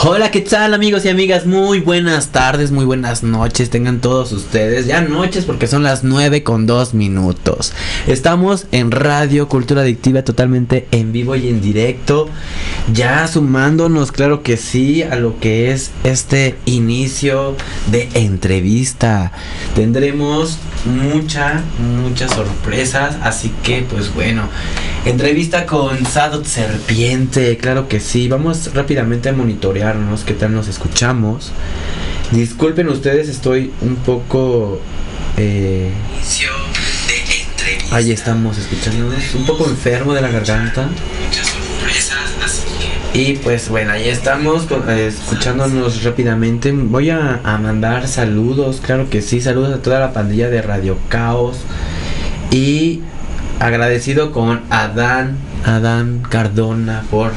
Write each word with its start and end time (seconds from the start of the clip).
Hola, 0.00 0.30
¿qué 0.30 0.42
tal 0.42 0.74
amigos 0.74 1.04
y 1.04 1.08
amigas? 1.08 1.44
Muy 1.44 1.80
buenas 1.80 2.28
tardes, 2.28 2.70
muy 2.70 2.84
buenas 2.84 3.24
noches, 3.24 3.68
tengan 3.68 4.00
todos 4.00 4.30
ustedes. 4.30 4.86
Ya 4.86 5.00
noches 5.00 5.44
porque 5.44 5.66
son 5.66 5.82
las 5.82 6.04
9 6.04 6.44
con 6.44 6.66
2 6.66 6.94
minutos. 6.94 7.72
Estamos 8.06 8.68
en 8.70 8.92
Radio 8.92 9.48
Cultura 9.48 9.80
Adictiva 9.80 10.22
totalmente 10.22 10.86
en 10.92 11.10
vivo 11.10 11.34
y 11.34 11.48
en 11.48 11.60
directo. 11.60 12.28
Ya 12.94 13.26
sumándonos, 13.26 14.12
claro 14.12 14.44
que 14.44 14.56
sí, 14.56 15.02
a 15.02 15.16
lo 15.16 15.40
que 15.40 15.72
es 15.72 15.90
este 16.04 16.54
inicio 16.64 17.56
de 17.90 18.08
entrevista. 18.14 19.32
Tendremos 19.74 20.58
mucha, 20.84 21.64
muchas 22.00 22.30
sorpresas, 22.30 23.16
así 23.20 23.52
que 23.64 23.82
pues 23.82 24.14
bueno, 24.14 24.44
entrevista 25.04 25.66
con 25.66 26.06
Sadot 26.06 26.44
Serpiente, 26.44 27.56
claro 27.56 27.88
que 27.88 27.98
sí. 27.98 28.28
Vamos 28.28 28.72
rápidamente 28.74 29.28
a 29.28 29.32
monitorear 29.32 29.87
qué 30.26 30.34
tal 30.34 30.54
nos 30.54 30.68
escuchamos. 30.68 31.52
Disculpen 32.30 32.88
ustedes, 32.88 33.28
estoy 33.28 33.72
un 33.80 33.96
poco... 33.96 34.80
Eh, 35.36 35.90
ahí 37.90 38.12
estamos 38.12 38.58
escuchándonos, 38.58 39.34
un 39.34 39.46
poco 39.46 39.64
enfermo 39.64 40.12
de 40.12 40.20
la 40.20 40.28
garganta. 40.28 40.88
Y 43.14 43.34
pues 43.36 43.68
bueno, 43.70 43.92
ahí 43.92 44.08
estamos 44.08 44.66
eh, 44.88 45.06
escuchándonos 45.08 46.04
rápidamente. 46.04 46.70
Voy 46.72 47.08
a, 47.10 47.40
a, 47.42 47.56
mandar 47.56 48.06
saludos, 48.08 48.82
claro 48.84 49.08
que 49.08 49.22
sí, 49.22 49.40
saludos 49.40 49.74
a 49.74 49.82
toda 49.82 50.00
la 50.00 50.12
pandilla 50.12 50.50
de 50.50 50.60
Radio 50.60 50.98
Caos. 51.08 51.60
Y 52.50 53.00
agradecido 53.58 54.32
con 54.32 54.60
Adán, 54.70 55.38
Adán 55.64 56.22
Cardona 56.28 57.04
por 57.10 57.32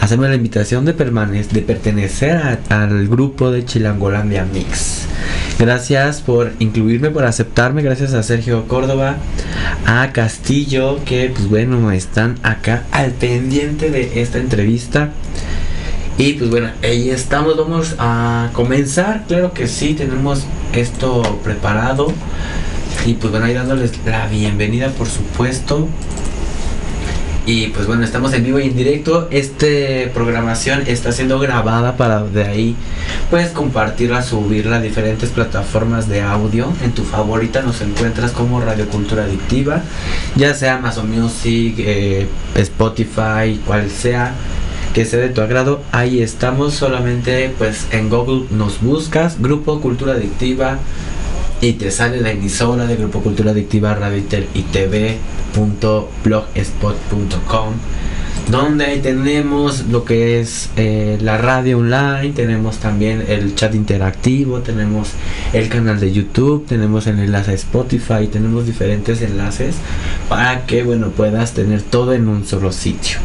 hacerme 0.00 0.28
la 0.28 0.34
invitación 0.34 0.84
de, 0.84 0.92
de 0.92 1.62
pertenecer 1.62 2.58
al 2.68 3.08
grupo 3.08 3.50
de 3.50 3.64
Chilangolandia 3.64 4.44
Mix. 4.44 5.06
Gracias 5.58 6.22
por 6.22 6.52
incluirme, 6.58 7.10
por 7.10 7.24
aceptarme. 7.24 7.82
Gracias 7.82 8.14
a 8.14 8.22
Sergio 8.22 8.66
Córdoba, 8.66 9.16
a 9.86 10.10
Castillo, 10.12 10.98
que 11.04 11.30
pues 11.34 11.48
bueno, 11.48 11.90
están 11.90 12.38
acá 12.42 12.84
al 12.92 13.10
pendiente 13.12 13.90
de 13.90 14.22
esta 14.22 14.38
entrevista. 14.38 15.10
Y 16.16 16.34
pues 16.34 16.50
bueno, 16.50 16.70
ahí 16.82 17.10
estamos, 17.10 17.56
vamos 17.56 17.94
a 17.98 18.50
comenzar. 18.52 19.24
Claro 19.28 19.52
que 19.52 19.68
sí, 19.68 19.94
tenemos 19.94 20.44
esto 20.72 21.40
preparado. 21.44 22.12
Y 23.04 23.14
pues 23.14 23.30
bueno, 23.30 23.46
ahí 23.46 23.54
dándoles 23.54 23.92
la 24.06 24.26
bienvenida, 24.28 24.88
por 24.88 25.08
supuesto. 25.08 25.88
Y 27.50 27.66
pues 27.66 27.88
bueno, 27.88 28.04
estamos 28.04 28.32
en 28.32 28.44
vivo 28.44 28.60
y 28.60 28.68
en 28.68 28.76
directo. 28.76 29.26
Esta 29.32 29.66
programación 30.14 30.84
está 30.86 31.10
siendo 31.10 31.40
grabada 31.40 31.96
para 31.96 32.22
de 32.22 32.44
ahí 32.44 32.76
puedes 33.28 33.50
compartirla, 33.50 34.22
subirla 34.22 34.76
a 34.76 34.80
diferentes 34.80 35.30
plataformas 35.30 36.08
de 36.08 36.22
audio. 36.22 36.72
En 36.84 36.92
tu 36.92 37.02
favorita 37.02 37.60
nos 37.62 37.80
encuentras 37.80 38.30
como 38.30 38.60
Radio 38.60 38.88
Cultura 38.88 39.24
Adictiva, 39.24 39.82
ya 40.36 40.54
sea 40.54 40.76
Amazon 40.76 41.10
Music, 41.10 41.74
eh, 41.78 42.28
Spotify, 42.54 43.60
cual 43.66 43.90
sea 43.90 44.32
que 44.94 45.04
sea 45.04 45.18
de 45.18 45.30
tu 45.30 45.40
agrado. 45.40 45.82
Ahí 45.90 46.22
estamos 46.22 46.74
solamente 46.74 47.52
pues 47.58 47.88
en 47.90 48.10
Google 48.10 48.46
nos 48.52 48.80
buscas 48.80 49.42
Grupo 49.42 49.80
Cultura 49.80 50.12
Adictiva 50.12 50.78
y 51.60 51.72
te 51.74 51.90
sale 51.90 52.20
la 52.20 52.30
emisora 52.30 52.86
de 52.86 52.96
Grupo 52.96 53.20
Cultura 53.20 53.50
Adictiva 53.50 53.94
Radio 53.94 54.22
y 54.54 54.62
TV 54.62 55.18
.blogspot.com 56.24 57.74
donde 58.48 58.96
tenemos 58.96 59.86
lo 59.86 60.04
que 60.04 60.40
es 60.40 60.70
eh, 60.76 61.18
la 61.20 61.38
radio 61.38 61.78
online, 61.78 62.32
tenemos 62.34 62.78
también 62.78 63.24
el 63.28 63.54
chat 63.54 63.74
interactivo, 63.74 64.60
tenemos 64.60 65.10
el 65.52 65.68
canal 65.68 66.00
de 66.00 66.10
YouTube, 66.10 66.66
tenemos 66.66 67.06
el 67.06 67.20
enlace 67.20 67.52
a 67.52 67.54
Spotify, 67.54 68.26
tenemos 68.30 68.66
diferentes 68.66 69.22
enlaces 69.22 69.76
para 70.28 70.66
que 70.66 70.82
bueno 70.82 71.10
puedas 71.10 71.54
tener 71.54 71.82
todo 71.82 72.12
en 72.12 72.26
un 72.26 72.44
solo 72.44 72.72
sitio. 72.72 73.18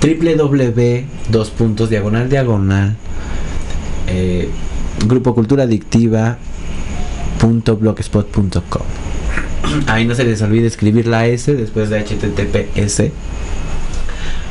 www 0.00 1.04
dos 1.30 1.50
puntos 1.50 1.90
diagonal 1.90 2.28
diagonal 2.28 2.96
eh, 4.06 4.48
grupo 5.06 5.34
cultura 5.34 5.64
adictiva 5.64 6.38
blogspot.com 7.44 8.82
Ahí 9.86 10.04
no 10.06 10.14
se 10.14 10.24
les 10.24 10.40
olvide 10.42 10.66
escribir 10.66 11.06
la 11.06 11.26
S 11.26 11.54
después 11.54 11.90
de 11.90 12.00
HTTPS. 12.00 13.10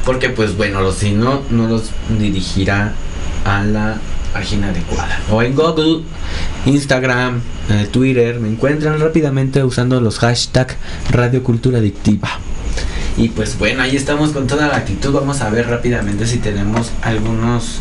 Porque 0.05 0.29
pues 0.29 0.57
bueno, 0.57 0.91
si 0.91 1.11
no, 1.11 1.41
no 1.49 1.67
los 1.67 1.91
dirigirá 2.19 2.93
a 3.45 3.63
la 3.63 3.97
página 4.33 4.69
adecuada. 4.69 5.19
O 5.31 5.41
en 5.41 5.55
Google, 5.55 6.01
Instagram, 6.65 7.41
eh, 7.69 7.87
Twitter, 7.91 8.39
me 8.39 8.49
encuentran 8.49 8.99
rápidamente 8.99 9.63
usando 9.63 10.01
los 10.01 10.19
hashtags 10.19 10.75
Radio 11.11 11.41
Cultura 11.43 11.77
Adictiva. 11.77 12.29
Y 13.15 13.29
pues 13.29 13.57
bueno, 13.57 13.83
ahí 13.83 13.95
estamos 13.95 14.31
con 14.31 14.47
toda 14.47 14.67
la 14.67 14.77
actitud. 14.77 15.13
Vamos 15.13 15.41
a 15.41 15.49
ver 15.49 15.67
rápidamente 15.67 16.25
si 16.25 16.39
tenemos 16.39 16.91
algunos 17.03 17.79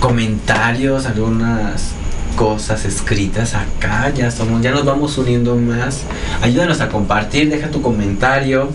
comentarios, 0.00 1.06
algunas 1.06 1.92
cosas 2.36 2.84
escritas 2.84 3.54
acá, 3.54 4.10
ya 4.14 4.30
somos, 4.30 4.62
ya 4.62 4.70
nos 4.70 4.84
vamos 4.84 5.16
uniendo 5.18 5.56
más. 5.56 6.02
Ayúdanos 6.42 6.80
a 6.80 6.88
compartir, 6.88 7.50
deja 7.50 7.70
tu 7.70 7.82
comentario 7.82 8.70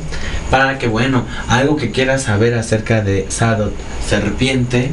para 0.50 0.78
que 0.78 0.88
bueno, 0.88 1.26
algo 1.48 1.76
que 1.76 1.92
quieras 1.92 2.24
saber 2.24 2.56
acerca 2.56 3.02
de 3.02 3.26
Sadot 3.30 3.74
Serpiente, 4.06 4.92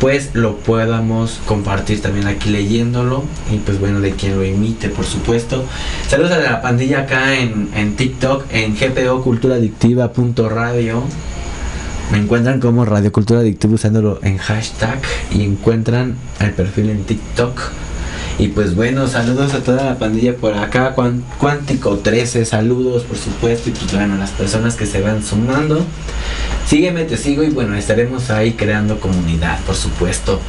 pues 0.00 0.30
lo 0.34 0.56
podamos 0.56 1.40
compartir 1.46 2.00
también 2.00 2.26
aquí 2.26 2.50
leyéndolo 2.50 3.24
y 3.52 3.58
pues 3.58 3.78
bueno, 3.78 4.00
de 4.00 4.12
quien 4.12 4.36
lo 4.36 4.44
imite, 4.44 4.88
por 4.88 5.04
supuesto. 5.04 5.64
Saludos 6.08 6.32
a 6.32 6.38
la 6.38 6.62
pandilla 6.62 7.00
acá 7.00 7.34
en, 7.34 7.70
en 7.74 7.96
TikTok, 7.96 8.46
en 8.50 8.74
GPO 8.74 9.22
Cultura 9.22 9.56
Adictiva 9.56 10.10
Radio. 10.48 11.02
Me 12.12 12.18
encuentran 12.18 12.60
como 12.60 12.84
Radio 12.84 13.12
Cultura 13.12 13.40
Adictiva 13.40 13.74
usándolo 13.74 14.20
en 14.22 14.38
hashtag 14.38 15.00
y 15.32 15.42
encuentran 15.42 16.16
el 16.40 16.52
perfil 16.52 16.90
en 16.90 17.04
TikTok 17.04 17.60
y 18.38 18.48
pues 18.48 18.74
bueno, 18.74 19.06
saludos 19.06 19.54
a 19.54 19.62
toda 19.62 19.84
la 19.84 19.98
pandilla 19.98 20.36
por 20.36 20.54
acá, 20.54 20.94
Cuántico 21.38 21.98
13, 21.98 22.44
saludos 22.44 23.04
por 23.04 23.16
supuesto, 23.16 23.70
y 23.70 23.72
pues 23.72 23.92
bueno, 23.92 24.16
las 24.16 24.30
personas 24.30 24.74
que 24.74 24.86
se 24.86 25.00
van 25.00 25.22
sumando. 25.22 25.84
Sígueme, 26.66 27.04
te 27.04 27.16
sigo 27.16 27.42
y 27.42 27.50
bueno, 27.50 27.76
estaremos 27.76 28.30
ahí 28.30 28.52
creando 28.52 28.98
comunidad, 28.98 29.60
por 29.60 29.76
supuesto. 29.76 30.40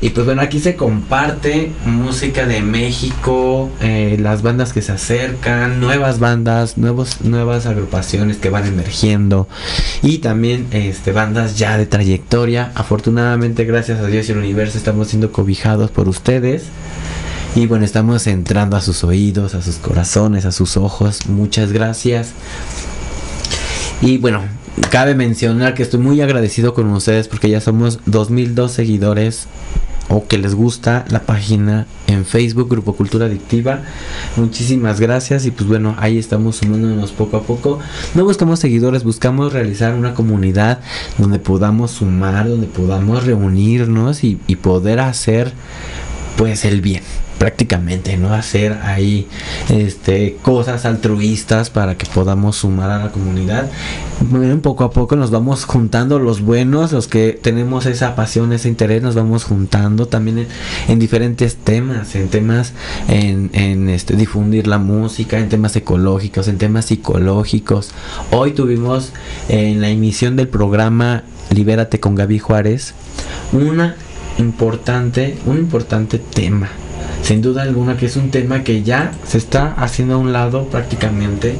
Y 0.00 0.10
pues 0.10 0.26
bueno, 0.26 0.42
aquí 0.42 0.60
se 0.60 0.76
comparte 0.76 1.72
música 1.86 2.46
de 2.46 2.60
México, 2.60 3.70
eh, 3.80 4.18
las 4.20 4.42
bandas 4.42 4.74
que 4.74 4.82
se 4.82 4.92
acercan, 4.92 5.80
nuevas 5.80 6.18
bandas, 6.18 6.76
nuevos, 6.76 7.22
nuevas 7.22 7.64
agrupaciones 7.64 8.36
que 8.36 8.50
van 8.50 8.66
emergiendo 8.66 9.48
y 10.02 10.18
también 10.18 10.66
este, 10.72 11.12
bandas 11.12 11.56
ya 11.56 11.78
de 11.78 11.86
trayectoria. 11.86 12.72
Afortunadamente, 12.74 13.64
gracias 13.64 14.00
a 14.00 14.06
Dios 14.06 14.28
y 14.28 14.32
el 14.32 14.38
universo, 14.38 14.76
estamos 14.76 15.08
siendo 15.08 15.32
cobijados 15.32 15.90
por 15.90 16.08
ustedes. 16.08 16.64
Y 17.56 17.66
bueno, 17.66 17.86
estamos 17.86 18.26
entrando 18.26 18.76
a 18.76 18.82
sus 18.82 19.02
oídos, 19.02 19.54
a 19.54 19.62
sus 19.62 19.76
corazones, 19.76 20.44
a 20.44 20.52
sus 20.52 20.76
ojos. 20.76 21.26
Muchas 21.26 21.72
gracias. 21.72 22.32
Y 24.02 24.18
bueno, 24.18 24.42
cabe 24.90 25.14
mencionar 25.14 25.72
que 25.72 25.82
estoy 25.82 26.00
muy 26.00 26.20
agradecido 26.20 26.74
con 26.74 26.90
ustedes 26.90 27.28
porque 27.28 27.48
ya 27.48 27.62
somos 27.62 28.00
2002 28.04 28.70
seguidores 28.70 29.46
o 30.10 30.26
que 30.26 30.36
les 30.36 30.54
gusta 30.54 31.06
la 31.08 31.20
página 31.20 31.86
en 32.08 32.26
Facebook 32.26 32.68
Grupo 32.68 32.94
Cultura 32.94 33.24
Adictiva. 33.24 33.80
Muchísimas 34.36 35.00
gracias 35.00 35.46
y 35.46 35.50
pues 35.50 35.66
bueno, 35.66 35.96
ahí 35.98 36.18
estamos 36.18 36.56
sumándonos 36.56 37.12
poco 37.12 37.38
a 37.38 37.42
poco. 37.44 37.78
No 38.14 38.24
buscamos 38.24 38.60
seguidores, 38.60 39.02
buscamos 39.02 39.54
realizar 39.54 39.94
una 39.94 40.12
comunidad 40.12 40.80
donde 41.16 41.38
podamos 41.38 41.92
sumar, 41.92 42.50
donde 42.50 42.66
podamos 42.66 43.24
reunirnos 43.24 44.24
y, 44.24 44.38
y 44.46 44.56
poder 44.56 45.00
hacer 45.00 45.54
pues 46.36 46.64
el 46.64 46.80
bien 46.80 47.02
prácticamente, 47.38 48.16
¿no? 48.16 48.32
Hacer 48.32 48.78
ahí 48.82 49.28
este, 49.68 50.36
cosas 50.42 50.84
altruistas 50.84 51.70
para 51.70 51.96
que 51.96 52.06
podamos 52.06 52.56
sumar 52.56 52.90
a 52.90 52.98
la 52.98 53.12
comunidad. 53.12 53.70
Bueno, 54.20 54.58
poco 54.60 54.84
a 54.84 54.90
poco 54.90 55.16
nos 55.16 55.30
vamos 55.30 55.64
juntando 55.64 56.18
los 56.18 56.40
buenos, 56.40 56.92
los 56.92 57.08
que 57.08 57.38
tenemos 57.40 57.86
esa 57.86 58.16
pasión, 58.16 58.52
ese 58.52 58.68
interés, 58.68 59.02
nos 59.02 59.14
vamos 59.14 59.44
juntando 59.44 60.06
también 60.06 60.46
en, 60.88 60.98
diferentes 60.98 61.56
temas, 61.56 62.14
en 62.14 62.28
temas 62.28 62.72
en, 63.08 63.50
en 63.52 63.90
este, 63.90 64.16
difundir 64.16 64.66
la 64.66 64.78
música, 64.78 65.38
en 65.38 65.48
temas 65.48 65.76
ecológicos, 65.76 66.48
en 66.48 66.58
temas 66.58 66.86
psicológicos. 66.86 67.90
Hoy 68.30 68.52
tuvimos 68.52 69.12
en 69.48 69.80
la 69.80 69.90
emisión 69.90 70.36
del 70.36 70.48
programa 70.48 71.24
Libérate 71.50 72.00
con 72.00 72.14
Gaby 72.14 72.38
Juárez 72.38 72.94
una 73.52 73.96
importante, 74.38 75.36
un 75.46 75.58
importante 75.58 76.18
tema 76.18 76.68
sin 77.26 77.42
duda 77.42 77.62
alguna 77.62 77.96
que 77.96 78.06
es 78.06 78.14
un 78.14 78.30
tema 78.30 78.62
que 78.62 78.84
ya 78.84 79.10
se 79.26 79.38
está 79.38 79.74
haciendo 79.78 80.14
a 80.14 80.18
un 80.18 80.32
lado 80.32 80.68
prácticamente 80.68 81.56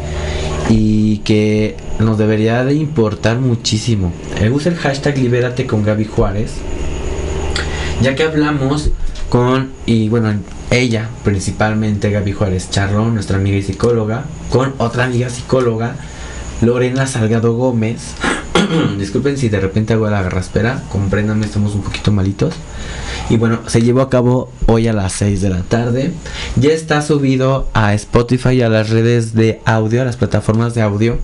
y 0.68 1.18
que 1.18 1.76
nos 1.98 2.18
debería 2.18 2.64
de 2.64 2.74
importar 2.74 3.40
muchísimo. 3.40 4.12
Eh, 4.40 4.48
usa 4.48 4.70
el 4.70 4.78
hashtag 4.78 5.18
libérate 5.18 5.66
con 5.66 5.82
Gaby 5.82 6.04
Juárez, 6.04 6.52
ya 8.00 8.14
que 8.14 8.22
hablamos 8.22 8.90
con, 9.28 9.72
y 9.86 10.08
bueno, 10.08 10.34
ella 10.70 11.08
principalmente 11.24 12.12
Gaby 12.12 12.30
Juárez 12.30 12.70
Charrón, 12.70 13.14
nuestra 13.14 13.36
amiga 13.36 13.56
y 13.56 13.62
psicóloga, 13.62 14.24
con 14.50 14.74
otra 14.78 15.04
amiga 15.04 15.30
psicóloga, 15.30 15.96
Lorena 16.60 17.08
Salgado 17.08 17.54
Gómez. 17.54 18.14
Disculpen 18.98 19.36
si 19.36 19.48
de 19.48 19.60
repente 19.60 19.92
hago 19.94 20.08
la 20.08 20.22
garraspera, 20.22 20.82
compréndanme, 20.88 21.46
estamos 21.46 21.74
un 21.74 21.82
poquito 21.82 22.12
malitos. 22.12 22.54
Y 23.28 23.36
bueno, 23.38 23.60
se 23.66 23.82
llevó 23.82 24.02
a 24.02 24.10
cabo 24.10 24.52
hoy 24.66 24.86
a 24.86 24.92
las 24.92 25.12
6 25.14 25.40
de 25.40 25.50
la 25.50 25.62
tarde. 25.62 26.12
Ya 26.54 26.70
está 26.70 27.02
subido 27.02 27.68
a 27.74 27.92
Spotify 27.94 28.50
y 28.50 28.62
a 28.62 28.68
las 28.68 28.90
redes 28.90 29.34
de 29.34 29.60
audio, 29.64 30.02
a 30.02 30.04
las 30.04 30.16
plataformas 30.16 30.74
de 30.74 30.82
audio. 30.82 31.18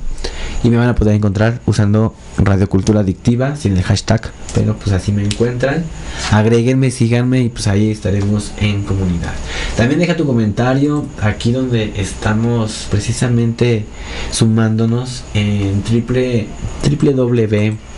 Y 0.64 0.70
me 0.70 0.76
van 0.76 0.88
a 0.88 0.94
poder 0.94 1.14
encontrar 1.14 1.60
usando 1.66 2.14
Radio 2.38 2.69
Cultura 2.69 3.00
Adictiva, 3.00 3.56
sin 3.56 3.76
el 3.76 3.82
hashtag, 3.82 4.31
pero 4.54 4.76
pues 4.76 4.93
así 4.93 5.12
me 5.12 5.25
encuentran. 5.25 5.84
Agréguenme, 6.31 6.90
síganme 6.90 7.40
y 7.40 7.49
pues 7.49 7.66
ahí 7.66 7.90
estaremos 7.90 8.52
en 8.60 8.82
comunidad. 8.82 9.32
También 9.76 10.00
deja 10.00 10.16
tu 10.16 10.26
comentario 10.26 11.04
aquí 11.20 11.52
donde 11.52 11.93
estamos 11.96 12.87
precisamente 12.90 13.84
sumándonos 14.31 15.25
en 15.34 15.82
triple, 15.82 16.46
www 16.84 17.92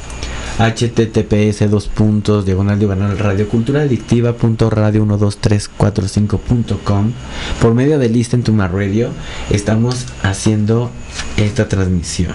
https 0.58 1.68
dos 1.68 1.88
puntos 1.88 2.46
diagonal 2.46 2.78
diagonal 2.78 3.18
radio 3.18 3.48
cultura 3.48 3.80
adictiva 3.82 4.34
punto 4.34 4.70
radio 4.70 5.04
12345.com 5.04 7.12
por 7.60 7.74
medio 7.74 7.98
de 7.98 8.08
Listen 8.08 8.44
to 8.44 8.52
My 8.52 8.68
Radio 8.68 9.10
estamos 9.50 10.06
haciendo 10.22 10.92
esta 11.36 11.68
transmisión. 11.68 12.34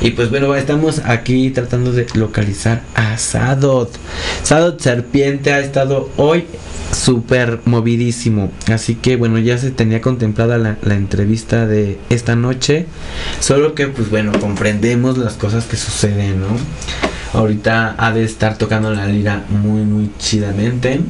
Y 0.00 0.12
pues 0.12 0.30
bueno 0.30 0.54
estamos 0.54 1.02
aquí 1.04 1.50
tratando 1.50 1.92
de 1.92 2.06
localizar 2.14 2.82
a 2.94 3.18
Sadot. 3.18 3.90
Sadot 4.42 4.80
Serpiente 4.80 5.52
ha 5.52 5.60
estado 5.60 6.08
hoy 6.16 6.46
súper 6.90 7.60
movidísimo. 7.66 8.50
Así 8.72 8.94
que 8.94 9.16
bueno 9.16 9.38
ya 9.38 9.58
se 9.58 9.70
tenía 9.70 10.00
contemplada 10.00 10.56
la, 10.58 10.78
la 10.82 10.94
entrevista 10.94 11.66
de 11.66 11.98
esta 12.08 12.34
noche. 12.34 12.86
Solo 13.40 13.74
que 13.74 13.88
pues 13.88 14.08
bueno 14.10 14.32
comprendemos 14.40 15.18
las 15.18 15.34
cosas 15.34 15.66
que 15.66 15.76
suceden 15.76 16.40
no 16.40 17.11
Ahorita 17.32 17.94
ha 17.98 18.12
de 18.12 18.24
estar 18.24 18.58
tocando 18.58 18.92
la 18.92 19.06
lira 19.06 19.44
muy, 19.48 19.82
muy 19.82 20.10
chidamente. 20.18 21.00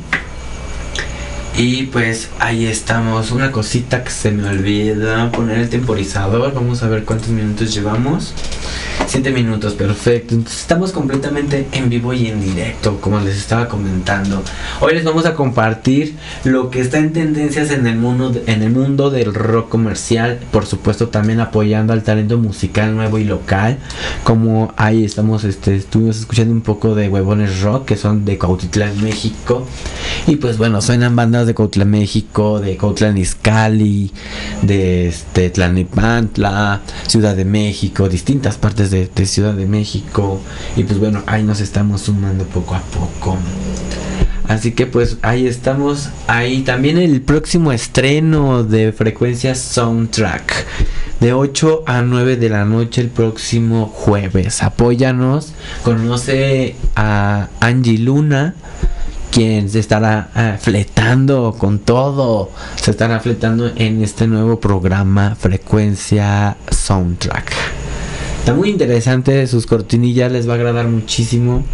Y 1.56 1.84
pues 1.84 2.30
ahí 2.38 2.66
estamos. 2.66 3.30
Una 3.30 3.52
cosita 3.52 4.02
que 4.02 4.10
se 4.10 4.30
me 4.30 4.48
olvida. 4.48 5.30
Poner 5.30 5.58
el 5.58 5.68
temporizador. 5.68 6.54
Vamos 6.54 6.82
a 6.82 6.88
ver 6.88 7.04
cuántos 7.04 7.28
minutos 7.28 7.74
llevamos. 7.74 8.34
7 9.06 9.30
minutos, 9.30 9.74
perfecto. 9.74 10.34
Entonces 10.34 10.60
estamos 10.60 10.92
completamente 10.92 11.66
en 11.72 11.90
vivo 11.90 12.14
y 12.14 12.28
en 12.28 12.40
directo, 12.40 12.98
como 13.00 13.20
les 13.20 13.36
estaba 13.36 13.68
comentando. 13.68 14.42
Hoy 14.80 14.94
les 14.94 15.04
vamos 15.04 15.26
a 15.26 15.34
compartir 15.34 16.16
lo 16.44 16.70
que 16.70 16.80
está 16.80 16.98
en 16.98 17.12
tendencias 17.12 17.70
en 17.70 17.86
el 17.86 17.96
mundo, 17.96 18.32
en 18.46 18.62
el 18.62 18.70
mundo 18.70 19.10
del 19.10 19.34
rock 19.34 19.68
comercial. 19.68 20.40
Por 20.50 20.66
supuesto, 20.66 21.08
también 21.08 21.40
apoyando 21.40 21.92
al 21.92 22.02
talento 22.02 22.38
musical 22.38 22.94
nuevo 22.94 23.18
y 23.18 23.24
local. 23.24 23.78
Como 24.24 24.72
ahí 24.76 25.04
estamos, 25.04 25.44
este, 25.44 25.76
estuvimos 25.76 26.18
escuchando 26.18 26.52
un 26.54 26.62
poco 26.62 26.94
de 26.94 27.08
Huevones 27.08 27.60
Rock, 27.60 27.86
que 27.86 27.96
son 27.96 28.24
de 28.24 28.38
Cautitlán, 28.38 29.02
México. 29.02 29.66
Y 30.26 30.36
pues 30.36 30.56
bueno, 30.56 30.80
suenan 30.80 31.16
bandas 31.16 31.41
de 31.46 31.54
Cautitlán, 31.54 31.90
México, 31.90 32.60
de 32.60 32.76
Cautitlán 32.76 33.18
Izcalli, 33.18 34.12
de 34.62 35.08
este, 35.08 35.52
Ciudad 37.06 37.36
de 37.36 37.44
México, 37.44 38.08
distintas 38.08 38.56
partes 38.56 38.90
de 38.90 39.26
Ciudad 39.26 39.54
de 39.54 39.66
México. 39.66 40.40
Y 40.76 40.84
pues 40.84 40.98
bueno, 40.98 41.22
ahí 41.26 41.42
nos 41.42 41.60
estamos 41.60 42.02
sumando 42.02 42.44
poco 42.44 42.74
a 42.74 42.80
poco. 42.80 43.38
Así 44.48 44.72
que 44.72 44.86
pues 44.86 45.18
ahí 45.22 45.46
estamos. 45.46 46.10
Ahí 46.26 46.62
también 46.62 46.98
el 46.98 47.22
próximo 47.22 47.72
estreno 47.72 48.64
de 48.64 48.92
frecuencias 48.92 49.58
soundtrack. 49.58 50.66
De 51.20 51.32
8 51.32 51.84
a 51.86 52.02
9 52.02 52.36
de 52.36 52.48
la 52.48 52.64
noche 52.64 53.00
el 53.00 53.08
próximo 53.08 53.86
jueves. 53.86 54.62
Apóyanos. 54.62 55.54
Conoce 55.84 56.74
a 56.96 57.48
Angie 57.60 57.98
Luna. 57.98 58.54
Quien 59.32 59.70
se 59.70 59.78
estará 59.78 60.28
ah, 60.34 60.58
fletando 60.60 61.56
con 61.58 61.78
todo. 61.78 62.50
Se 62.76 62.90
estará 62.90 63.18
fletando 63.18 63.72
en 63.76 64.02
este 64.02 64.26
nuevo 64.26 64.60
programa 64.60 65.34
Frecuencia 65.34 66.58
Soundtrack. 66.70 67.50
Está 68.40 68.52
muy 68.52 68.68
interesante, 68.68 69.46
sus 69.46 69.66
cortinillas 69.66 70.30
les 70.30 70.46
va 70.46 70.52
a 70.52 70.56
agradar 70.56 70.86
muchísimo. 70.88 71.64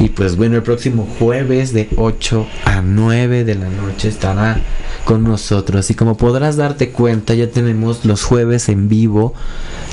Y 0.00 0.08
pues 0.08 0.36
bueno, 0.36 0.56
el 0.56 0.64
próximo 0.64 1.06
jueves 1.18 1.72
de 1.72 1.88
8 1.96 2.46
a 2.64 2.82
9 2.82 3.44
de 3.44 3.54
la 3.54 3.68
noche 3.68 4.08
estará 4.08 4.60
con 5.04 5.22
nosotros. 5.22 5.88
Y 5.90 5.94
como 5.94 6.16
podrás 6.16 6.56
darte 6.56 6.90
cuenta, 6.90 7.34
ya 7.34 7.48
tenemos 7.50 8.04
los 8.04 8.24
jueves 8.24 8.68
en 8.68 8.88
vivo 8.88 9.32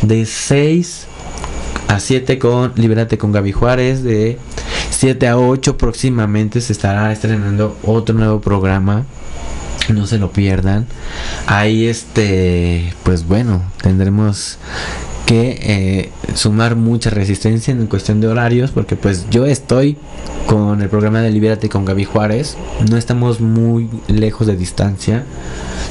de 0.01 0.25
6 0.25 1.07
a 1.89 1.99
7 1.99 2.39
con 2.39 2.73
Libérate 2.75 3.19
con 3.19 3.31
Gaby 3.31 3.51
Juárez. 3.51 4.03
De 4.03 4.39
7 4.93 5.27
a 5.27 5.37
8 5.37 5.77
próximamente 5.77 6.61
se 6.61 6.73
estará 6.73 7.11
estrenando 7.11 7.77
otro 7.83 8.15
nuevo 8.15 8.39
programa. 8.39 9.05
No 9.89 10.07
se 10.07 10.17
lo 10.17 10.31
pierdan. 10.31 10.85
Ahí 11.47 11.87
este 11.87 12.93
pues 13.03 13.27
bueno 13.27 13.61
tendremos 13.81 14.57
que 15.25 15.59
eh, 15.61 16.11
sumar 16.35 16.75
mucha 16.75 17.09
resistencia 17.09 17.73
en 17.73 17.87
cuestión 17.87 18.21
de 18.21 18.27
horarios 18.27 18.71
porque 18.71 18.95
pues 18.95 19.25
yo 19.29 19.45
estoy 19.45 19.97
con 20.47 20.81
el 20.81 20.89
programa 20.89 21.21
de 21.21 21.31
Libérate 21.31 21.69
con 21.69 21.85
Gaby 21.85 22.05
Juárez. 22.05 22.55
No 22.89 22.95
estamos 22.95 23.41
muy 23.41 23.89
lejos 24.07 24.47
de 24.47 24.55
distancia 24.55 25.23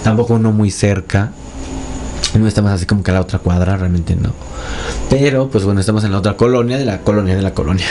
tampoco 0.02 0.38
no 0.38 0.52
muy 0.52 0.71
cerca 0.71 1.32
no 2.38 2.46
estamos 2.46 2.70
así 2.72 2.86
como 2.86 3.02
que 3.02 3.10
a 3.10 3.14
la 3.14 3.20
otra 3.20 3.38
cuadra, 3.38 3.76
realmente 3.76 4.16
no. 4.16 4.32
Pero 5.10 5.48
pues 5.50 5.64
bueno, 5.64 5.80
estamos 5.80 6.04
en 6.04 6.12
la 6.12 6.18
otra 6.18 6.36
colonia 6.36 6.78
de 6.78 6.84
la 6.84 7.00
colonia 7.00 7.34
de 7.36 7.42
la 7.42 7.54
colonia. 7.54 7.86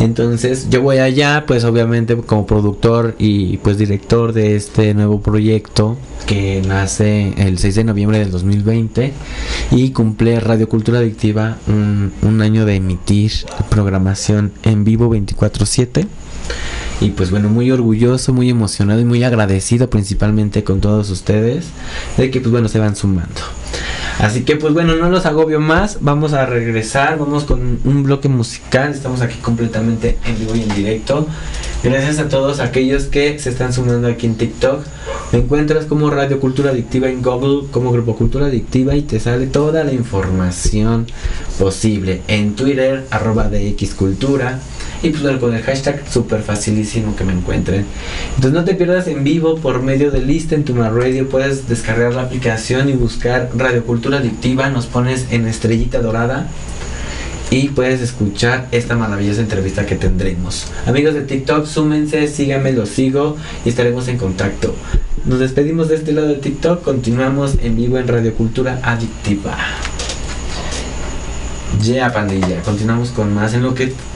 Entonces 0.00 0.68
yo 0.70 0.82
voy 0.82 0.98
allá, 0.98 1.44
pues 1.46 1.64
obviamente 1.64 2.16
como 2.16 2.46
productor 2.46 3.14
y 3.18 3.56
pues 3.58 3.78
director 3.78 4.32
de 4.32 4.56
este 4.56 4.94
nuevo 4.94 5.20
proyecto 5.20 5.96
que 6.26 6.62
nace 6.66 7.34
el 7.36 7.58
6 7.58 7.74
de 7.74 7.84
noviembre 7.84 8.18
del 8.18 8.30
2020 8.30 9.12
y 9.72 9.90
cumple 9.90 10.38
Radio 10.40 10.68
Cultura 10.68 10.98
Adictiva 11.00 11.58
un, 11.66 12.12
un 12.22 12.42
año 12.42 12.64
de 12.64 12.76
emitir 12.76 13.32
programación 13.68 14.52
en 14.62 14.84
vivo 14.84 15.10
24/7 15.12 16.06
y 17.00 17.10
pues 17.10 17.32
bueno, 17.32 17.48
muy 17.48 17.70
orgulloso, 17.70 18.32
muy 18.32 18.48
emocionado 18.48 19.00
y 19.00 19.04
muy 19.04 19.24
agradecido 19.24 19.90
principalmente 19.90 20.62
con 20.62 20.80
todos 20.80 21.10
ustedes 21.10 21.66
de 22.16 22.30
que 22.30 22.40
pues 22.40 22.52
bueno 22.52 22.68
se 22.68 22.78
van 22.78 22.94
sumando. 22.94 23.40
Así 24.18 24.42
que 24.42 24.56
pues 24.56 24.72
bueno, 24.72 24.94
no 24.96 25.10
los 25.10 25.26
agobio 25.26 25.58
más, 25.60 25.98
vamos 26.00 26.32
a 26.32 26.46
regresar, 26.46 27.18
vamos 27.18 27.44
con 27.44 27.80
un 27.84 28.02
bloque 28.02 28.28
musical, 28.28 28.92
estamos 28.92 29.20
aquí 29.20 29.36
completamente 29.40 30.18
en 30.24 30.38
vivo 30.38 30.54
y 30.54 30.62
en 30.62 30.74
directo. 30.74 31.26
Gracias 31.82 32.20
a 32.20 32.28
todos 32.28 32.60
aquellos 32.60 33.04
que 33.04 33.38
se 33.40 33.50
están 33.50 33.72
sumando 33.72 34.06
aquí 34.06 34.26
en 34.26 34.36
TikTok. 34.36 34.84
Me 35.32 35.40
encuentras 35.40 35.86
como 35.86 36.10
Radio 36.10 36.38
Cultura 36.38 36.70
Adictiva 36.70 37.08
en 37.08 37.22
Google, 37.22 37.68
como 37.72 37.90
Grupo 37.90 38.14
Cultura 38.14 38.46
Adictiva 38.46 38.94
y 38.94 39.02
te 39.02 39.18
sale 39.18 39.46
toda 39.48 39.82
la 39.82 39.92
información 39.92 41.06
posible. 41.58 42.22
En 42.28 42.54
Twitter, 42.54 43.06
arroba 43.10 43.48
DX 43.48 43.94
Cultura. 43.94 44.60
Y 45.02 45.10
pues 45.10 45.22
bueno, 45.22 45.40
con 45.40 45.54
el 45.54 45.62
hashtag 45.62 46.04
súper 46.08 46.42
facilísimo 46.42 47.16
que 47.16 47.24
me 47.24 47.32
encuentren. 47.32 47.84
Entonces 48.36 48.52
no 48.52 48.64
te 48.64 48.74
pierdas 48.74 49.08
en 49.08 49.24
vivo 49.24 49.56
por 49.56 49.82
medio 49.82 50.12
de 50.12 50.20
lista 50.20 50.54
en 50.54 50.64
tu 50.64 50.74
radio. 50.74 51.28
Puedes 51.28 51.68
descargar 51.68 52.14
la 52.14 52.22
aplicación 52.22 52.88
y 52.88 52.92
buscar 52.92 53.50
Radio 53.56 53.84
Cultura 53.84 54.18
Adictiva. 54.18 54.70
Nos 54.70 54.86
pones 54.86 55.26
en 55.30 55.48
estrellita 55.48 56.00
dorada 56.00 56.46
y 57.50 57.68
puedes 57.68 58.00
escuchar 58.00 58.68
esta 58.70 58.96
maravillosa 58.96 59.42
entrevista 59.42 59.84
que 59.84 59.96
tendremos. 59.96 60.68
Amigos 60.86 61.14
de 61.14 61.22
TikTok, 61.22 61.66
súmense, 61.66 62.26
síganme, 62.28 62.72
los 62.72 62.88
sigo 62.88 63.36
y 63.64 63.68
estaremos 63.68 64.08
en 64.08 64.16
contacto. 64.16 64.74
Nos 65.26 65.38
despedimos 65.38 65.88
de 65.88 65.96
este 65.96 66.12
lado 66.12 66.28
de 66.28 66.36
TikTok, 66.36 66.82
continuamos 66.82 67.56
en 67.62 67.76
vivo 67.76 67.98
en 67.98 68.08
Radio 68.08 68.34
Cultura 68.34 68.80
Adictiva. 68.82 69.58
Ya 71.82 72.12
pandilla, 72.12 72.62
continuamos 72.62 73.10
con 73.10 73.34
más 73.34 73.54
en 73.54 73.62
lo 73.62 73.74
que 73.74 73.92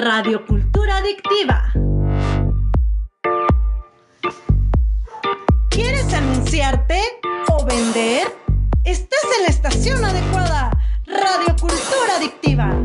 Radio 0.00 0.46
Cultura 0.46 0.98
Adictiva. 0.98 1.72
¿Quieres 5.70 6.14
anunciarte 6.14 7.00
o 7.50 7.66
vender? 7.66 8.28
Estás 8.84 9.18
en 9.36 9.42
la 9.42 9.48
estación 9.48 10.04
adecuada. 10.04 10.70
Radio 11.04 11.56
Cultura 11.60 12.16
Adictiva. 12.16 12.76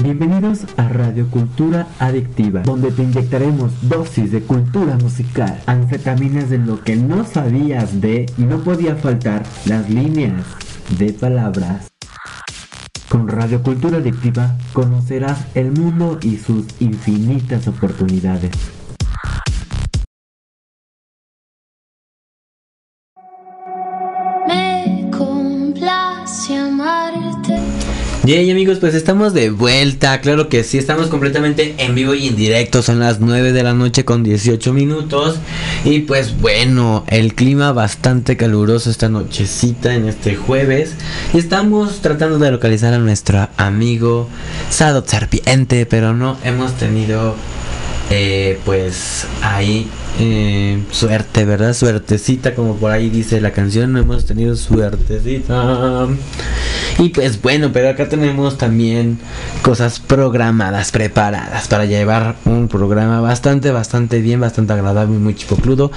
Bienvenidos 0.00 0.60
a 0.76 0.88
Radio 0.90 1.28
Cultura 1.28 1.88
Adictiva, 1.98 2.60
donde 2.60 2.92
te 2.92 3.02
inyectaremos 3.02 3.72
dosis 3.88 4.30
de 4.30 4.42
cultura 4.42 4.94
musical, 4.94 5.60
anfetaminas 5.66 6.50
de 6.50 6.58
lo 6.58 6.80
que 6.84 6.94
no 6.94 7.26
sabías 7.26 8.00
de 8.00 8.26
y 8.38 8.42
no 8.42 8.62
podía 8.62 8.94
faltar 8.94 9.42
las 9.66 9.90
líneas 9.90 10.44
de 11.00 11.12
palabras. 11.14 11.93
Con 13.08 13.28
Radio 13.28 13.62
Cultura 13.62 13.98
Adictiva 13.98 14.56
conocerás 14.72 15.46
el 15.54 15.70
mundo 15.72 16.18
y 16.22 16.38
sus 16.38 16.66
infinitas 16.80 17.68
oportunidades. 17.68 18.50
Y 28.26 28.50
amigos, 28.50 28.78
pues 28.78 28.94
estamos 28.94 29.34
de 29.34 29.50
vuelta, 29.50 30.18
claro 30.22 30.48
que 30.48 30.64
sí, 30.64 30.78
estamos 30.78 31.08
completamente 31.08 31.74
en 31.76 31.94
vivo 31.94 32.14
y 32.14 32.28
en 32.28 32.36
directo, 32.36 32.82
son 32.82 32.98
las 32.98 33.20
9 33.20 33.52
de 33.52 33.62
la 33.62 33.74
noche 33.74 34.06
con 34.06 34.22
18 34.22 34.72
minutos. 34.72 35.36
Y 35.84 36.00
pues 36.00 36.40
bueno, 36.40 37.04
el 37.08 37.34
clima 37.34 37.74
bastante 37.74 38.38
caluroso 38.38 38.88
esta 38.88 39.10
nochecita 39.10 39.94
en 39.94 40.08
este 40.08 40.36
jueves. 40.36 40.94
Y 41.34 41.38
estamos 41.38 42.00
tratando 42.00 42.38
de 42.38 42.50
localizar 42.50 42.94
a 42.94 42.98
nuestro 42.98 43.50
amigo 43.58 44.30
Sado 44.70 45.04
Serpiente, 45.06 45.84
pero 45.84 46.14
no 46.14 46.38
hemos 46.44 46.72
tenido 46.78 47.34
eh, 48.10 48.58
pues 48.64 49.26
ahí 49.42 49.88
eh, 50.20 50.80
suerte, 50.92 51.44
¿verdad? 51.44 51.74
Suertecita, 51.74 52.54
como 52.54 52.76
por 52.76 52.92
ahí 52.92 53.10
dice 53.10 53.40
la 53.40 53.50
canción, 53.50 53.92
no 53.92 53.98
hemos 53.98 54.26
tenido 54.26 54.54
suertecita. 54.54 56.06
Y 56.98 57.08
pues 57.08 57.42
bueno, 57.42 57.70
pero 57.72 57.88
acá 57.88 58.08
tenemos 58.08 58.56
también 58.56 59.18
cosas 59.62 59.98
programadas, 59.98 60.92
preparadas 60.92 61.66
para 61.66 61.86
llevar 61.86 62.36
un 62.44 62.68
programa 62.68 63.20
bastante, 63.20 63.72
bastante 63.72 64.20
bien, 64.20 64.40
bastante 64.40 64.72
agradable 64.74 65.18
muy 65.18 65.34
chipocludo. 65.34 65.90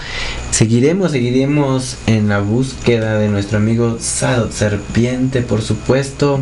Seguiremos, 0.50 1.12
seguiremos 1.12 1.98
en 2.08 2.30
la 2.30 2.40
búsqueda 2.40 3.20
de 3.20 3.28
nuestro 3.30 3.60
amigo 3.60 3.98
Sado 4.00 4.52
Serpiente, 4.52 5.42
por 5.42 5.62
supuesto. 5.62 6.40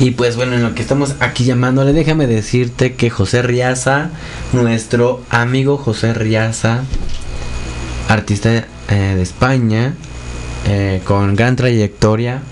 Y 0.00 0.12
pues 0.12 0.36
bueno, 0.36 0.54
en 0.54 0.62
lo 0.62 0.74
que 0.74 0.82
estamos 0.82 1.16
aquí 1.18 1.44
llamándole, 1.44 1.92
déjame 1.92 2.28
decirte 2.28 2.94
que 2.94 3.10
José 3.10 3.42
Riaza, 3.42 4.10
nuestro 4.52 5.22
amigo 5.28 5.76
José 5.76 6.14
Riaza, 6.14 6.82
artista 8.08 8.50
eh, 8.54 8.64
de 8.88 9.22
España, 9.22 9.94
eh, 10.68 11.00
con 11.04 11.34
gran 11.34 11.56
trayectoria 11.56 12.42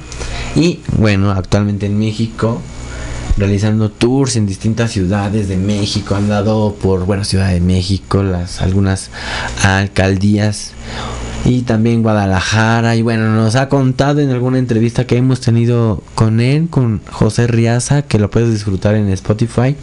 y 0.56 0.80
bueno, 0.98 1.30
actualmente 1.30 1.86
en 1.86 1.98
México, 1.98 2.60
realizando 3.36 3.90
tours 3.90 4.34
en 4.34 4.46
distintas 4.46 4.90
ciudades 4.90 5.48
de 5.48 5.56
México, 5.56 6.16
han 6.16 6.28
dado 6.28 6.74
por, 6.74 7.04
bueno, 7.04 7.24
Ciudad 7.24 7.50
de 7.50 7.60
México, 7.60 8.24
las 8.24 8.60
algunas 8.60 9.10
alcaldías 9.62 10.72
y 11.46 11.62
también 11.62 12.02
Guadalajara. 12.02 12.96
Y 12.96 13.02
bueno 13.02 13.30
nos 13.30 13.54
ha 13.54 13.68
contado 13.68 14.20
en 14.20 14.30
alguna 14.30 14.58
entrevista 14.58 15.06
que 15.06 15.16
hemos 15.16 15.40
tenido 15.40 16.02
con 16.14 16.40
él 16.40 16.68
con 16.68 17.00
José 17.10 17.46
Riaza 17.46 18.02
que 18.02 18.18
lo 18.18 18.30
puedes 18.30 18.50
disfrutar 18.50 18.96
en 18.96 19.08
Spotify. 19.10 19.76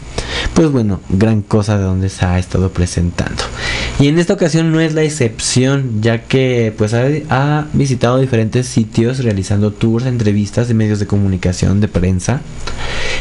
Pues 0.53 0.69
bueno 0.69 0.99
gran 1.09 1.41
cosa 1.41 1.77
de 1.77 1.83
donde 1.83 2.09
se 2.09 2.25
ha 2.25 2.37
estado 2.37 2.69
presentando. 2.71 3.43
Y 3.99 4.07
en 4.07 4.19
esta 4.19 4.33
ocasión 4.33 4.71
no 4.71 4.79
es 4.79 4.93
la 4.93 5.03
excepción 5.03 6.01
ya 6.01 6.23
que 6.23 6.73
pues 6.77 6.93
ha, 6.93 7.05
ha 7.29 7.65
visitado 7.73 8.19
diferentes 8.19 8.67
sitios 8.67 9.23
realizando 9.23 9.71
tours 9.71 10.05
entrevistas 10.05 10.67
de 10.67 10.73
medios 10.73 10.99
de 10.99 11.07
comunicación 11.07 11.79
de 11.79 11.87
prensa. 11.87 12.41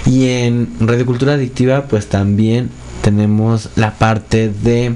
Y 0.05 0.27
en 0.29 0.69
Radio 0.81 1.07
Cultura 1.07 1.35
Adictiva 1.35 1.85
pues 1.85 2.09
también 2.09 2.71
tenemos 3.03 3.69
la 3.77 3.95
parte 3.95 4.49
de 4.49 4.95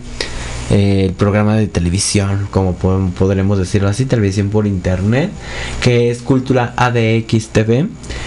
el 0.70 1.12
programa 1.12 1.56
de 1.56 1.68
televisión, 1.68 2.48
como 2.50 2.74
podremos 2.74 3.58
decirlo 3.58 3.88
así, 3.88 4.04
televisión 4.04 4.50
por 4.50 4.66
internet, 4.66 5.30
que 5.80 6.10
es 6.10 6.22
Cultura 6.22 6.74
ADX 6.76 7.48
TV, 7.48 7.86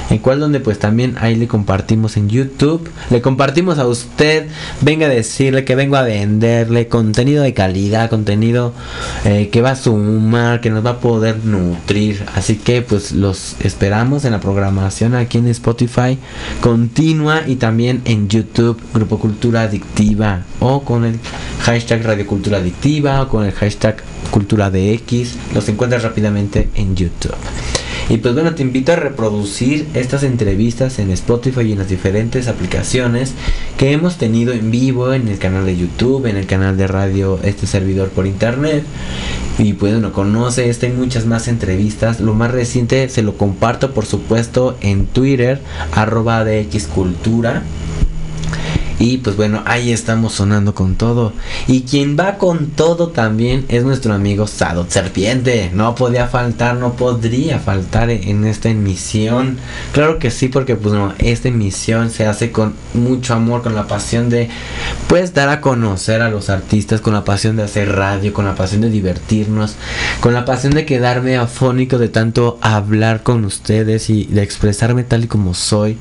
el 0.09 0.21
cual 0.21 0.39
donde 0.39 0.59
pues 0.59 0.79
también 0.79 1.15
ahí 1.19 1.35
le 1.35 1.47
compartimos 1.47 2.17
en 2.17 2.29
YouTube, 2.29 2.89
le 3.09 3.21
compartimos 3.21 3.77
a 3.79 3.87
usted, 3.87 4.47
venga 4.81 5.07
a 5.07 5.09
decirle 5.09 5.65
que 5.65 5.75
vengo 5.75 5.95
a 5.97 6.03
venderle 6.03 6.87
contenido 6.87 7.43
de 7.43 7.53
calidad, 7.53 8.09
contenido 8.09 8.73
eh, 9.25 9.49
que 9.51 9.61
va 9.61 9.71
a 9.71 9.75
sumar, 9.75 10.61
que 10.61 10.69
nos 10.69 10.85
va 10.85 10.91
a 10.91 10.99
poder 10.99 11.43
nutrir, 11.43 12.23
así 12.35 12.55
que 12.55 12.81
pues 12.81 13.11
los 13.11 13.55
esperamos 13.59 14.25
en 14.25 14.31
la 14.31 14.39
programación 14.39 15.15
aquí 15.15 15.37
en 15.37 15.47
Spotify 15.47 16.17
continua 16.61 17.43
y 17.47 17.55
también 17.55 18.01
en 18.05 18.27
YouTube, 18.27 18.79
Grupo 18.93 19.19
Cultura 19.19 19.61
Adictiva 19.63 20.43
o 20.59 20.83
con 20.83 21.05
el 21.05 21.19
hashtag 21.61 22.03
Radio 22.03 22.27
Cultura 22.29 22.59
Adictiva 22.59 23.23
o 23.23 23.27
con 23.27 23.43
el 23.43 23.51
hashtag 23.51 23.97
Cultura 24.29 24.69
de 24.69 24.93
X. 24.93 25.35
Los 25.55 25.67
encuentras 25.67 26.03
rápidamente 26.03 26.69
en 26.75 26.95
YouTube. 26.95 27.35
Y 28.09 28.17
pues 28.17 28.33
bueno, 28.33 28.55
te 28.55 28.63
invito 28.63 28.91
a 28.91 28.95
reproducir 28.95 29.87
estas 29.93 30.23
entrevistas 30.23 30.97
en 30.97 31.11
Spotify 31.11 31.61
y 31.61 31.71
en 31.73 31.79
las 31.79 31.89
diferentes 31.89 32.47
aplicaciones 32.47 33.33
que 33.77 33.91
hemos 33.91 34.17
tenido 34.17 34.51
en 34.51 34.71
vivo 34.71 35.13
en 35.13 35.27
el 35.27 35.37
canal 35.37 35.65
de 35.67 35.77
YouTube, 35.77 36.25
en 36.25 36.35
el 36.35 36.47
canal 36.47 36.75
de 36.75 36.87
radio, 36.87 37.39
este 37.43 37.67
servidor 37.67 38.09
por 38.09 38.25
internet. 38.25 38.83
Y 39.59 39.73
pues 39.73 39.93
bueno, 39.93 40.11
conoce 40.11 40.69
esta 40.69 40.87
y 40.87 40.91
muchas 40.91 41.27
más 41.27 41.47
entrevistas. 41.47 42.19
Lo 42.19 42.33
más 42.33 42.51
reciente 42.51 43.09
se 43.09 43.21
lo 43.21 43.37
comparto 43.37 43.91
por 43.91 44.07
supuesto 44.07 44.75
en 44.81 45.05
Twitter, 45.05 45.61
arroba 45.91 46.43
DX 46.43 46.87
Cultura. 46.87 47.63
Y 48.99 49.17
pues 49.17 49.37
bueno, 49.37 49.63
ahí 49.65 49.91
estamos 49.93 50.33
sonando 50.33 50.75
con 50.75 50.95
todo. 50.95 51.31
Y 51.67 51.81
quien 51.83 52.17
va 52.19 52.37
con 52.37 52.67
todo 52.67 53.07
también 53.07 53.65
es 53.69 53.83
nuestro 53.83 54.13
amigo 54.13 54.45
Sado 54.45 54.85
Serpiente. 54.89 55.71
No 55.73 55.95
podía 55.95 56.27
faltar, 56.27 56.75
no 56.75 56.93
podría 56.93 57.59
faltar 57.59 58.09
en 58.09 58.45
esta 58.45 58.69
emisión. 58.69 59.57
Claro 59.93 60.19
que 60.19 60.31
sí, 60.31 60.49
porque 60.49 60.75
pues 60.75 60.93
no, 60.93 61.13
esta 61.17 61.47
emisión 61.47 62.09
se 62.09 62.25
hace 62.25 62.51
con 62.51 62.73
mucho 62.93 63.33
amor, 63.33 63.63
con 63.63 63.73
la 63.73 63.87
pasión 63.87 64.29
de 64.29 64.49
pues 65.07 65.33
dar 65.33 65.49
a 65.49 65.61
conocer 65.61 66.21
a 66.21 66.29
los 66.29 66.49
artistas, 66.49 66.99
con 66.99 67.13
la 67.13 67.23
pasión 67.23 67.55
de 67.55 67.63
hacer 67.63 67.95
radio, 67.95 68.33
con 68.33 68.45
la 68.45 68.55
pasión 68.55 68.81
de 68.81 68.89
divertirnos, 68.89 69.75
con 70.19 70.33
la 70.33 70.43
pasión 70.43 70.73
de 70.73 70.85
quedarme 70.85 71.37
afónico 71.37 71.97
de 71.97 72.09
tanto 72.09 72.57
hablar 72.61 73.23
con 73.23 73.45
ustedes 73.45 74.09
y 74.09 74.25
de 74.25 74.43
expresarme 74.43 75.03
tal 75.03 75.23
y 75.23 75.27
como 75.27 75.53
soy 75.53 75.97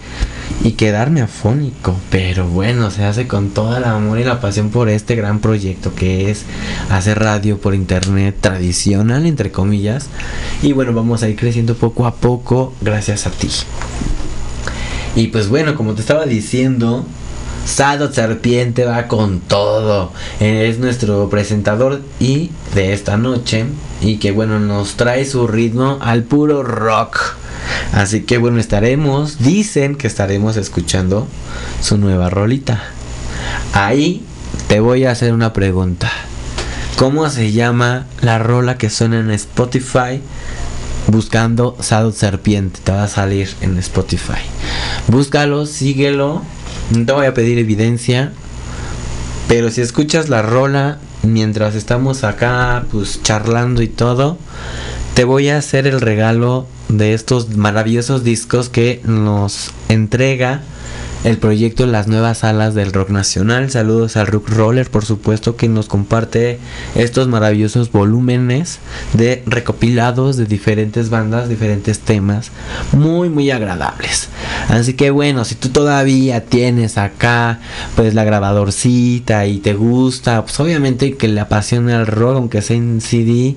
y 0.65 0.73
quedarme 0.73 1.21
afónico. 1.21 1.97
Pero 2.11 2.47
bueno, 2.47 2.88
se 2.91 3.05
hace 3.05 3.27
con 3.27 3.51
toda 3.51 3.81
la 3.81 3.93
amor 3.93 4.19
y 4.19 4.25
la 4.25 4.41
pasión 4.41 4.71
por 4.71 4.89
este 4.89 5.17
gran 5.17 5.41
proyecto 5.41 5.95
que 5.95 6.31
es 6.31 6.45
hacer 6.91 7.19
radio 7.19 7.59
por 7.59 7.75
internet 7.75 8.37
tradicional, 8.41 9.27
entre 9.27 9.51
comillas. 9.51 10.09
Y 10.63 10.73
bueno, 10.73 10.93
vamos 10.93 11.23
a 11.23 11.29
ir 11.29 11.37
creciendo 11.37 11.75
poco 11.75 12.07
a 12.07 12.15
poco 12.15 12.73
gracias 12.81 13.27
a 13.27 13.31
ti. 13.31 13.51
Y 15.17 15.29
pues 15.29 15.49
bueno, 15.49 15.75
como 15.75 15.95
te 15.95 16.01
estaba 16.01 16.27
diciendo, 16.27 17.05
Sado 17.69 18.11
Serpiente 18.11 18.87
va 18.87 19.09
con 19.09 19.41
todo. 19.41 20.11
Es 20.41 20.79
nuestro 20.79 21.29
presentador 21.29 22.01
y 22.19 22.51
de 22.75 22.95
esta 22.95 23.19
noche. 23.19 23.67
Y 24.01 24.17
que 24.17 24.33
bueno, 24.33 24.59
nos 24.59 24.95
trae 24.95 25.27
su 25.27 25.47
ritmo 25.47 25.99
al 26.01 26.23
puro 26.23 26.63
rock. 26.63 27.37
Así 27.93 28.23
que 28.23 28.39
bueno, 28.39 28.59
estaremos, 28.59 29.39
dicen 29.39 29.97
que 29.97 30.07
estaremos 30.07 30.57
escuchando 30.57 31.29
su 31.83 31.99
nueva 31.99 32.31
rolita. 32.31 32.83
Ahí 33.75 34.25
te 34.67 34.81
voy 34.81 35.05
a 35.05 35.11
hacer 35.11 35.35
una 35.35 35.53
pregunta. 35.53 36.11
¿Cómo 36.97 37.29
se 37.29 37.53
llama 37.53 38.07
la 38.23 38.39
rola 38.39 38.79
que 38.79 38.89
suena 38.89 39.21
en 39.21 39.31
Spotify? 39.31 40.23
Buscando 41.07 41.77
Sado 41.81 42.13
Serpiente, 42.13 42.81
te 42.83 42.93
va 42.93 43.05
a 43.05 43.09
salir 43.09 43.51
en 43.61 43.79
Spotify. 43.79 44.41
Búscalo, 45.07 45.67
síguelo. 45.67 46.43
No 46.91 47.05
te 47.05 47.13
voy 47.13 47.27
a 47.27 47.35
pedir 47.35 47.59
evidencia. 47.59 48.33
Pero 49.47 49.71
si 49.71 49.81
escuchas 49.81 50.29
la 50.29 50.43
rola 50.43 50.99
mientras 51.23 51.75
estamos 51.75 52.25
acá, 52.25 52.85
pues 52.91 53.23
charlando 53.23 53.83
y 53.83 53.89
todo, 53.89 54.39
te 55.15 55.25
voy 55.25 55.49
a 55.49 55.59
hacer 55.59 55.87
el 55.87 56.01
regalo 56.01 56.67
de 56.89 57.15
estos 57.15 57.57
maravillosos 57.57 58.25
discos 58.25 58.69
que 58.69 59.01
nos 59.05 59.71
entrega 59.89 60.63
el 61.25 61.39
proyecto 61.39 61.87
Las 61.87 62.07
Nuevas 62.07 62.45
Alas 62.45 62.75
del 62.75 62.93
Rock 62.93 63.11
Nacional. 63.11 63.71
Saludos 63.71 64.17
al 64.17 64.29
Rock 64.29 64.49
Roller, 64.51 64.89
por 64.91 65.05
supuesto, 65.05 65.57
que 65.57 65.69
nos 65.69 65.89
comparte 65.89 66.59
estos 66.95 67.29
maravillosos 67.29 67.91
volúmenes 67.91 68.79
de 69.15 69.43
recopilados 69.47 70.37
de 70.37 70.47
diferentes 70.47 71.11
bandas, 71.11 71.49
diferentes 71.49 72.01
temas, 72.01 72.51
muy, 72.93 73.29
muy 73.29 73.51
agradables. 73.51 74.29
Así 74.69 74.95
que 74.95 75.11
bueno, 75.11 75.45
si 75.45 75.55
tú 75.57 75.71
todavía 75.71 76.45
tienes 76.45 76.99
acá, 76.99 77.61
pues 77.97 78.15
la 78.15 78.25
grabadorcita 78.25 79.47
y 79.47 79.59
te 79.59 79.75
gusta, 79.75 80.43
pues 80.43 80.59
obviamente 80.61 81.17
que 81.17 81.29
le 81.29 81.41
apasiona 81.41 81.97
el 81.97 82.07
rock, 82.07 82.37
aunque 82.37 82.63
sea 82.63 82.77
en 82.77 83.01
CD, 83.01 83.57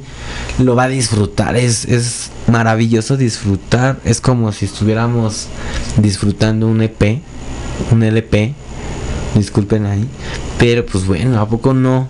lo 0.58 0.76
va 0.76 0.84
a 0.84 0.88
disfrutar. 0.88 1.56
Es, 1.58 1.86
es 1.86 2.32
maravilloso 2.47 3.17
disfrutar. 3.17 4.00
Es 4.04 4.19
como 4.19 4.52
si 4.52 4.65
estuviéramos 4.65 5.47
disfrutando 5.97 6.67
un 6.67 6.82
EP 6.82 7.21
un 7.91 8.04
LP. 8.04 8.54
Disculpen 9.36 9.86
ahí. 9.86 10.06
Pero 10.60 10.86
pues 10.86 11.06
bueno, 11.06 11.39
¿a 11.39 11.48
poco 11.48 11.74
no? 11.74 12.08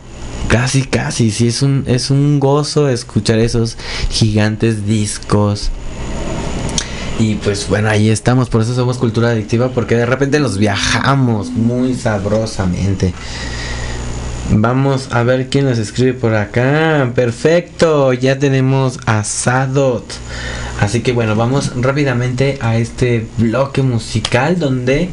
Casi, 0.47 0.83
casi. 0.83 1.31
Sí, 1.31 1.47
es 1.47 1.61
un, 1.61 1.83
es 1.87 2.09
un 2.09 2.39
gozo 2.39 2.89
escuchar 2.89 3.39
esos 3.39 3.77
gigantes 4.09 4.85
discos. 4.85 5.69
Y 7.19 7.35
pues 7.35 7.69
bueno, 7.69 7.89
ahí 7.89 8.09
estamos. 8.09 8.49
Por 8.49 8.61
eso 8.61 8.73
somos 8.75 8.97
cultura 8.97 9.29
adictiva. 9.29 9.69
Porque 9.69 9.95
de 9.95 10.05
repente 10.05 10.39
los 10.39 10.57
viajamos 10.57 11.51
muy 11.51 11.93
sabrosamente. 11.93 13.13
Vamos 14.53 15.07
a 15.11 15.23
ver 15.23 15.47
quién 15.47 15.63
nos 15.63 15.77
escribe 15.77 16.13
por 16.13 16.35
acá. 16.35 17.09
Perfecto, 17.15 18.11
ya 18.11 18.37
tenemos 18.37 18.99
a 19.05 19.23
Sadot. 19.23 20.03
Así 20.81 20.99
que 21.01 21.13
bueno, 21.13 21.35
vamos 21.37 21.71
rápidamente 21.77 22.57
a 22.59 22.75
este 22.75 23.25
bloque 23.37 23.81
musical 23.81 24.59
donde 24.59 25.09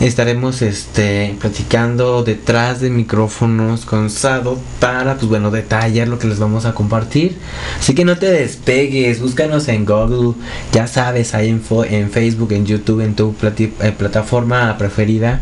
estaremos 0.00 0.60
este 0.60 1.34
platicando 1.40 2.22
detrás 2.22 2.80
de 2.80 2.90
micrófonos 2.90 3.86
con 3.86 4.10
Sadot 4.10 4.58
para 4.78 5.14
pues 5.14 5.26
bueno 5.26 5.50
detallar 5.50 6.08
lo 6.08 6.18
que 6.18 6.28
les 6.28 6.38
vamos 6.38 6.66
a 6.66 6.74
compartir. 6.74 7.38
Así 7.78 7.94
que 7.94 8.04
no 8.04 8.18
te 8.18 8.30
despegues, 8.30 9.20
búscanos 9.22 9.68
en 9.68 9.86
Google, 9.86 10.34
ya 10.72 10.86
sabes, 10.86 11.34
hay 11.34 11.48
en, 11.48 11.62
en 11.88 12.10
Facebook, 12.10 12.52
en 12.52 12.66
YouTube, 12.66 13.00
en 13.00 13.14
tu 13.14 13.34
eh, 13.42 13.94
plataforma 13.96 14.76
preferida 14.76 15.40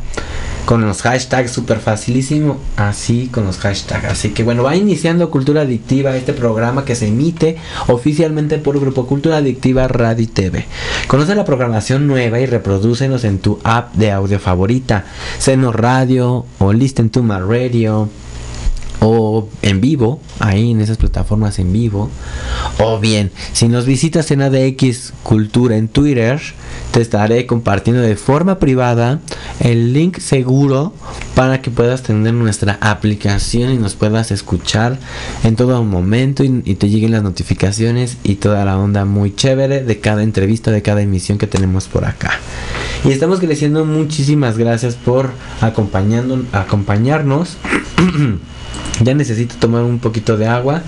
con 0.68 0.82
los 0.82 1.00
hashtags 1.00 1.50
súper 1.50 1.78
facilísimo. 1.78 2.58
Así 2.76 3.28
con 3.32 3.46
los 3.46 3.56
hashtags. 3.56 4.04
Así 4.04 4.34
que 4.34 4.42
bueno 4.42 4.62
va 4.62 4.76
iniciando 4.76 5.30
cultura 5.30 5.62
adictiva 5.62 6.14
este 6.14 6.34
programa 6.34 6.84
que 6.84 6.94
se 6.94 7.08
emite 7.08 7.56
oficialmente 7.86 8.58
por 8.58 8.78
grupo 8.78 9.06
cultura 9.06 9.38
adictiva 9.38 9.88
radio 9.88 10.24
y 10.24 10.26
tv 10.26 10.66
conoce 11.06 11.34
la 11.34 11.46
programación 11.46 12.06
nueva 12.06 12.38
y 12.40 12.44
reprodúcenos 12.44 13.24
en 13.24 13.38
tu 13.38 13.58
app 13.64 13.94
de 13.94 14.12
audio 14.12 14.38
favorita. 14.38 15.06
Seno 15.38 15.72
Radio 15.72 16.44
o 16.58 16.72
Listen 16.74 17.08
to 17.08 17.22
My 17.22 17.38
Radio 17.38 18.10
o 19.00 19.48
en 19.62 19.80
vivo, 19.80 20.20
ahí 20.40 20.72
en 20.72 20.80
esas 20.80 20.96
plataformas 20.96 21.58
en 21.58 21.72
vivo, 21.72 22.10
o 22.78 22.98
bien, 22.98 23.30
si 23.52 23.68
nos 23.68 23.86
visitas 23.86 24.30
en 24.30 24.42
ADX 24.42 25.12
Cultura 25.22 25.76
en 25.76 25.88
Twitter, 25.88 26.40
te 26.90 27.00
estaré 27.00 27.46
compartiendo 27.46 28.02
de 28.02 28.16
forma 28.16 28.58
privada 28.58 29.20
el 29.60 29.92
link 29.92 30.18
seguro 30.18 30.92
para 31.34 31.60
que 31.60 31.70
puedas 31.70 32.02
tener 32.02 32.34
nuestra 32.34 32.78
aplicación 32.80 33.72
y 33.72 33.76
nos 33.76 33.94
puedas 33.94 34.30
escuchar 34.30 34.98
en 35.44 35.56
todo 35.56 35.82
momento 35.84 36.44
y, 36.44 36.62
y 36.64 36.74
te 36.74 36.88
lleguen 36.88 37.12
las 37.12 37.22
notificaciones 37.22 38.16
y 38.24 38.36
toda 38.36 38.64
la 38.64 38.78
onda 38.78 39.04
muy 39.04 39.34
chévere 39.34 39.84
de 39.84 40.00
cada 40.00 40.22
entrevista, 40.22 40.70
de 40.70 40.82
cada 40.82 41.02
emisión 41.02 41.38
que 41.38 41.46
tenemos 41.46 41.86
por 41.86 42.04
acá. 42.04 42.32
Y 43.04 43.12
estamos 43.12 43.38
creciendo, 43.38 43.84
muchísimas 43.84 44.58
gracias 44.58 44.96
por 44.96 45.30
acompañando, 45.60 46.44
acompañarnos. 46.52 47.56
Ya 49.02 49.14
necesito 49.14 49.56
tomar 49.56 49.84
un 49.84 49.98
poquito 49.98 50.36
de 50.36 50.46
agua. 50.46 50.82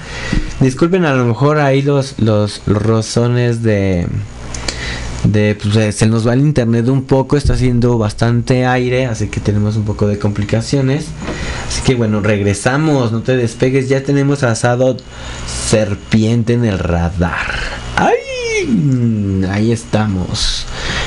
Disculpen 0.60 1.04
a 1.04 1.14
lo 1.14 1.24
mejor 1.24 1.58
ahí 1.58 1.82
los, 1.82 2.18
los, 2.18 2.62
rozones 2.66 3.62
de... 3.62 4.06
De, 5.24 5.54
pues, 5.54 5.94
se 5.94 6.06
nos 6.06 6.26
va 6.26 6.32
el 6.32 6.40
internet 6.40 6.88
un 6.88 7.02
poco, 7.02 7.36
está 7.36 7.52
haciendo 7.52 7.98
bastante 7.98 8.64
aire, 8.64 9.04
así 9.04 9.28
que 9.28 9.38
tenemos 9.38 9.76
un 9.76 9.84
poco 9.84 10.08
de 10.08 10.18
complicaciones. 10.18 11.06
Así 11.68 11.82
que 11.82 11.94
bueno, 11.94 12.20
regresamos, 12.20 13.12
no 13.12 13.20
te 13.20 13.36
despegues, 13.36 13.88
ya 13.90 14.02
tenemos 14.02 14.42
asado 14.42 14.96
serpiente 15.46 16.54
en 16.54 16.64
el 16.64 16.78
radar. 16.78 17.54
¡Ay! 17.96 19.46
Ahí 19.50 19.72
estamos. 19.72 20.66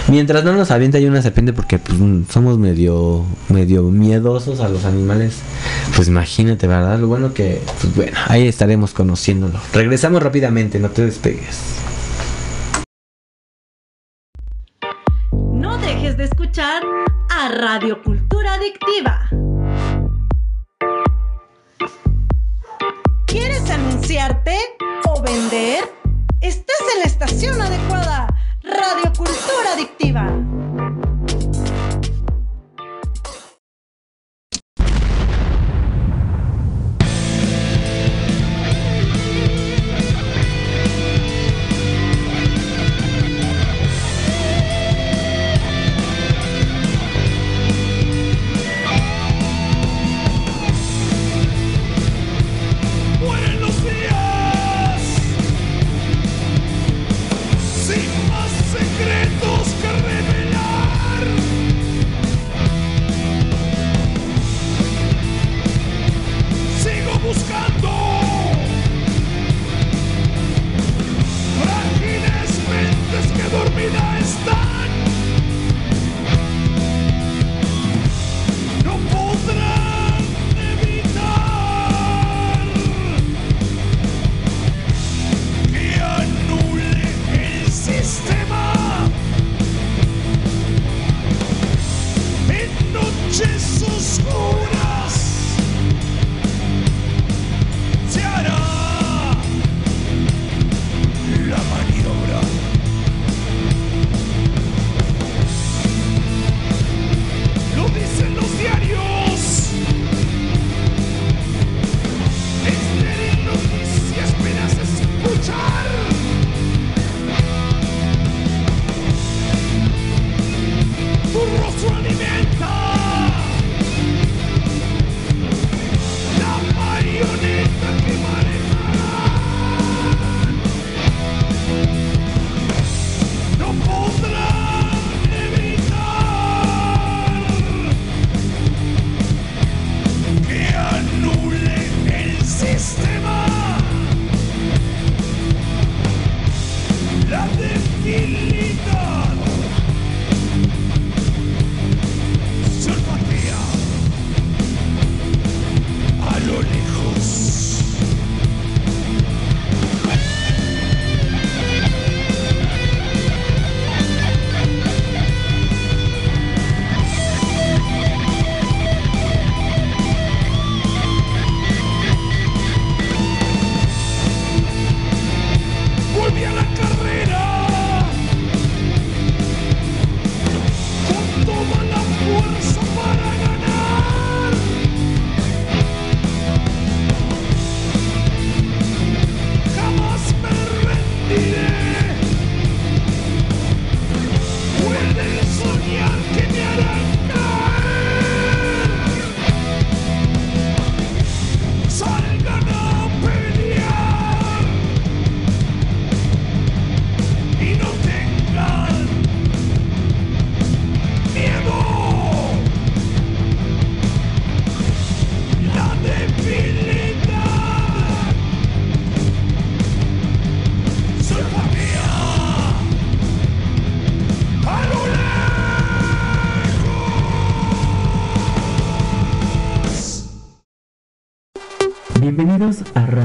Mientras 0.09 0.43
no 0.43 0.53
nos 0.53 0.69
avienta 0.69 0.97
hay 0.97 1.05
una 1.05 1.21
serpiente 1.21 1.53
porque 1.53 1.79
pues, 1.79 1.97
somos 2.29 2.57
medio 2.59 3.25
medio 3.49 3.83
miedosos 3.83 4.59
a 4.59 4.67
los 4.67 4.83
animales. 4.85 5.39
Pues 5.95 6.07
imagínate, 6.07 6.67
¿verdad? 6.67 6.99
Lo 6.99 7.07
bueno 7.07 7.33
que 7.33 7.61
pues 7.81 7.95
bueno, 7.95 8.17
ahí 8.27 8.47
estaremos 8.47 8.93
conociéndolo. 8.93 9.59
Regresamos 9.73 10.21
rápidamente, 10.21 10.79
no 10.79 10.89
te 10.89 11.05
despegues. 11.05 11.77
No 15.53 15.77
dejes 15.77 16.17
de 16.17 16.25
escuchar 16.25 16.83
a 17.29 17.49
Radio 17.49 18.03
Cultura 18.03 18.55
Adictiva. 18.55 19.29
¿Quieres 23.25 23.69
anunciarte 23.69 24.57
o 25.07 25.21
vender? 25.21 25.85
Estás 26.41 26.75
en 26.93 26.99
la 26.99 27.05
estación 27.05 27.61
adecuada. 27.61 28.27
Radio 28.63 29.12
Cultura 29.17 29.73
Adictiva. 29.73 30.26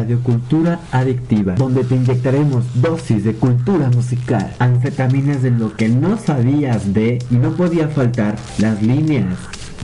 A 0.09 0.11
Radio 0.11 0.23
Cultura 0.23 0.81
Adictiva, 0.91 1.55
donde 1.55 1.85
te 1.85 1.95
inyectaremos 1.95 2.65
dosis 2.81 3.25
de 3.25 3.35
cultura 3.35 3.91
musical, 3.91 4.55
anfetaminas 4.59 5.43
de 5.43 5.51
lo 5.51 5.77
que 5.77 5.91
no 5.91 6.17
sabías 6.17 6.95
de 6.95 7.19
y 7.31 7.35
no 7.35 7.51
podía 7.53 7.89
faltar 7.89 8.37
las 8.59 8.83
líneas 8.83 9.37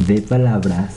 de 0.07 0.23
palabras. 0.23 0.97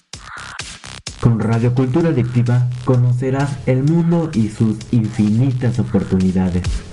Con 1.20 1.42
Radio 1.42 1.76
Cultura 1.76 2.10
Adictiva 2.10 2.70
conocerás 2.86 3.58
el 3.66 3.84
mundo 3.84 4.32
y 4.34 4.48
sus 4.48 4.78
infinitas 4.92 5.78
oportunidades. 5.80 6.87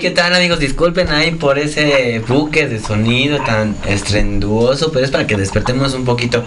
¿Qué 0.00 0.10
tal 0.10 0.34
amigos? 0.34 0.58
Disculpen 0.58 1.08
ahí 1.08 1.30
por 1.30 1.58
ese 1.58 2.22
buque 2.26 2.66
de 2.66 2.80
sonido 2.80 3.38
tan 3.44 3.76
estrenduoso, 3.86 4.92
pero 4.92 5.04
es 5.04 5.10
para 5.10 5.26
que 5.26 5.36
despertemos 5.36 5.94
un 5.94 6.04
poquito. 6.04 6.44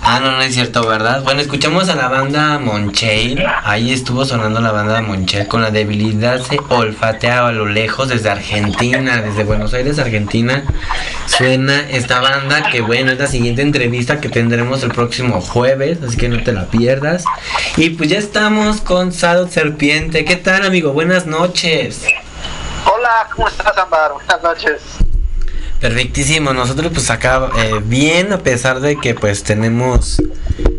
Ah, 0.00 0.20
no, 0.20 0.32
no 0.32 0.40
es 0.40 0.54
cierto, 0.54 0.86
¿verdad? 0.86 1.22
Bueno, 1.22 1.40
escuchamos 1.40 1.88
a 1.90 1.94
la 1.94 2.08
banda 2.08 2.58
Moncheil. 2.58 3.44
Ahí 3.64 3.92
estuvo 3.92 4.24
sonando 4.24 4.60
la 4.60 4.72
banda 4.72 5.02
Moncheil 5.02 5.48
con 5.48 5.60
la 5.60 5.70
debilidad 5.70 6.40
se 6.40 6.58
olfateaba 6.68 7.48
a 7.48 7.52
lo 7.52 7.66
lejos 7.66 8.08
desde 8.08 8.30
Argentina, 8.30 9.20
desde 9.20 9.44
Buenos 9.44 9.74
Aires, 9.74 9.98
Argentina. 9.98 10.64
Suena 11.26 11.90
esta 11.90 12.20
banda 12.20 12.70
que 12.70 12.80
bueno, 12.80 13.12
es 13.12 13.18
la 13.18 13.26
siguiente 13.26 13.60
entrevista 13.60 14.20
que 14.20 14.30
tendremos 14.30 14.82
el 14.82 14.92
próximo 14.92 15.40
jueves, 15.42 15.98
así 16.02 16.16
que 16.16 16.28
no 16.28 16.42
te 16.42 16.52
la 16.52 16.66
pierdas. 16.66 17.24
Y 17.76 17.90
pues 17.90 18.08
ya 18.08 18.18
estamos 18.18 18.80
con 18.80 19.12
Sado 19.12 19.48
Serpiente. 19.48 20.24
¿Qué 20.24 20.36
tal, 20.36 20.64
amigo? 20.64 20.92
Buenas 20.92 21.26
noches. 21.26 22.04
Hola, 22.86 23.28
¿cómo 23.34 23.48
estás, 23.48 23.76
Ámbar? 23.76 24.12
Buenas 24.12 24.42
noches. 24.42 24.82
Perfectísimo, 25.80 26.52
nosotros 26.52 26.90
pues 26.92 27.08
acá 27.10 27.50
eh, 27.56 27.80
bien 27.84 28.32
a 28.32 28.38
pesar 28.38 28.80
de 28.80 28.96
que 28.96 29.14
pues 29.14 29.44
tenemos 29.44 30.20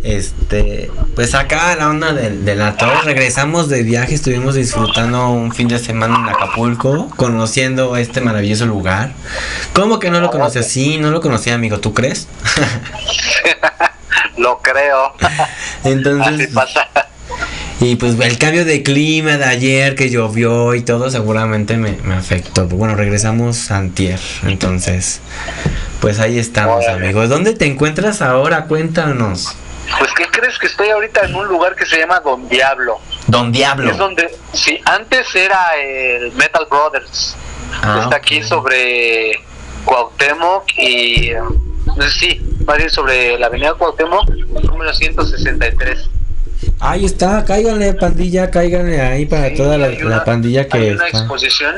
este 0.04 0.92
pues 1.16 1.36
acá 1.36 1.74
la 1.78 1.90
onda 1.90 2.12
de, 2.12 2.32
de 2.32 2.56
la 2.56 2.76
torre, 2.76 3.04
regresamos 3.04 3.70
de 3.70 3.84
viaje, 3.84 4.16
estuvimos 4.16 4.56
disfrutando 4.56 5.30
un 5.30 5.54
fin 5.54 5.70
de 5.70 5.80
semana 5.80 6.18
en 6.18 6.28
Acapulco, 6.28 7.10
conociendo 7.16 7.96
este 7.96 8.20
maravilloso 8.20 8.66
lugar. 8.66 9.14
¿Cómo 9.72 10.00
que 10.00 10.12
no 10.12 10.20
lo 10.20 10.32
conocí 10.32 10.60
así? 10.60 10.98
No 10.98 11.12
lo 11.12 11.22
conocía 11.22 11.56
amigo, 11.56 11.80
¿tú 11.80 11.94
crees? 11.94 12.28
Lo 14.38 14.60
creo. 14.60 15.14
Entonces 15.84 16.46
Así 16.46 16.48
pasa. 16.48 16.88
Y 17.80 17.96
pues 17.96 18.20
el 18.20 18.38
cambio 18.38 18.65
de 18.65 18.84
clima 18.84 19.38
de 19.38 19.46
ayer 19.46 19.96
que 19.96 20.10
llovió 20.10 20.76
y 20.76 20.82
todo 20.82 21.10
seguramente 21.10 21.78
me, 21.78 21.98
me 22.04 22.15
afectó. 22.15 22.68
Bueno, 22.68 22.96
regresamos 22.96 23.72
a 23.72 23.78
antier, 23.78 24.20
entonces 24.44 25.22
pues 26.02 26.20
ahí 26.20 26.39
estamos 26.39 26.88
amigos. 26.88 27.30
¿Dónde 27.30 27.54
te 27.54 27.65
encuentras 27.65 28.22
ahora? 28.22 28.65
Cuéntanos. 28.65 29.56
Pues, 29.98 30.12
¿qué 30.13 30.26
crees 30.26 30.58
que 30.60 30.68
estoy 30.68 30.89
ahorita 30.89 31.26
en 31.26 31.36
un 31.36 31.48
lugar 31.48 31.76
que 31.76 31.86
se 31.86 31.98
llama 31.98 32.20
Don 32.20 32.48
Diablo? 32.48 33.00
Don 33.28 33.52
Diablo. 33.52 33.92
Es 33.92 33.98
donde, 33.98 34.30
sí, 34.54 34.80
antes 34.86 35.34
era 35.36 35.76
el 35.82 36.32
Metal 36.34 36.65
Brothers. 36.70 37.36
Ah, 37.82 38.02
Está 38.04 38.18
aquí 38.18 38.44
sobre 38.44 39.32
Cuauhtémoc 39.86 40.65
y, 40.78 41.30
eh, 41.30 41.39
sí, 42.20 42.42
más 42.65 42.78
bien 42.78 42.89
sobre 42.89 43.38
la 43.39 43.48
avenida 43.48 43.74
Cuauhtémoc, 43.74 44.30
número 44.63 44.94
163. 44.94 46.10
Ahí 46.80 47.06
está, 47.06 47.43
cáiganle 47.45 47.93
pandilla, 47.93 48.50
cáiganle 48.50 49.02
ahí 49.02 49.26
para 49.26 49.50
Sí, 49.50 49.56
toda 49.56 49.78
la, 49.78 50.24
pandilla 50.24 50.67
que 50.67 50.78
Hay 50.78 50.89
una 50.91 51.06
está. 51.08 51.19
exposición, 51.19 51.76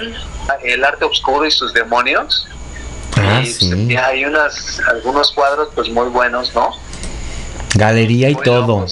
el 0.63 0.83
arte 0.83 1.05
oscuro 1.05 1.45
y 1.45 1.51
sus 1.51 1.73
demonios. 1.73 2.47
Ah, 3.17 3.41
y 3.43 3.47
sí. 3.47 3.95
hay 3.95 4.25
unas, 4.25 4.79
algunos 4.87 5.31
cuadros 5.31 5.69
pues 5.75 5.89
muy 5.89 6.07
buenos, 6.09 6.53
¿no? 6.55 6.71
Galería 7.75 8.29
y 8.29 8.35
todo. 8.35 8.85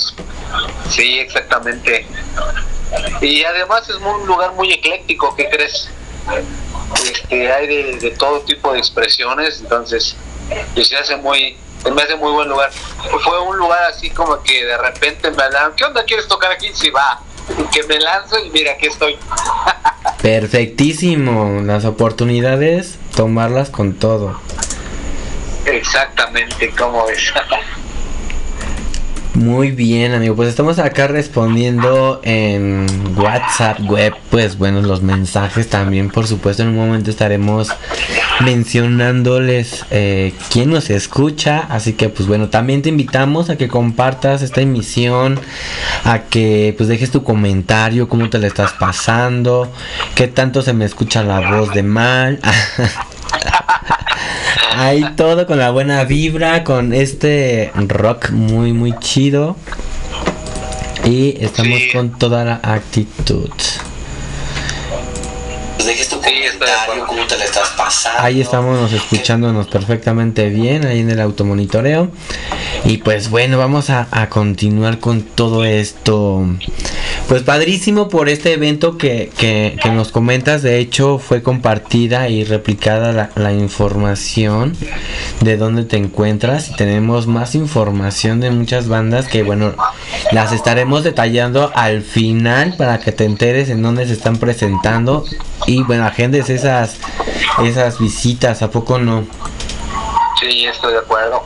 Sí, 0.89 1.19
exactamente. 1.19 2.05
Y 3.21 3.43
además 3.43 3.87
es 3.89 3.95
un 3.95 4.25
lugar 4.27 4.53
muy 4.53 4.71
ecléctico, 4.73 5.35
¿qué 5.35 5.47
crees? 5.49 5.89
Este, 7.03 7.51
hay 7.51 7.67
de, 7.67 7.97
de 7.97 8.11
todo 8.11 8.41
tipo 8.41 8.73
de 8.73 8.79
expresiones, 8.79 9.59
entonces 9.61 10.15
pues, 10.73 10.87
se 10.87 10.97
hace 10.97 11.15
muy, 11.17 11.55
se 11.83 11.91
me 11.91 12.01
hace 12.01 12.15
muy 12.15 12.31
buen 12.31 12.49
lugar. 12.49 12.71
Fue 13.23 13.41
un 13.41 13.57
lugar 13.57 13.83
así 13.83 14.09
como 14.09 14.41
que 14.43 14.65
de 14.65 14.77
repente 14.77 15.31
me 15.31 15.43
hablaron, 15.43 15.75
¿qué 15.75 15.85
onda 15.85 16.03
quieres 16.03 16.27
tocar 16.27 16.51
aquí? 16.51 16.71
Sí, 16.73 16.89
va. 16.89 17.21
Que 17.71 17.83
me 17.83 17.99
lanzo 17.99 18.37
y 18.39 18.49
mira, 18.49 18.73
aquí 18.73 18.87
estoy. 18.87 19.17
Perfectísimo. 20.21 21.61
Las 21.63 21.85
oportunidades, 21.85 22.97
tomarlas 23.15 23.69
con 23.69 23.93
todo. 23.93 24.39
Exactamente, 25.65 26.71
como 26.77 27.07
es. 27.09 27.33
Muy 29.39 29.71
bien, 29.71 30.13
amigo. 30.13 30.35
Pues 30.35 30.49
estamos 30.49 30.79
acá 30.79 31.07
respondiendo 31.07 32.19
en 32.25 32.85
WhatsApp 33.15 33.79
web. 33.89 34.13
Pues 34.29 34.57
bueno, 34.57 34.81
los 34.81 35.01
mensajes 35.01 35.69
también, 35.69 36.09
por 36.09 36.27
supuesto. 36.27 36.63
En 36.63 36.69
un 36.69 36.75
momento 36.75 37.09
estaremos 37.09 37.69
mencionándoles 38.41 39.85
eh, 39.91 40.33
quién 40.51 40.69
nos 40.71 40.89
escucha. 40.89 41.59
Así 41.69 41.93
que, 41.93 42.09
pues 42.09 42.27
bueno, 42.27 42.49
también 42.49 42.81
te 42.81 42.89
invitamos 42.89 43.49
a 43.49 43.55
que 43.55 43.69
compartas 43.69 44.41
esta 44.41 44.59
emisión, 44.59 45.39
a 46.03 46.23
que 46.23 46.73
pues 46.75 46.89
dejes 46.89 47.09
tu 47.09 47.23
comentario, 47.23 48.09
cómo 48.09 48.29
te 48.29 48.39
la 48.39 48.47
estás 48.47 48.73
pasando, 48.73 49.71
qué 50.15 50.27
tanto 50.27 50.61
se 50.61 50.73
me 50.73 50.83
escucha 50.83 51.23
la 51.23 51.49
voz 51.49 51.73
de 51.73 51.83
mal. 51.83 52.41
Ahí 54.75 55.03
todo 55.15 55.45
con 55.47 55.57
la 55.59 55.71
buena 55.71 56.03
vibra, 56.05 56.63
con 56.63 56.93
este 56.93 57.71
rock 57.75 58.29
muy 58.31 58.73
muy 58.73 58.93
chido. 58.99 59.55
Y 61.05 61.37
estamos 61.43 61.79
Sí. 61.79 61.89
con 61.93 62.17
toda 62.19 62.43
la 62.45 62.59
actitud. 62.63 63.49
Sí, 65.79 65.91
estoy 65.91 66.19
de 66.21 66.49
acuerdo. 66.49 67.07
cómo 67.07 67.25
te 67.25 67.37
la 67.37 67.45
estás 67.45 67.69
pasando. 67.77 68.19
Ahí 68.21 68.41
estamos 68.41 68.91
escuchándonos 68.91 69.67
perfectamente 69.67 70.49
bien, 70.49 70.85
ahí 70.85 70.99
en 70.99 71.09
el 71.09 71.19
automonitoreo. 71.21 72.09
Y 72.85 72.97
pues 72.97 73.29
bueno, 73.29 73.57
vamos 73.57 73.89
a, 73.89 74.07
a 74.11 74.27
continuar 74.29 74.99
con 74.99 75.21
todo 75.23 75.63
esto. 75.63 76.45
Pues 77.29 77.43
padrísimo 77.43 78.09
por 78.09 78.27
este 78.27 78.53
evento 78.53 78.97
que, 78.97 79.29
que- 79.37 79.77
nos 79.91 80.11
comentas. 80.11 80.63
De 80.63 80.79
hecho, 80.79 81.19
fue 81.19 81.43
compartida 81.43 82.27
y 82.27 82.43
replicada 82.43 83.11
la, 83.13 83.29
la 83.35 83.53
información 83.53 84.75
de 85.41 85.55
dónde 85.55 85.83
te 85.83 85.97
encuentras. 85.97 86.75
Tenemos 86.75 87.27
más 87.27 87.53
información 87.53 88.39
de 88.39 88.49
muchas 88.49 88.87
bandas 88.87 89.27
que, 89.27 89.43
bueno, 89.43 89.73
las 90.31 90.51
estaremos 90.53 91.03
detallando 91.03 91.71
al 91.75 92.01
final 92.01 92.75
para 92.77 92.99
que 92.99 93.11
te 93.11 93.25
enteres 93.25 93.69
en 93.69 93.83
dónde 93.83 94.07
se 94.07 94.13
están 94.13 94.37
presentando. 94.37 95.23
Y 95.67 95.83
bueno, 95.83 96.05
agendes 96.05 96.49
esas, 96.49 96.97
esas 97.63 97.99
visitas, 97.99 98.63
¿a 98.63 98.71
poco 98.71 98.97
no? 98.97 99.27
Sí, 100.39 100.65
estoy 100.65 100.93
de 100.93 100.99
acuerdo. 100.99 101.43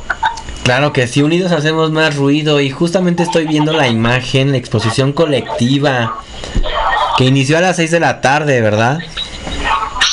Claro 0.64 0.94
que 0.94 1.08
sí, 1.08 1.22
unidos 1.22 1.52
hacemos 1.52 1.92
más 1.92 2.16
ruido 2.16 2.62
y 2.62 2.70
justamente 2.70 3.24
estoy 3.24 3.46
viendo 3.46 3.74
la 3.74 3.88
imagen, 3.88 4.52
la 4.52 4.58
exposición 4.58 5.12
colectiva 5.12 6.20
que 7.18 7.26
inició 7.26 7.58
a 7.58 7.62
las 7.62 7.76
6 7.76 7.92
de 7.92 8.00
la 8.00 8.22
tarde, 8.22 8.62
¿verdad? 8.62 9.00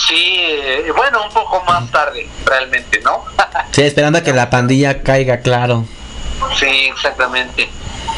Sí, 0.08 0.40
eh, 0.40 0.92
bueno, 0.96 1.22
un 1.22 1.32
poco 1.32 1.62
más 1.64 1.88
tarde, 1.92 2.28
realmente, 2.44 3.00
¿no? 3.00 3.24
Sí, 3.70 3.82
esperando 3.82 4.18
a 4.18 4.22
que 4.22 4.32
la 4.32 4.50
pandilla 4.50 5.02
caiga, 5.02 5.38
claro. 5.38 5.84
sí, 6.58 6.90
exactamente. 6.92 7.68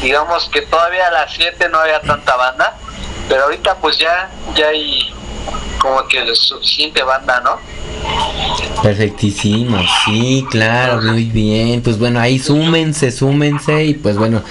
Digamos 0.01 0.49
que 0.51 0.63
todavía 0.63 1.07
a 1.07 1.11
las 1.11 1.33
7 1.33 1.69
no 1.69 1.77
había 1.77 2.01
tanta 2.01 2.35
banda, 2.35 2.75
pero 3.29 3.43
ahorita 3.43 3.75
pues 3.75 3.99
ya, 3.99 4.31
ya 4.55 4.69
hay 4.69 5.13
como 5.77 6.07
que 6.07 6.35
suficiente 6.35 7.03
banda, 7.03 7.39
¿no? 7.41 7.59
Perfectísimo, 8.81 9.77
sí, 10.03 10.45
claro, 10.51 11.01
muy 11.01 11.23
bien. 11.25 11.81
Pues 11.81 11.97
bueno, 11.97 12.19
ahí 12.19 12.37
súmense, 12.37 13.11
súmense 13.11 13.85
y 13.85 13.93
pues 13.93 14.17
bueno, 14.17 14.43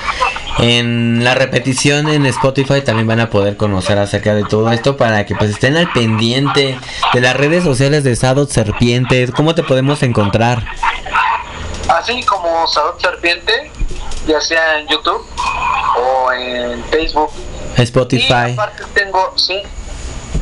en 0.59 1.23
la 1.23 1.35
repetición 1.35 2.09
en 2.09 2.25
Spotify 2.27 2.81
también 2.81 3.07
van 3.07 3.21
a 3.21 3.29
poder 3.29 3.57
conocer 3.59 3.99
acerca 3.99 4.35
de 4.35 4.45
todo 4.45 4.71
esto 4.73 4.97
para 4.97 5.27
que 5.27 5.35
pues 5.35 5.51
estén 5.51 5.77
al 5.77 5.91
pendiente 5.93 6.79
de 7.13 7.21
las 7.21 7.37
redes 7.37 7.63
sociales 7.63 8.05
de 8.05 8.17
Sadot 8.17 8.49
Serpientes. 8.49 9.31
¿Cómo 9.33 9.55
te 9.55 9.63
podemos 9.63 10.03
encontrar? 10.03 10.65
Así 11.89 12.23
como 12.23 12.67
Salud 12.69 12.95
Serpiente, 13.01 13.71
ya 14.27 14.41
sea 14.41 14.79
en 14.79 14.89
YouTube 14.89 15.27
o 15.97 16.33
en 16.33 16.83
Facebook. 16.85 17.31
Y 17.77 17.83
Spotify. 17.83 18.53
aparte 18.53 18.85
tengo, 18.95 19.33
sí, 19.37 19.61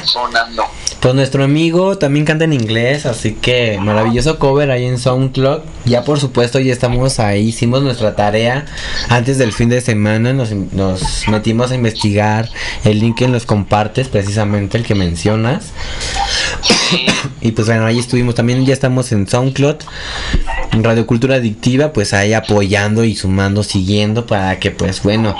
sonando. 0.04 0.64
Pues 1.00 1.14
nuestro 1.14 1.44
amigo 1.44 1.98
también 1.98 2.24
canta 2.24 2.44
en 2.44 2.52
inglés, 2.52 3.06
así 3.06 3.32
que 3.34 3.78
maravilloso 3.80 4.38
cover 4.38 4.70
ahí 4.70 4.86
en 4.86 4.98
SoundCloud. 4.98 5.60
Ya 5.84 6.02
por 6.02 6.18
supuesto 6.18 6.58
ya 6.58 6.72
estamos 6.72 7.20
ahí, 7.20 7.48
hicimos 7.48 7.82
nuestra 7.82 8.16
tarea 8.16 8.64
antes 9.08 9.38
del 9.38 9.52
fin 9.52 9.68
de 9.68 9.80
semana, 9.80 10.32
nos, 10.32 10.50
nos 10.50 11.28
metimos 11.28 11.70
a 11.70 11.74
investigar 11.74 12.48
el 12.84 12.98
link 12.98 13.18
que 13.18 13.28
nos 13.28 13.46
compartes, 13.46 14.08
precisamente 14.08 14.78
el 14.78 14.84
que 14.84 14.94
mencionas. 14.94 15.66
Y 17.40 17.52
pues 17.52 17.68
bueno, 17.68 17.84
ahí 17.84 17.98
estuvimos 17.98 18.34
también, 18.34 18.64
ya 18.64 18.72
estamos 18.72 19.12
en 19.12 19.28
SoundCloud, 19.28 19.76
en 20.62 20.65
Radio 20.72 21.06
Cultura 21.06 21.36
Adictiva, 21.36 21.92
pues 21.92 22.12
ahí 22.12 22.32
apoyando 22.32 23.04
y 23.04 23.14
sumando, 23.16 23.62
siguiendo 23.62 24.26
para 24.26 24.58
que 24.58 24.70
pues 24.70 25.02
bueno, 25.02 25.34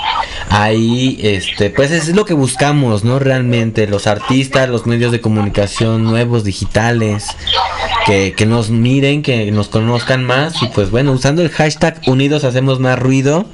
ahí 0.49 1.19
este, 1.21 1.69
pues 1.69 1.91
es 1.91 2.09
lo 2.15 2.25
que 2.25 2.33
buscamos, 2.33 3.03
¿no? 3.03 3.19
Realmente 3.19 3.87
los 3.87 4.07
artistas, 4.07 4.69
los 4.69 4.85
medios 4.85 5.11
de 5.11 5.21
comunicación 5.21 6.03
nuevos, 6.03 6.43
digitales, 6.43 7.25
que, 8.05 8.33
que 8.35 8.45
nos 8.45 8.69
miren, 8.69 9.21
que 9.21 9.51
nos 9.51 9.67
conozcan 9.67 10.23
más 10.23 10.61
y 10.63 10.67
pues 10.67 10.91
bueno, 10.91 11.11
usando 11.11 11.41
el 11.41 11.49
hashtag 11.49 12.01
Unidos 12.07 12.43
hacemos 12.43 12.79
más 12.79 12.97
ruido, 12.97 13.45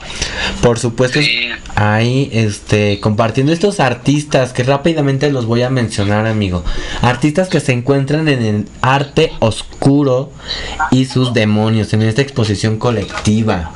por 0.62 0.80
supuesto 0.80 1.22
Sí. 1.22 1.50
ahí 1.76 2.30
este 2.34 3.00
compartiendo 3.00 3.52
estos 3.52 3.80
artistas 3.80 4.54
que 4.54 4.64
rápidamente 4.64 5.32
los 5.32 5.46
voy 5.46 5.64
a 5.64 5.70
mencionar 5.70 6.26
amigo 6.28 6.64
artistas 7.02 7.50
que 7.50 7.60
se 7.60 7.72
encuentran 7.72 8.28
en 8.28 8.44
el 8.44 8.66
arte 8.82 9.32
oscuro 9.40 10.32
y 10.92 11.06
sus 11.06 11.34
demonios 11.34 11.63
en 11.70 12.02
esta 12.02 12.22
exposición 12.22 12.78
colectiva 12.78 13.72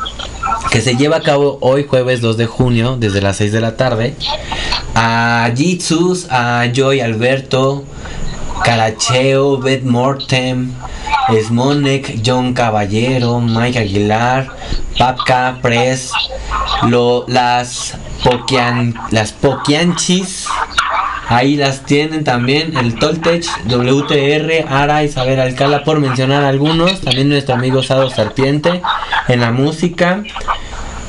que 0.72 0.82
se 0.82 0.98
lleva 0.98 1.18
a 1.18 1.22
cabo 1.22 1.58
hoy 1.62 1.86
jueves 1.88 2.20
2 2.20 2.36
de 2.36 2.46
junio 2.46 2.98
desde 3.00 3.22
las 3.22 3.38
6 3.38 3.52
de 3.54 3.62
la 3.62 3.78
tarde 3.78 4.16
a 4.94 5.50
Jitsus, 5.56 6.28
a 6.30 6.66
Joy 6.74 7.00
Alberto 7.00 7.86
Caracheo, 8.64 9.58
Beth 9.58 9.84
Mortem, 9.84 10.74
Smonek, 11.42 12.22
John 12.26 12.54
Caballero, 12.54 13.40
Mike 13.40 13.80
Aguilar, 13.80 14.50
Papka, 14.98 15.60
Press, 15.62 16.12
lo, 16.90 17.24
las 17.28 17.96
las 19.12 19.32
Poquianchis, 19.32 20.48
ahí 21.30 21.56
las 21.56 21.84
tienen 21.84 22.24
también, 22.24 22.76
el 22.78 22.96
Toltech, 22.96 23.46
WTR, 23.66 24.66
Ara, 24.70 25.04
Isabel 25.04 25.40
Alcala, 25.40 25.84
por 25.84 26.00
mencionar 26.00 26.44
algunos, 26.44 27.02
también 27.02 27.30
nuestro 27.30 27.56
amigo 27.56 27.84
Sado 27.84 28.10
Serpiente 28.10 28.82
en 29.28 29.42
la 29.42 29.52
música. 29.52 30.24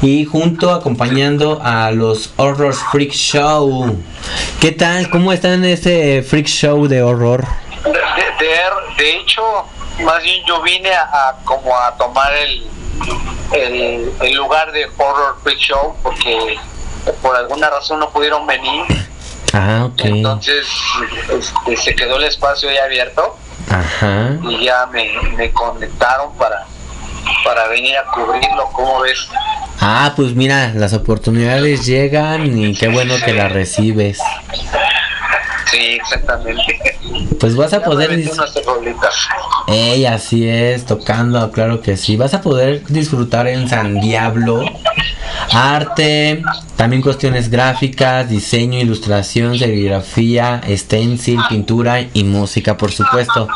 Y 0.01 0.25
junto 0.27 0.73
acompañando 0.73 1.61
a 1.61 1.91
los 1.91 2.33
Horrors 2.37 2.79
Freak 2.93 3.11
Show. 3.11 3.97
¿Qué 4.61 4.71
tal? 4.71 5.11
¿Cómo 5.11 5.33
están 5.33 5.65
ese 5.65 6.23
Freak 6.23 6.47
Show 6.47 6.87
de 6.87 7.03
horror? 7.03 7.45
De, 8.97 9.11
hecho, 9.17 9.43
más 10.05 10.23
bien 10.23 10.45
yo 10.47 10.63
vine 10.63 10.91
a, 10.93 11.35
como 11.45 11.77
a 11.77 11.97
tomar 11.97 12.33
el, 12.33 14.13
el 14.21 14.35
lugar 14.35 14.71
de 14.71 14.87
Horror 14.97 15.37
Freak 15.43 15.59
Show 15.59 15.97
porque 16.03 16.59
por 17.23 17.35
alguna 17.37 17.71
razón 17.71 18.01
no 18.01 18.11
pudieron 18.11 18.47
venir. 18.47 18.85
Ah, 19.61 19.87
ok. 19.87 20.01
Entonces 20.05 20.67
este, 21.37 21.77
se 21.77 21.95
quedó 21.97 22.17
el 22.19 22.25
espacio 22.25 22.69
ahí 22.69 22.79
abierto 22.79 23.37
Ajá. 23.69 24.37
y 24.49 24.65
ya 24.65 24.87
me, 24.87 25.11
me 25.37 25.51
conectaron 25.53 26.33
para, 26.37 26.65
para 27.45 27.67
venir 27.67 27.97
a 27.97 28.05
cubrirlo. 28.05 28.67
¿Cómo 28.73 29.01
ves? 29.01 29.27
Ah, 29.81 30.13
pues 30.15 30.35
mira, 30.35 30.73
las 30.75 30.93
oportunidades 30.93 31.87
llegan 31.87 32.57
y 32.57 32.75
qué 32.75 32.89
bueno 32.89 33.15
que 33.25 33.33
las 33.33 33.51
recibes. 33.51 34.19
Sí, 35.71 35.99
exactamente. 36.01 36.97
Pues 37.39 37.55
vas 37.57 37.73
a 37.73 37.81
Ya 37.81 37.85
poder... 37.85 38.11
unas. 38.11 38.55
Ey, 39.67 40.07
así 40.07 40.49
es, 40.49 40.87
tocando, 40.87 41.51
claro 41.53 41.83
que 41.83 41.97
sí. 41.97 42.17
Vas 42.17 42.33
a 42.35 42.41
poder 42.41 42.85
disfrutar 42.87 43.47
en 43.49 43.69
San 43.69 44.01
Diablo 44.01 44.65
arte, 45.53 46.43
también 46.77 47.03
cuestiones 47.03 47.51
gráficas, 47.51 48.29
diseño, 48.29 48.79
ilustración, 48.79 49.59
serigrafía, 49.59 50.61
stencil, 50.69 51.41
pintura 51.49 52.01
y 52.13 52.25
música, 52.25 52.77
por 52.77 52.93
supuesto. 52.93 53.49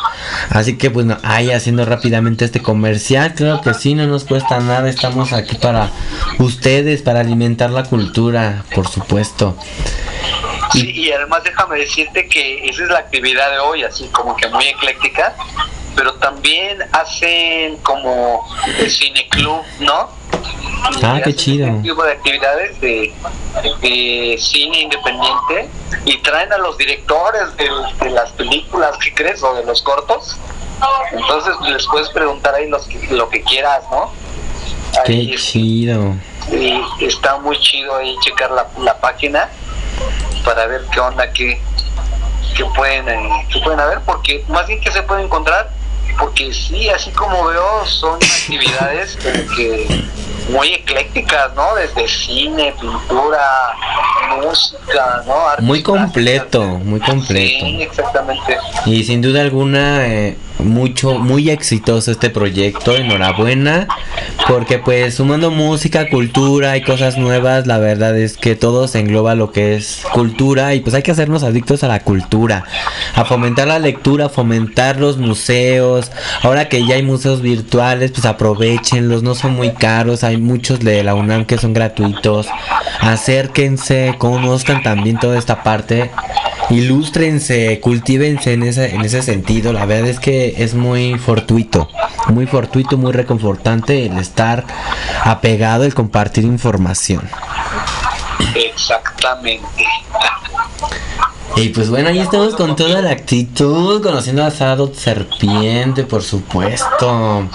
Así 0.49 0.77
que 0.77 0.89
bueno, 0.89 1.17
ahí 1.23 1.51
haciendo 1.51 1.85
rápidamente 1.85 2.45
este 2.45 2.61
comercial, 2.61 3.33
claro 3.33 3.61
que 3.61 3.73
sí, 3.73 3.95
no 3.95 4.07
nos 4.07 4.23
cuesta 4.23 4.59
nada, 4.59 4.89
estamos 4.89 5.33
aquí 5.33 5.55
para 5.55 5.91
ustedes, 6.39 7.01
para 7.01 7.21
alimentar 7.21 7.69
la 7.69 7.83
cultura, 7.83 8.63
por 8.73 8.87
supuesto. 8.87 9.57
Sí, 10.71 10.91
y 10.91 11.11
además 11.11 11.43
déjame 11.43 11.77
decirte 11.79 12.27
que 12.27 12.65
esa 12.65 12.83
es 12.83 12.89
la 12.89 12.99
actividad 12.99 13.51
de 13.51 13.59
hoy, 13.59 13.83
así 13.83 14.07
como 14.07 14.35
que 14.35 14.47
muy 14.47 14.65
ecléctica, 14.65 15.35
pero 15.95 16.15
también 16.15 16.79
hacen 16.91 17.77
como 17.77 18.43
el 18.79 18.89
cineclub, 18.89 19.63
¿no? 19.79 20.09
Ah, 21.03 21.21
qué 21.23 21.33
chido. 21.35 21.67
Este 21.67 21.81
tipo 21.81 22.03
de 22.03 22.11
actividades 22.11 22.79
de, 22.81 23.13
de 23.81 24.37
cine 24.39 24.81
independiente 24.81 25.69
y 26.05 26.17
traen 26.17 26.51
a 26.51 26.57
los 26.57 26.77
directores 26.77 27.55
de, 27.57 27.69
de 28.01 28.09
las 28.11 28.31
películas, 28.31 28.97
¿qué 29.03 29.13
crees? 29.13 29.41
O 29.43 29.53
de 29.55 29.63
los 29.65 29.81
cortos. 29.81 30.37
Entonces 31.13 31.53
les 31.69 31.85
puedes 31.87 32.09
preguntar 32.09 32.53
ahí 32.55 32.67
los 32.67 32.85
que- 32.87 33.07
lo 33.15 33.29
que 33.29 33.41
quieras, 33.43 33.83
¿no? 33.89 34.11
Ahí, 35.05 35.29
Qué 35.31 35.37
chido. 35.37 36.15
y 36.51 37.05
está 37.05 37.37
muy 37.37 37.57
chido 37.59 37.95
ahí 37.95 38.15
checar 38.21 38.51
la, 38.51 38.67
la 38.79 38.97
página 38.99 39.49
para 40.43 40.65
ver 40.67 40.83
qué 40.91 40.99
onda, 40.99 41.31
qué, 41.31 41.59
qué 42.57 42.65
pueden, 42.75 43.07
eh, 43.07 43.47
qué 43.51 43.59
pueden 43.61 43.79
haber, 43.79 44.01
porque 44.01 44.43
más 44.49 44.67
bien 44.67 44.81
que 44.81 44.91
se 44.91 45.01
puede 45.03 45.23
encontrar, 45.23 45.69
porque 46.19 46.53
sí, 46.53 46.89
así 46.89 47.11
como 47.11 47.45
veo, 47.45 47.85
son 47.85 48.15
actividades 48.41 49.17
que 49.55 50.03
muy 50.49 50.73
eclécticas, 50.73 51.53
¿no? 51.55 51.75
Desde 51.75 52.07
cine, 52.07 52.73
pintura, 52.79 53.73
música, 54.41 55.23
¿no? 55.25 55.47
Artes 55.47 55.65
Muy 55.65 55.81
completo, 55.81 56.59
plásticas. 56.59 56.85
muy 56.85 56.99
completo. 56.99 57.65
Sí, 57.65 57.81
exactamente. 57.81 58.57
Y 58.85 59.03
sin 59.03 59.21
duda 59.21 59.41
alguna, 59.41 60.05
eh, 60.05 60.37
mucho, 60.59 61.19
muy 61.19 61.49
exitoso 61.49 62.11
este 62.11 62.29
proyecto. 62.29 62.95
Enhorabuena. 62.95 63.87
Porque 64.47 64.79
pues 64.79 65.15
sumando 65.15 65.51
música, 65.51 66.09
cultura 66.09 66.75
y 66.77 66.81
cosas 66.81 67.17
nuevas, 67.17 67.67
la 67.67 67.77
verdad 67.77 68.17
es 68.17 68.37
que 68.37 68.55
todo 68.55 68.87
se 68.87 68.99
engloba 68.99 69.35
lo 69.35 69.51
que 69.51 69.75
es 69.75 70.03
cultura. 70.13 70.73
Y 70.73 70.81
pues 70.81 70.95
hay 70.95 71.03
que 71.03 71.11
hacernos 71.11 71.43
adictos 71.43 71.83
a 71.83 71.87
la 71.87 71.99
cultura. 72.01 72.65
A 73.15 73.25
fomentar 73.25 73.67
la 73.67 73.79
lectura, 73.79 74.29
fomentar 74.29 74.99
los 74.99 75.17
museos. 75.17 76.11
Ahora 76.41 76.69
que 76.69 76.85
ya 76.85 76.95
hay 76.95 77.03
museos 77.03 77.41
virtuales, 77.41 78.11
pues 78.11 78.25
aprovechenlos. 78.25 79.23
No 79.23 79.35
son 79.35 79.55
muy 79.55 79.71
caros. 79.71 80.23
Hay 80.23 80.37
muchos 80.37 80.79
de 80.79 81.03
la 81.03 81.15
UNAM 81.15 81.45
que 81.45 81.57
son 81.57 81.73
gratuitos. 81.73 82.47
Acérquense, 83.01 84.15
conozcan 84.17 84.83
también 84.83 85.19
toda 85.19 85.37
esta 85.37 85.63
parte 85.63 86.11
ilústrense, 86.69 87.79
cultívense 87.79 88.53
en 88.53 88.63
ese, 88.63 88.95
en 88.95 89.01
ese 89.01 89.21
sentido. 89.21 89.73
La 89.73 89.85
verdad 89.85 90.09
es 90.09 90.19
que 90.19 90.42
es 90.47 90.73
muy 90.73 91.17
fortuito, 91.17 91.89
muy 92.29 92.45
fortuito, 92.47 92.97
muy 92.97 93.11
reconfortante 93.11 94.05
el 94.05 94.17
estar 94.17 94.65
apegado, 95.23 95.83
el 95.83 95.93
compartir 95.93 96.43
información. 96.43 97.29
Exactamente. 98.55 99.85
Y 101.55 101.69
pues 101.69 101.89
bueno, 101.89 102.09
ahí 102.09 102.19
estamos 102.19 102.55
con 102.55 102.75
toda 102.75 103.01
la 103.01 103.11
actitud, 103.11 104.01
conociendo 104.01 104.43
a 104.43 104.49
Sadot 104.49 104.95
Serpiente, 104.95 106.03
por 106.03 106.23
supuesto. 106.23 107.47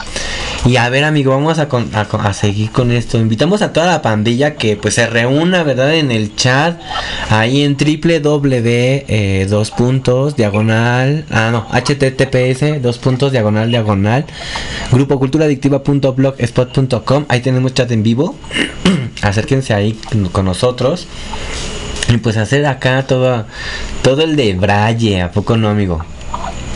Y 0.66 0.76
a 0.76 0.88
ver, 0.90 1.04
amigo, 1.04 1.30
vamos 1.30 1.58
a, 1.60 1.68
con- 1.68 1.88
a 1.94 2.32
seguir 2.34 2.70
con 2.72 2.90
esto. 2.90 3.16
Invitamos 3.16 3.62
a 3.62 3.72
toda 3.72 3.86
la 3.86 4.02
pandilla 4.02 4.56
que 4.56 4.76
pues 4.76 4.94
se 4.94 5.06
reúna, 5.06 5.62
¿verdad? 5.62 5.94
En 5.94 6.10
el 6.10 6.34
chat, 6.36 6.78
ahí 7.30 7.62
en 7.62 7.76
www, 7.76 8.60
eh, 8.64 9.46
dos 9.48 9.70
puntos, 9.70 10.34
diagonal, 10.36 11.24
ah, 11.30 11.50
no, 11.52 11.66
https, 11.72 12.82
dos 12.82 12.98
puntos, 12.98 13.30
diagonal, 13.32 13.70
diagonal, 13.70 14.26
grupo 14.92 15.18
culturaadictiva.blogspot.com. 15.18 17.24
Ahí 17.28 17.40
tenemos 17.40 17.72
chat 17.72 17.90
en 17.92 18.02
vivo. 18.02 18.34
Acérquense 19.22 19.72
ahí 19.74 19.92
con- 20.10 20.28
con 20.28 20.44
nosotros. 20.44 21.06
Y 22.12 22.16
pues 22.18 22.36
hacer 22.36 22.66
acá 22.66 23.06
todo, 23.06 23.46
todo 24.02 24.22
el 24.22 24.34
de 24.36 24.54
Braille, 24.54 25.22
¿a 25.22 25.30
poco 25.30 25.56
no, 25.56 25.68
amigo? 25.68 26.04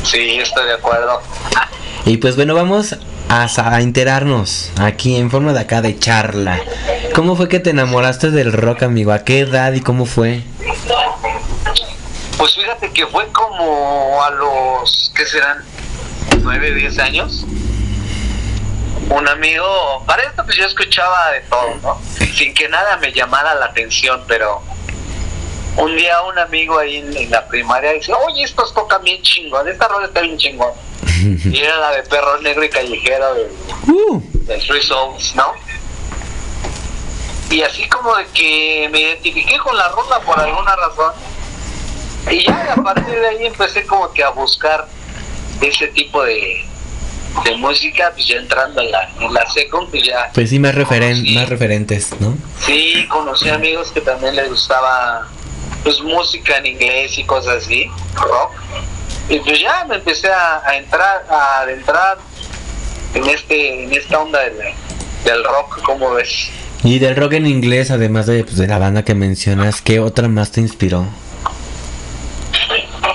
Sí, 0.04 0.38
estoy 0.40 0.66
de 0.66 0.74
acuerdo. 0.74 1.20
Y 2.06 2.16
pues 2.18 2.36
bueno, 2.36 2.54
vamos 2.54 2.96
a, 3.32 3.46
a 3.74 3.80
enterarnos 3.80 4.70
aquí 4.78 5.16
en 5.16 5.30
forma 5.30 5.54
de 5.54 5.60
acá 5.60 5.80
de 5.80 5.98
charla. 5.98 6.60
¿Cómo 7.14 7.34
fue 7.34 7.48
que 7.48 7.60
te 7.60 7.70
enamoraste 7.70 8.30
del 8.30 8.52
rock, 8.52 8.82
amigo? 8.82 9.12
¿A 9.12 9.24
qué 9.24 9.40
edad 9.40 9.72
y 9.72 9.80
cómo 9.80 10.04
fue? 10.04 10.42
Pues 12.36 12.54
fíjate 12.54 12.92
que 12.92 13.06
fue 13.06 13.26
como 13.32 14.22
a 14.22 14.30
los, 14.30 15.12
¿qué 15.16 15.24
serán? 15.24 15.64
9, 16.42 16.74
10 16.74 16.98
años. 16.98 17.46
un 19.08 19.28
amigo, 19.28 20.04
para 20.06 20.22
esto 20.24 20.44
pues 20.44 20.56
yo 20.56 20.66
escuchaba 20.66 21.30
de 21.30 21.40
todo, 21.42 21.74
¿no? 21.82 22.00
Sin 22.34 22.52
que 22.52 22.68
nada 22.68 22.96
me 22.98 23.12
llamara 23.12 23.54
la 23.54 23.66
atención, 23.66 24.22
pero 24.28 24.62
un 25.76 25.96
día 25.96 26.22
un 26.22 26.38
amigo 26.38 26.78
ahí 26.78 26.96
en, 26.96 27.16
en 27.16 27.30
la 27.30 27.46
primaria 27.46 27.92
dice, 27.92 28.12
oye, 28.12 28.42
estos 28.42 28.74
tocan 28.74 29.02
bien 29.02 29.22
chingón, 29.22 29.68
esta 29.68 29.88
rola 29.88 30.06
está 30.06 30.20
bien 30.20 30.36
chingón. 30.36 30.72
Y 31.20 31.58
era 31.58 31.78
la 31.78 31.90
de 31.92 32.02
Perro 32.04 32.40
Negro 32.40 32.64
y 32.64 32.68
Callejero 32.68 33.34
de, 33.34 33.48
Uh, 33.88 34.22
de 34.32 34.58
Three 34.58 34.82
Souls, 34.82 35.34
¿no? 35.34 35.52
Y 37.50 37.62
así 37.62 37.86
como 37.88 38.16
de 38.16 38.26
que 38.28 38.88
me 38.90 39.00
identifiqué 39.00 39.58
con 39.58 39.76
la 39.76 39.88
rola 39.88 40.20
por 40.20 40.38
alguna 40.40 40.74
razón. 40.74 41.12
Y 42.30 42.44
ya 42.46 42.72
a 42.72 42.82
partir 42.82 43.14
de 43.18 43.26
ahí 43.28 43.46
empecé 43.46 43.84
como 43.84 44.10
que 44.12 44.22
a 44.22 44.30
buscar 44.30 44.88
ese 45.60 45.88
tipo 45.88 46.22
de, 46.24 46.64
de 47.44 47.56
música, 47.56 48.10
pues 48.14 48.26
ya 48.26 48.36
entrando 48.36 48.80
en 48.80 48.90
la, 48.90 49.08
en 49.20 49.34
la 49.34 49.48
secund, 49.50 49.90
pues 49.90 50.04
ya 50.04 50.30
pues 50.32 50.50
sí, 50.50 50.58
más, 50.58 50.74
referen 50.74 51.34
más 51.34 51.48
referentes, 51.48 52.12
¿no? 52.20 52.36
Sí, 52.64 53.06
conocí 53.08 53.48
amigos 53.48 53.90
que 53.92 54.00
también 54.00 54.36
les 54.36 54.48
gustaba 54.48 55.28
pues 55.82 56.00
música 56.00 56.58
en 56.58 56.66
inglés 56.66 57.18
y 57.18 57.24
cosas 57.24 57.64
así, 57.64 57.86
rock. 58.14 58.52
Y 59.28 59.38
pues 59.38 59.60
ya 59.60 59.84
me 59.88 59.96
empecé 59.96 60.30
a, 60.32 60.62
a 60.66 60.76
entrar, 60.76 61.24
a 61.30 61.60
adentrar 61.60 62.18
en 63.14 63.26
este, 63.28 63.84
en 63.84 63.92
esta 63.92 64.18
onda 64.20 64.40
del, 64.40 64.58
del 65.24 65.44
rock, 65.44 65.82
como 65.82 66.12
ves. 66.12 66.48
Y 66.84 66.98
del 66.98 67.14
rock 67.16 67.34
en 67.34 67.46
inglés, 67.46 67.90
además 67.90 68.26
de, 68.26 68.42
pues, 68.44 68.56
de 68.56 68.66
la 68.66 68.78
banda 68.78 69.04
que 69.04 69.14
mencionas, 69.14 69.80
¿qué 69.80 70.00
otra 70.00 70.28
más 70.28 70.50
te 70.50 70.60
inspiró? 70.60 71.06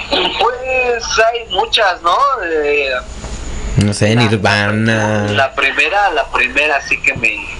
Pues 0.09 1.03
hay 1.31 1.53
muchas, 1.53 2.01
¿no? 2.01 2.17
Eh, 2.45 2.89
No 3.77 3.93
sé, 3.93 4.15
la- 4.15 4.21
Nirvana. 4.21 5.27
La 5.31 5.53
primera, 5.53 6.09
la 6.11 6.25
primera 6.31 6.81
sí 6.87 6.99
que 7.01 7.13
me 7.15 7.57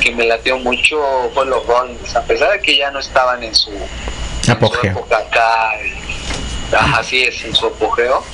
que 0.00 0.10
me 0.12 0.26
latió 0.26 0.58
mucho 0.58 1.00
fue 1.32 1.46
los 1.46 1.64
Rollins, 1.66 2.14
a 2.16 2.22
pesar 2.24 2.50
de 2.52 2.60
que 2.60 2.76
ya 2.76 2.90
no 2.90 2.98
estaban 2.98 3.40
en 3.42 3.54
su, 3.54 3.70
en 3.70 4.46
su 4.46 4.86
época 4.86 5.16
acá, 5.18 5.70
y- 5.84 5.92
así 6.72 7.22
es, 7.22 7.44
en 7.44 7.54
su 7.54 7.66
apogeo, 7.66 8.24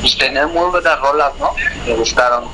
pues 0.00 0.16
tenían 0.18 0.52
muy 0.52 0.70
buenas 0.70 0.98
rolas, 1.00 1.32
¿no? 1.38 1.54
Me 1.86 1.94
gustaron. 1.94 2.44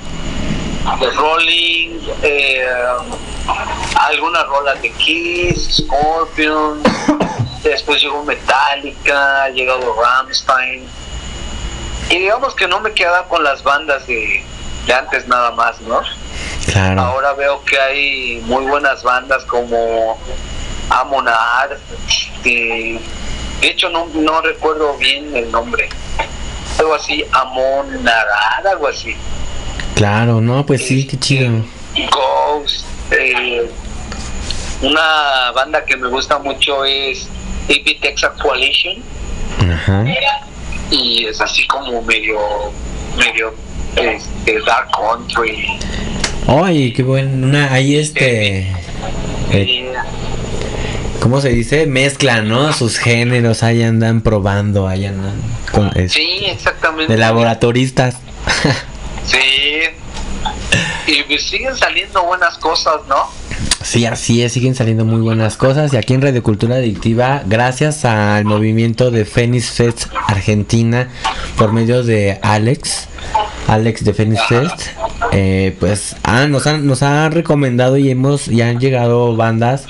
Los 1.01 1.17
Rolling, 1.17 2.01
eh, 2.23 2.67
algunas 3.97 4.47
rolas 4.47 4.81
de 4.81 4.91
Kiss, 4.93 5.83
Scorpions, 5.83 6.83
después 7.63 8.01
llegó 8.01 8.23
Metallica, 8.25 9.49
llegó 9.51 9.97
Rammstein, 10.01 10.89
y 12.11 12.19
digamos 12.19 12.55
que 12.55 12.67
no 12.67 12.81
me 12.81 12.93
quedaba 12.93 13.29
con 13.29 13.45
las 13.45 13.63
bandas 13.63 14.07
de, 14.07 14.43
de 14.87 14.95
antes 14.95 15.29
nada 15.29 15.51
más, 15.51 15.81
¿no? 15.83 16.01
Claro. 16.73 17.01
Ahora 17.01 17.35
veo 17.35 17.63
que 17.65 17.79
hay 17.79 18.43
muy 18.47 18.65
buenas 18.65 19.03
bandas 19.03 19.45
como 19.45 20.19
Amonar, 20.91 21.79
este, 22.07 23.01
de 23.61 23.69
hecho 23.69 23.89
no, 23.91 24.07
no 24.15 24.41
recuerdo 24.41 24.97
bien 24.99 25.35
el 25.37 25.51
nombre, 25.51 25.89
algo 26.79 26.95
así, 26.95 27.25
Amonarar, 27.33 28.67
algo 28.71 28.89
así, 28.89 29.15
Claro, 29.95 30.41
no, 30.41 30.65
pues 30.65 30.87
sí, 30.87 31.07
qué 31.07 31.19
chido. 31.19 31.51
Ghost, 32.13 32.85
eh, 33.11 33.69
una 34.81 35.51
banda 35.57 35.85
que 35.85 35.97
me 35.97 36.09
gusta 36.09 36.39
mucho 36.39 36.85
es 36.85 37.27
Epitex 37.69 38.25
Coalition 38.41 39.03
Ajá. 39.73 40.05
y 40.93 41.25
es 41.27 41.41
así 41.41 41.67
como 41.67 42.01
medio, 42.03 42.39
medio 43.17 43.53
este, 43.97 44.61
dark 44.65 44.89
country. 44.93 45.67
Ay, 46.47 46.93
qué 46.93 47.03
bueno. 47.03 47.47
Una, 47.47 47.73
ahí 47.73 47.97
este. 47.97 48.59
eh, 48.61 48.77
Eh, 49.51 49.93
¿Cómo 51.21 51.41
se 51.41 51.49
dice? 51.51 51.87
Mezclan, 51.87 52.49
¿no? 52.49 52.73
Sus 52.73 52.99
géneros, 52.99 53.63
ahí 53.63 53.83
andan 53.83 54.21
probando, 54.23 54.87
ahí 54.89 55.05
andan. 55.07 55.35
Con, 55.73 55.91
es- 55.97 56.13
sí, 56.13 56.43
exactamente. 56.47 57.13
de 57.13 57.19
laboratoristas. 57.19 58.17
Sí. 59.27 59.83
Y 61.07 61.23
pues 61.25 61.43
siguen 61.43 61.77
saliendo 61.77 62.23
buenas 62.25 62.57
cosas, 62.57 62.95
¿no? 63.09 63.31
Sí, 63.83 64.07
así 64.07 64.43
es, 64.43 64.53
siguen 64.53 64.75
saliendo 64.75 65.05
muy 65.05 65.21
buenas 65.21 65.57
cosas. 65.57 65.93
Y 65.93 65.97
aquí 65.97 66.15
en 66.15 66.23
Radio 66.23 66.43
Cultura 66.43 66.77
Adictiva, 66.77 67.43
gracias 67.47 68.05
al 68.05 68.45
movimiento 68.45 69.11
de 69.11 69.25
Phoenix 69.25 69.71
Fest 69.71 70.07
Argentina, 70.27 71.09
por 71.57 71.73
medio 71.73 72.03
de 72.03 72.39
Alex, 72.43 73.09
Alex 73.67 74.05
de 74.05 74.15
Phoenix 74.15 74.43
Fest, 74.49 74.83
eh, 75.33 75.77
pues 75.81 76.17
ah, 76.23 76.47
nos, 76.47 76.67
han, 76.67 76.87
nos 76.87 77.03
han 77.03 77.33
recomendado 77.33 77.97
y 77.97 78.11
hemos 78.11 78.47
ya 78.47 78.69
han 78.69 78.79
llegado 78.79 79.37
bandas 79.37 79.87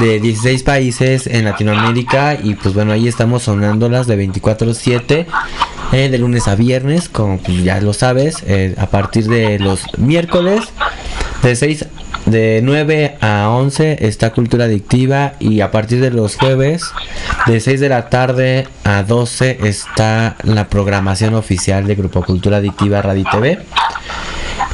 de 0.00 0.20
16 0.20 0.62
países 0.62 1.26
en 1.26 1.44
Latinoamérica. 1.44 2.38
Y 2.42 2.54
pues 2.54 2.74
bueno, 2.74 2.92
ahí 2.92 3.08
estamos 3.08 3.44
sonándolas 3.44 4.06
de 4.06 4.18
24-7. 4.28 5.26
eh, 5.92 6.08
de 6.08 6.18
lunes 6.18 6.48
a 6.48 6.54
viernes, 6.54 7.08
como 7.08 7.40
ya 7.62 7.80
lo 7.80 7.92
sabes, 7.92 8.42
eh, 8.46 8.74
a 8.76 8.86
partir 8.86 9.26
de 9.28 9.58
los 9.58 9.82
miércoles 9.98 10.64
de 11.42 11.54
6 11.54 11.86
de 12.26 12.60
9 12.62 13.16
a 13.20 13.48
11 13.50 14.06
está 14.06 14.32
Cultura 14.32 14.64
Adictiva 14.64 15.34
y 15.38 15.60
a 15.60 15.70
partir 15.70 16.00
de 16.00 16.10
los 16.10 16.36
jueves 16.36 16.84
de 17.46 17.60
6 17.60 17.80
de 17.80 17.88
la 17.88 18.08
tarde 18.08 18.66
a 18.84 19.04
12 19.04 19.58
está 19.62 20.36
la 20.42 20.68
programación 20.68 21.34
oficial 21.34 21.86
de 21.86 21.94
Grupo 21.94 22.22
Cultura 22.22 22.58
Adictiva 22.58 23.00
Radio 23.00 23.24
TV. 23.30 23.58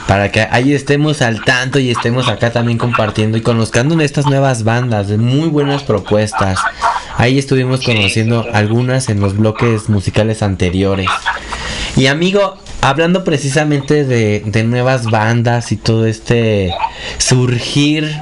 Para 0.09 0.33
que 0.33 0.41
ahí 0.51 0.75
estemos 0.75 1.23
al 1.23 1.45
tanto 1.45 1.79
y 1.79 1.91
estemos 1.91 2.29
acá 2.29 2.51
también 2.51 2.79
compartiendo 2.79 3.39
y 3.39 3.43
conozcando 3.43 3.99
estas 4.01 4.27
nuevas 4.27 4.65
bandas 4.65 5.09
de 5.09 5.19
muy 5.19 5.49
buenas 5.49 5.83
propuestas. 5.83 6.59
Ahí 7.17 7.39
estuvimos 7.39 7.85
conociendo 7.85 8.47
algunas 8.53 9.09
en 9.09 9.21
los 9.21 9.37
bloques 9.37 9.89
musicales 9.89 10.43
anteriores. 10.43 11.09
Y 11.97 12.07
amigo, 12.07 12.57
hablando 12.83 13.23
precisamente 13.25 14.05
de, 14.05 14.43
de 14.45 14.65
nuevas 14.65 15.07
bandas 15.07 15.73
y 15.73 15.77
todo 15.77 16.05
este 16.05 16.75
surgir, 17.17 18.15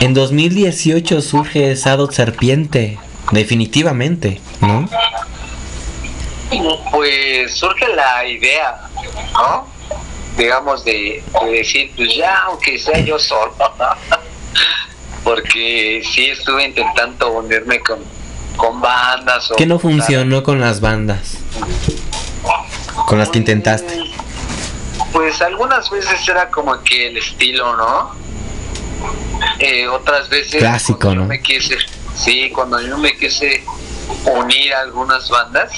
en 0.00 0.12
2018 0.12 1.22
surge 1.22 1.76
Sado 1.76 2.10
Serpiente, 2.10 2.98
definitivamente, 3.30 4.40
¿no? 4.60 4.88
Pues 6.90 7.54
surge 7.54 7.86
la 7.94 8.26
idea, 8.26 8.80
¿no? 9.34 9.68
Digamos, 10.36 10.84
de, 10.84 11.22
de 11.44 11.50
decir, 11.50 11.92
pues 11.96 12.16
ya, 12.16 12.38
aunque 12.48 12.78
sea 12.78 12.98
yo 12.98 13.18
solo, 13.18 13.54
porque 15.24 16.02
sí 16.12 16.26
estuve 16.26 16.64
intentando 16.64 17.30
unirme 17.30 17.78
con, 17.80 18.00
con 18.56 18.80
bandas. 18.80 19.52
o 19.52 19.56
¿Qué 19.56 19.66
no 19.66 19.78
funcionó 19.78 20.42
con 20.42 20.60
las 20.60 20.80
bandas? 20.80 21.38
Con 23.06 23.18
las 23.18 23.28
que 23.30 23.38
intentaste. 23.38 24.04
Pues 25.12 25.40
algunas 25.42 25.90
veces 25.90 26.28
era 26.28 26.50
como 26.50 26.80
que 26.82 27.08
el 27.08 27.16
estilo, 27.18 27.76
¿no? 27.76 28.14
Eh, 29.58 29.88
otras 29.88 30.28
veces 30.28 30.60
Clásico, 30.60 31.14
¿no? 31.14 31.24
me 31.24 31.40
quise, 31.40 31.76
sí, 32.14 32.50
cuando 32.50 32.80
yo 32.80 32.96
me 32.98 33.16
quise 33.16 33.64
unir 34.24 34.72
a 34.74 34.82
algunas 34.82 35.28
bandas, 35.28 35.72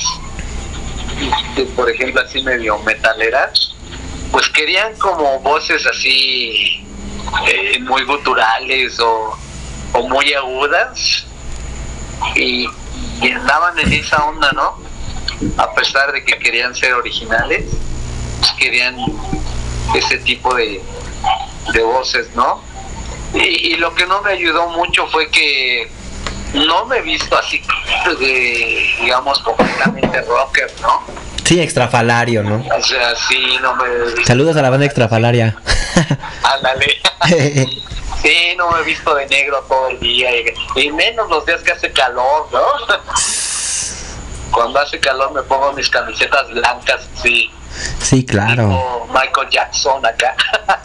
este, 1.51 1.65
por 1.73 1.91
ejemplo 1.91 2.21
así 2.21 2.43
medio 2.43 2.79
metaleras, 2.81 3.75
pues 4.31 4.49
querían 4.51 4.95
como 4.99 5.39
voces 5.41 5.87
así 5.87 6.85
eh, 7.47 7.79
muy 7.81 8.05
guturales 8.05 8.99
o, 9.01 9.37
o 9.93 10.09
muy 10.09 10.33
agudas 10.35 11.27
y, 12.35 12.69
y 13.23 13.31
andaban 13.31 13.79
en 13.79 13.93
esa 13.93 14.25
onda, 14.25 14.51
¿no? 14.53 14.84
A 15.57 15.73
pesar 15.75 16.13
de 16.13 16.25
que 16.25 16.39
querían 16.39 16.75
ser 16.75 16.95
originales, 16.95 17.65
pues 18.41 18.53
querían 18.59 18.97
ese 19.95 20.19
tipo 20.19 20.55
de, 20.55 20.81
de 21.73 21.83
voces, 21.83 22.29
¿no? 22.35 22.63
Y, 23.35 23.73
y 23.73 23.77
lo 23.77 23.95
que 23.95 24.07
no 24.07 24.23
me 24.23 24.33
ayudó 24.33 24.69
mucho 24.69 25.07
fue 25.09 25.29
que 25.31 25.91
no 26.55 26.87
me 26.87 26.99
he 26.99 27.03
visto 27.03 27.37
así, 27.37 27.61
de, 28.19 28.91
digamos, 29.01 29.39
completamente 29.41 30.23
rocker, 30.23 30.73
¿no? 30.81 31.03
Sí, 31.45 31.61
extrafalario, 31.61 32.43
¿no? 32.43 32.65
O 32.75 32.83
sea, 32.83 33.15
sí, 33.17 33.59
no 33.61 33.75
me. 33.77 34.25
Saludos 34.25 34.57
a 34.57 34.63
la 34.63 34.71
banda 34.71 34.87
extrafalaria. 34.87 35.57
Ándale. 36.43 37.01
Sí, 38.23 38.55
no 38.57 38.71
me 38.71 38.81
he 38.81 38.85
visto 38.85 39.15
de 39.15 39.27
negro 39.27 39.63
todo 39.69 39.91
el 39.91 40.01
día 40.01 40.31
y 40.77 40.91
menos 40.91 41.29
los 41.29 41.45
días 41.45 41.61
que 41.61 41.73
hace 41.73 41.93
calor, 41.93 42.49
¿no? 42.51 42.63
Cuando 44.55 44.79
hace 44.79 45.01
calor 45.01 45.33
me 45.33 45.43
pongo 45.43 45.73
mis 45.73 45.89
camisetas 45.91 46.49
blancas, 46.51 47.09
sí, 47.21 47.51
sí, 48.01 48.25
claro. 48.25 48.69
tipo 48.69 49.09
Michael 49.13 49.51
Jackson 49.51 50.07
acá. 50.07 50.37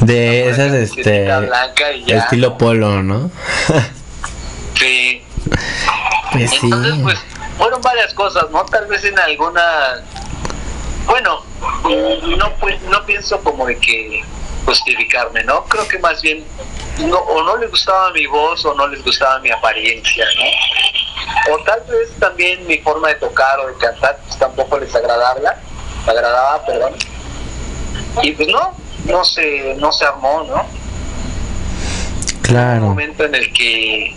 De 0.00 0.48
esas, 0.48 0.72
este, 0.72 1.24
blanca 1.24 1.92
y 1.92 2.04
ya. 2.04 2.18
estilo 2.18 2.56
polo, 2.56 3.02
¿no? 3.02 3.30
Sí. 4.78 5.20
Pues 6.30 6.50
sí. 6.52 6.58
Entonces, 6.62 6.94
pues, 7.02 7.18
fueron 7.56 7.80
varias 7.82 8.14
cosas, 8.14 8.48
¿no? 8.52 8.64
Tal 8.66 8.86
vez 8.86 9.04
en 9.04 9.18
alguna... 9.18 10.04
Bueno, 11.04 11.42
no, 12.36 12.54
pues, 12.60 12.80
no 12.82 13.04
pienso 13.04 13.40
como 13.42 13.66
de 13.66 13.76
que 13.78 14.22
justificarme, 14.68 15.42
¿no? 15.44 15.64
Creo 15.64 15.88
que 15.88 15.98
más 15.98 16.20
bien 16.20 16.44
no, 17.06 17.16
o 17.16 17.42
no 17.42 17.56
les 17.56 17.70
gustaba 17.70 18.10
mi 18.12 18.26
voz 18.26 18.62
o 18.66 18.74
no 18.74 18.86
les 18.86 19.02
gustaba 19.02 19.38
mi 19.38 19.50
apariencia, 19.50 20.26
¿no? 20.36 21.54
O 21.54 21.64
tal 21.64 21.80
vez 21.88 22.10
también 22.18 22.66
mi 22.66 22.76
forma 22.78 23.08
de 23.08 23.14
tocar 23.14 23.58
o 23.60 23.68
de 23.68 23.74
cantar 23.78 24.18
pues 24.26 24.38
tampoco 24.38 24.78
les 24.78 24.94
agradaba, 24.94 25.54
agradaba, 26.06 26.66
perdón. 26.66 26.92
Y 28.22 28.32
pues 28.32 28.48
no, 28.48 28.76
no 29.06 29.24
se, 29.24 29.74
no 29.78 29.90
se 29.90 30.04
armó, 30.04 30.42
¿no? 30.42 30.66
Claro. 32.42 32.82
Un 32.82 32.88
momento 32.90 33.24
en 33.24 33.34
el 33.34 33.50
que 33.54 34.14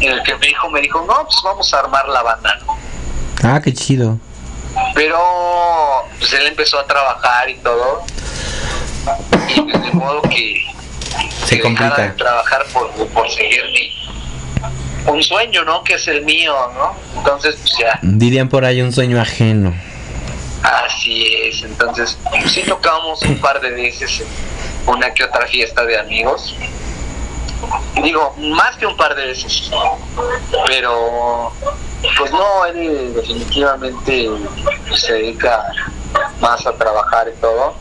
en 0.00 0.12
el 0.12 0.22
que 0.22 0.36
mi 0.36 0.46
hijo 0.46 0.70
me 0.70 0.80
dijo, 0.80 1.04
no, 1.06 1.24
pues 1.24 1.36
vamos 1.42 1.74
a 1.74 1.80
armar 1.80 2.08
la 2.08 2.22
banda, 2.22 2.58
¿no? 2.64 2.78
Ah, 3.42 3.60
qué 3.60 3.74
chido. 3.74 4.18
Pero 4.94 5.18
pues 6.18 6.32
él 6.32 6.46
empezó 6.46 6.78
a 6.78 6.86
trabajar 6.86 7.50
y 7.50 7.56
todo. 7.56 8.04
De 9.56 9.92
modo 9.92 10.22
que 10.22 10.66
Se 11.44 11.56
que 11.56 11.62
complica. 11.62 11.96
de 12.02 12.08
trabajar 12.10 12.64
por, 12.72 12.90
por 13.08 13.30
seguir 13.30 13.62
mi 13.72 13.90
un 15.06 15.22
sueño, 15.22 15.64
¿no? 15.64 15.82
Que 15.82 15.94
es 15.94 16.06
el 16.08 16.22
mío, 16.24 16.54
¿no? 16.74 16.94
Entonces, 17.16 17.56
pues 17.56 17.72
ya, 17.78 17.98
Dirían 18.02 18.48
por 18.48 18.64
ahí 18.64 18.82
un 18.82 18.92
sueño 18.92 19.20
ajeno. 19.20 19.74
así 20.62 21.26
es. 21.44 21.62
Entonces, 21.62 22.18
pues, 22.30 22.52
sí 22.52 22.62
tocamos 22.62 23.22
un 23.22 23.40
par 23.40 23.60
de 23.60 23.70
veces 23.70 24.20
en 24.20 24.26
una 24.86 25.12
que 25.14 25.24
otra 25.24 25.46
fiesta 25.46 25.84
de 25.84 25.98
amigos. 25.98 26.54
Digo, 28.02 28.34
más 28.38 28.76
que 28.76 28.86
un 28.86 28.96
par 28.96 29.14
de 29.14 29.26
veces. 29.26 29.70
Pero, 30.66 31.52
pues 32.18 32.30
no, 32.30 32.66
él 32.66 33.12
definitivamente 33.14 34.28
se 34.94 35.12
dedica 35.14 35.64
más 36.40 36.66
a 36.66 36.72
trabajar 36.74 37.28
y 37.34 37.40
todo. 37.40 37.74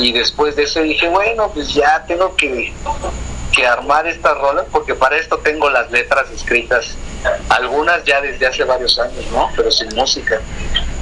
Y 0.00 0.12
después 0.12 0.56
de 0.56 0.64
eso 0.64 0.80
dije, 0.82 1.08
bueno, 1.08 1.50
pues 1.52 1.72
ya 1.74 2.04
tengo 2.06 2.34
que, 2.36 2.72
que 3.52 3.66
armar 3.66 4.06
estas 4.06 4.36
rolas 4.38 4.64
porque 4.72 4.94
para 4.94 5.16
esto 5.16 5.38
tengo 5.38 5.68
las 5.70 5.90
letras 5.90 6.30
escritas. 6.30 6.94
Algunas 7.48 8.02
ya 8.04 8.20
desde 8.20 8.46
hace 8.46 8.64
varios 8.64 8.98
años, 8.98 9.24
¿no? 9.32 9.48
Pero 9.56 9.70
sin 9.70 9.94
música. 9.94 10.40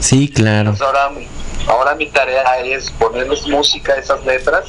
Sí, 0.01 0.29
claro. 0.29 0.71
Entonces 0.71 0.83
ahora, 0.87 1.09
mi- 1.11 1.29
ahora 1.67 1.95
mi 1.95 2.07
tarea 2.09 2.59
es 2.61 2.91
ponerles 2.93 3.47
música 3.47 3.93
a 3.95 3.97
esas 3.97 4.25
letras 4.27 4.67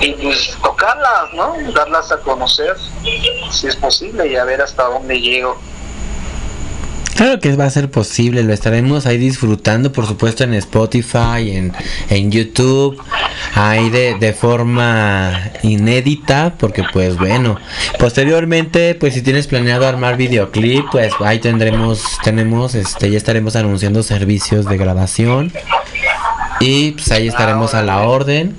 y 0.00 0.12
pues 0.12 0.56
tocarlas, 0.62 1.32
¿no? 1.34 1.54
Darlas 1.74 2.10
a 2.12 2.18
conocer, 2.18 2.76
si 3.50 3.66
es 3.66 3.76
posible, 3.76 4.26
y 4.28 4.36
a 4.36 4.44
ver 4.44 4.62
hasta 4.62 4.84
dónde 4.84 5.20
llego. 5.20 5.58
Claro 7.20 7.38
que 7.38 7.54
va 7.54 7.66
a 7.66 7.70
ser 7.70 7.90
posible, 7.90 8.42
lo 8.44 8.54
estaremos 8.54 9.04
ahí 9.04 9.18
disfrutando, 9.18 9.92
por 9.92 10.06
supuesto, 10.06 10.42
en 10.42 10.54
Spotify, 10.54 11.50
en, 11.50 11.70
en 12.08 12.30
YouTube, 12.30 12.98
ahí 13.54 13.90
de, 13.90 14.14
de 14.14 14.32
forma 14.32 15.38
inédita, 15.62 16.54
porque 16.58 16.82
pues 16.90 17.18
bueno, 17.18 17.58
posteriormente, 17.98 18.94
pues 18.94 19.12
si 19.12 19.20
tienes 19.20 19.48
planeado 19.48 19.86
armar 19.86 20.16
videoclip, 20.16 20.86
pues 20.90 21.12
ahí 21.22 21.40
tendremos, 21.40 22.02
tenemos, 22.24 22.74
este, 22.74 23.10
ya 23.10 23.18
estaremos 23.18 23.54
anunciando 23.54 24.02
servicios 24.02 24.64
de 24.64 24.78
grabación 24.78 25.52
y 26.58 26.92
pues 26.92 27.12
ahí 27.12 27.28
estaremos 27.28 27.74
a 27.74 27.82
la 27.82 28.00
orden. 28.00 28.56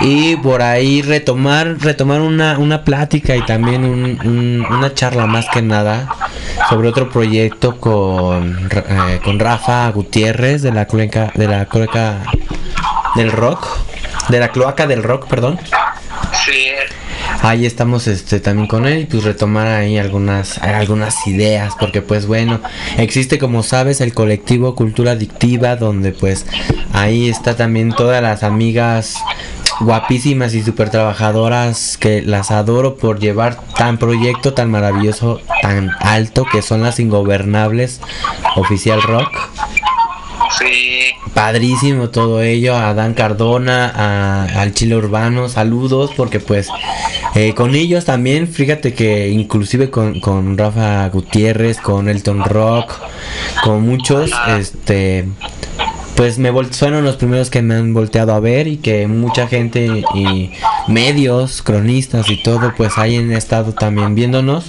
Y 0.00 0.36
por 0.36 0.62
ahí 0.62 1.02
retomar, 1.02 1.76
retomar 1.78 2.20
una, 2.22 2.58
una 2.58 2.84
plática 2.84 3.36
y 3.36 3.42
también 3.44 3.84
un- 3.84 4.18
un- 4.24 4.66
una 4.70 4.94
charla 4.94 5.26
más 5.26 5.46
que 5.52 5.60
nada 5.60 6.08
sobre 6.70 6.88
otro 6.88 7.10
proyecto 7.10 7.76
con, 7.76 8.68
eh, 8.72 9.20
con 9.22 9.38
Rafa 9.38 9.90
Gutiérrez 9.90 10.62
de 10.62 10.72
la 10.72 10.86
cloaca, 10.86 11.30
de 11.34 11.46
la 11.46 11.66
cloaca 11.66 12.22
del 13.14 13.30
rock, 13.30 13.66
de 14.30 14.38
la 14.40 14.48
cloaca 14.48 14.86
del 14.86 15.02
rock, 15.02 15.26
perdón. 15.28 15.58
Sí, 16.46 16.68
Ahí 17.42 17.64
estamos 17.64 18.06
este 18.06 18.38
también 18.38 18.68
con 18.68 18.86
él 18.86 19.00
y 19.00 19.04
pues 19.06 19.24
retomar 19.24 19.66
ahí 19.66 19.96
algunas 19.96 20.58
algunas 20.58 21.26
ideas 21.26 21.74
porque 21.80 22.02
pues 22.02 22.26
bueno, 22.26 22.60
existe 22.98 23.38
como 23.38 23.62
sabes 23.62 24.02
el 24.02 24.12
colectivo 24.12 24.74
Cultura 24.74 25.12
Adictiva 25.12 25.76
donde 25.76 26.12
pues 26.12 26.44
ahí 26.92 27.30
está 27.30 27.56
también 27.56 27.92
todas 27.92 28.22
las 28.22 28.42
amigas 28.42 29.16
guapísimas 29.80 30.54
y 30.54 30.62
súper 30.62 30.90
trabajadoras 30.90 31.96
que 31.96 32.20
las 32.20 32.50
adoro 32.50 32.96
por 32.96 33.18
llevar 33.18 33.58
tan 33.74 33.96
proyecto 33.96 34.52
tan 34.52 34.70
maravilloso, 34.70 35.40
tan 35.62 35.90
alto 36.00 36.44
que 36.44 36.60
son 36.60 36.82
las 36.82 37.00
ingobernables 37.00 38.00
oficial 38.56 39.00
rock. 39.02 39.30
Sí, 40.58 41.00
Padrísimo 41.34 42.10
todo 42.10 42.42
ello, 42.42 42.76
a 42.76 42.92
Dan 42.94 43.14
Cardona, 43.14 43.90
a- 43.94 44.60
al 44.60 44.74
Chile 44.74 44.96
Urbano, 44.96 45.48
saludos, 45.48 46.10
porque 46.16 46.40
pues 46.40 46.68
eh, 47.34 47.54
con 47.54 47.74
ellos 47.74 48.04
también, 48.04 48.48
fíjate 48.48 48.92
que 48.94 49.28
inclusive 49.28 49.90
con, 49.90 50.20
con 50.20 50.58
Rafa 50.58 51.08
Gutiérrez, 51.08 51.78
con 51.78 52.08
Elton 52.08 52.44
Rock, 52.44 52.92
con 53.64 53.82
muchos, 53.82 54.30
este, 54.58 55.26
pues 56.20 56.38
me 56.38 56.52
fueron 56.52 57.02
los 57.02 57.16
primeros 57.16 57.48
que 57.48 57.62
me 57.62 57.76
han 57.76 57.94
volteado 57.94 58.34
a 58.34 58.40
ver 58.40 58.68
y 58.68 58.76
que 58.76 59.06
mucha 59.06 59.48
gente 59.48 60.04
y 60.14 60.50
medios, 60.86 61.62
cronistas 61.62 62.28
y 62.28 62.42
todo, 62.42 62.74
pues 62.76 62.98
ahí 62.98 63.16
han 63.16 63.32
estado 63.32 63.72
también 63.72 64.14
viéndonos. 64.14 64.66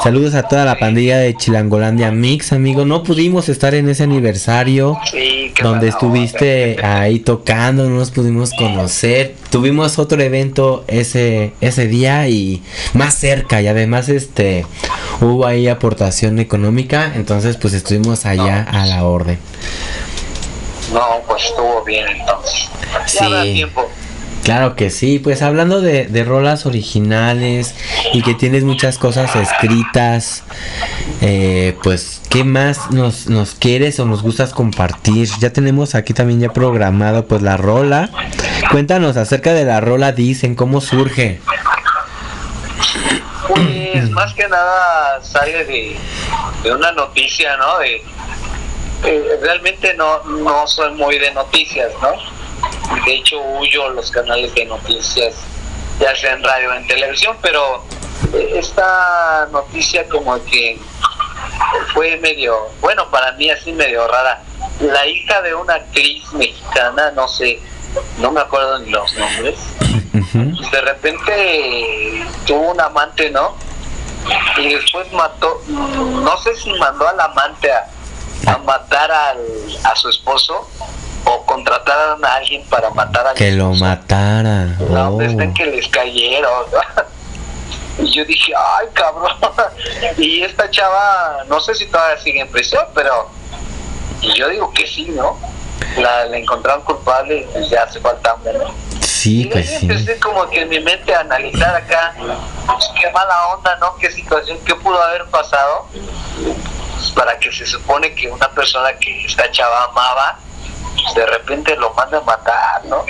Saludos 0.00 0.34
a 0.34 0.44
toda 0.44 0.64
la 0.64 0.78
pandilla 0.78 1.18
de 1.18 1.34
Chilangolandia 1.34 2.12
Mix, 2.12 2.52
amigo. 2.52 2.84
No 2.84 3.02
pudimos 3.02 3.48
estar 3.48 3.74
en 3.74 3.88
ese 3.88 4.04
aniversario 4.04 4.96
sí. 5.10 5.52
donde 5.60 5.88
estuviste 5.88 6.76
ahí 6.84 7.18
tocando, 7.18 7.88
no 7.88 7.96
nos 7.96 8.12
pudimos 8.12 8.52
conocer. 8.52 9.34
Tuvimos 9.50 9.98
otro 9.98 10.22
evento 10.22 10.84
ese 10.86 11.52
ese 11.60 11.88
día 11.88 12.28
y 12.28 12.62
más 12.94 13.14
cerca 13.14 13.60
y 13.60 13.66
además 13.66 14.08
este 14.08 14.64
hubo 15.20 15.46
ahí 15.46 15.66
aportación 15.66 16.38
económica, 16.38 17.12
entonces 17.16 17.56
pues 17.56 17.74
estuvimos 17.74 18.24
allá 18.24 18.62
a 18.62 18.86
la 18.86 19.04
orden. 19.04 19.38
No, 20.92 21.22
pues 21.26 21.44
estuvo 21.44 21.82
bien 21.84 22.06
entonces. 22.08 22.68
Ya 23.20 23.42
Sí. 23.42 23.54
tiempo. 23.54 23.90
Claro 24.44 24.76
que 24.76 24.90
sí, 24.90 25.18
pues 25.18 25.42
hablando 25.42 25.80
de, 25.80 26.06
de 26.06 26.22
rolas 26.22 26.66
originales 26.66 27.74
y 28.12 28.22
que 28.22 28.32
tienes 28.34 28.62
muchas 28.62 28.96
cosas 28.96 29.34
escritas, 29.34 30.44
eh, 31.20 31.76
pues 31.82 32.20
¿qué 32.30 32.44
más 32.44 32.92
nos, 32.92 33.26
nos 33.26 33.56
quieres 33.56 33.98
o 33.98 34.04
nos 34.04 34.22
gustas 34.22 34.52
compartir? 34.54 35.28
Ya 35.40 35.50
tenemos 35.52 35.96
aquí 35.96 36.14
también 36.14 36.38
ya 36.38 36.52
programado 36.52 37.26
pues 37.26 37.42
la 37.42 37.56
rola. 37.56 38.08
Cuéntanos 38.70 39.16
acerca 39.16 39.52
de 39.52 39.64
la 39.64 39.80
rola, 39.80 40.12
dicen, 40.12 40.54
cómo 40.54 40.80
surge. 40.80 41.40
Pues 43.48 44.10
más 44.10 44.32
que 44.34 44.46
nada 44.48 45.20
sale 45.22 45.64
de, 45.64 45.96
de 46.62 46.72
una 46.74 46.92
noticia, 46.92 47.56
¿no? 47.56 47.78
De, 47.78 48.02
eh, 49.04 49.38
realmente 49.40 49.94
no, 49.94 50.22
no 50.24 50.66
soy 50.66 50.92
muy 50.92 51.18
de 51.18 51.30
noticias, 51.32 51.92
¿no? 52.00 52.12
De 53.04 53.14
hecho 53.14 53.40
huyo 53.40 53.90
los 53.90 54.10
canales 54.10 54.54
de 54.54 54.64
noticias, 54.64 55.34
ya 56.00 56.14
sea 56.14 56.32
en 56.32 56.42
radio 56.42 56.70
o 56.70 56.74
en 56.74 56.86
televisión, 56.86 57.36
pero 57.42 57.84
eh, 58.32 58.54
esta 58.54 59.48
noticia 59.52 60.08
como 60.08 60.42
que 60.44 60.78
fue 61.92 62.16
medio, 62.18 62.68
bueno, 62.80 63.08
para 63.10 63.32
mí 63.32 63.50
así 63.50 63.72
medio 63.72 64.06
rara. 64.08 64.42
La 64.80 65.06
hija 65.06 65.40
de 65.42 65.54
una 65.54 65.74
actriz 65.74 66.30
mexicana, 66.32 67.10
no 67.12 67.28
sé, 67.28 67.60
no 68.18 68.30
me 68.30 68.40
acuerdo 68.40 68.78
ni 68.78 68.90
los 68.90 69.14
nombres, 69.14 69.58
de 70.70 70.80
repente 70.82 72.24
tuvo 72.46 72.72
un 72.72 72.80
amante, 72.80 73.30
¿no? 73.30 73.56
Y 74.58 74.74
después 74.74 75.10
mató, 75.12 75.62
no 75.68 76.36
sé 76.38 76.54
si 76.56 76.72
mandó 76.74 77.08
al 77.08 77.20
amante 77.20 77.70
a, 77.72 77.86
a 78.46 78.58
matar 78.58 79.10
al, 79.10 79.38
a 79.84 79.96
su 79.96 80.08
esposo 80.08 80.68
o 81.24 81.44
contrataron 81.46 82.24
a 82.24 82.34
alguien 82.34 82.64
para 82.68 82.90
matar 82.90 83.26
a 83.26 83.34
Que 83.34 83.52
lo 83.52 83.72
matara. 83.72 84.76
Oh. 84.90 85.20
en 85.20 85.54
que 85.54 85.66
les 85.66 85.88
cayeron. 85.88 86.64
Y 87.98 88.14
yo 88.14 88.26
dije, 88.26 88.52
ay, 88.54 88.88
cabrón. 88.92 89.32
Y 90.18 90.42
esta 90.42 90.70
chava, 90.70 91.44
no 91.48 91.58
sé 91.60 91.74
si 91.74 91.86
todavía 91.86 92.22
sigue 92.22 92.40
en 92.40 92.48
prisión, 92.48 92.84
pero 92.94 93.30
y 94.20 94.34
yo 94.34 94.48
digo 94.48 94.70
que 94.72 94.86
sí, 94.86 95.06
¿no? 95.10 95.38
La, 95.96 96.26
la 96.26 96.36
encontraron 96.36 96.82
culpable 96.84 97.38
y 97.38 97.44
pues 97.52 97.70
ya 97.70 97.84
hace 97.84 98.00
falta 98.00 98.36
¿no? 98.44 98.74
Sí, 99.00 99.42
Y 99.42 99.46
pues 99.46 99.68
sí. 99.68 99.86
empecé 99.86 100.18
como 100.20 100.46
que 100.48 100.62
en 100.62 100.68
mi 100.68 100.80
mente 100.80 101.14
a 101.14 101.20
analizar 101.20 101.74
acá, 101.74 102.14
pues, 102.66 102.90
qué 103.00 103.10
mala 103.12 103.48
onda, 103.54 103.76
¿no? 103.76 103.96
Qué 103.96 104.10
situación, 104.10 104.58
qué 104.64 104.74
pudo 104.74 105.02
haber 105.02 105.24
pasado 105.26 105.86
para 107.14 107.38
que 107.38 107.52
se 107.52 107.66
supone 107.66 108.14
que 108.14 108.28
una 108.28 108.48
persona 108.50 108.92
que 108.94 109.24
esta 109.24 109.50
chava 109.50 109.84
amaba, 109.84 110.38
pues, 110.94 111.14
de 111.14 111.26
repente 111.26 111.76
lo 111.76 111.92
manda 111.94 112.18
a 112.18 112.22
matar, 112.22 112.84
¿no? 112.86 113.04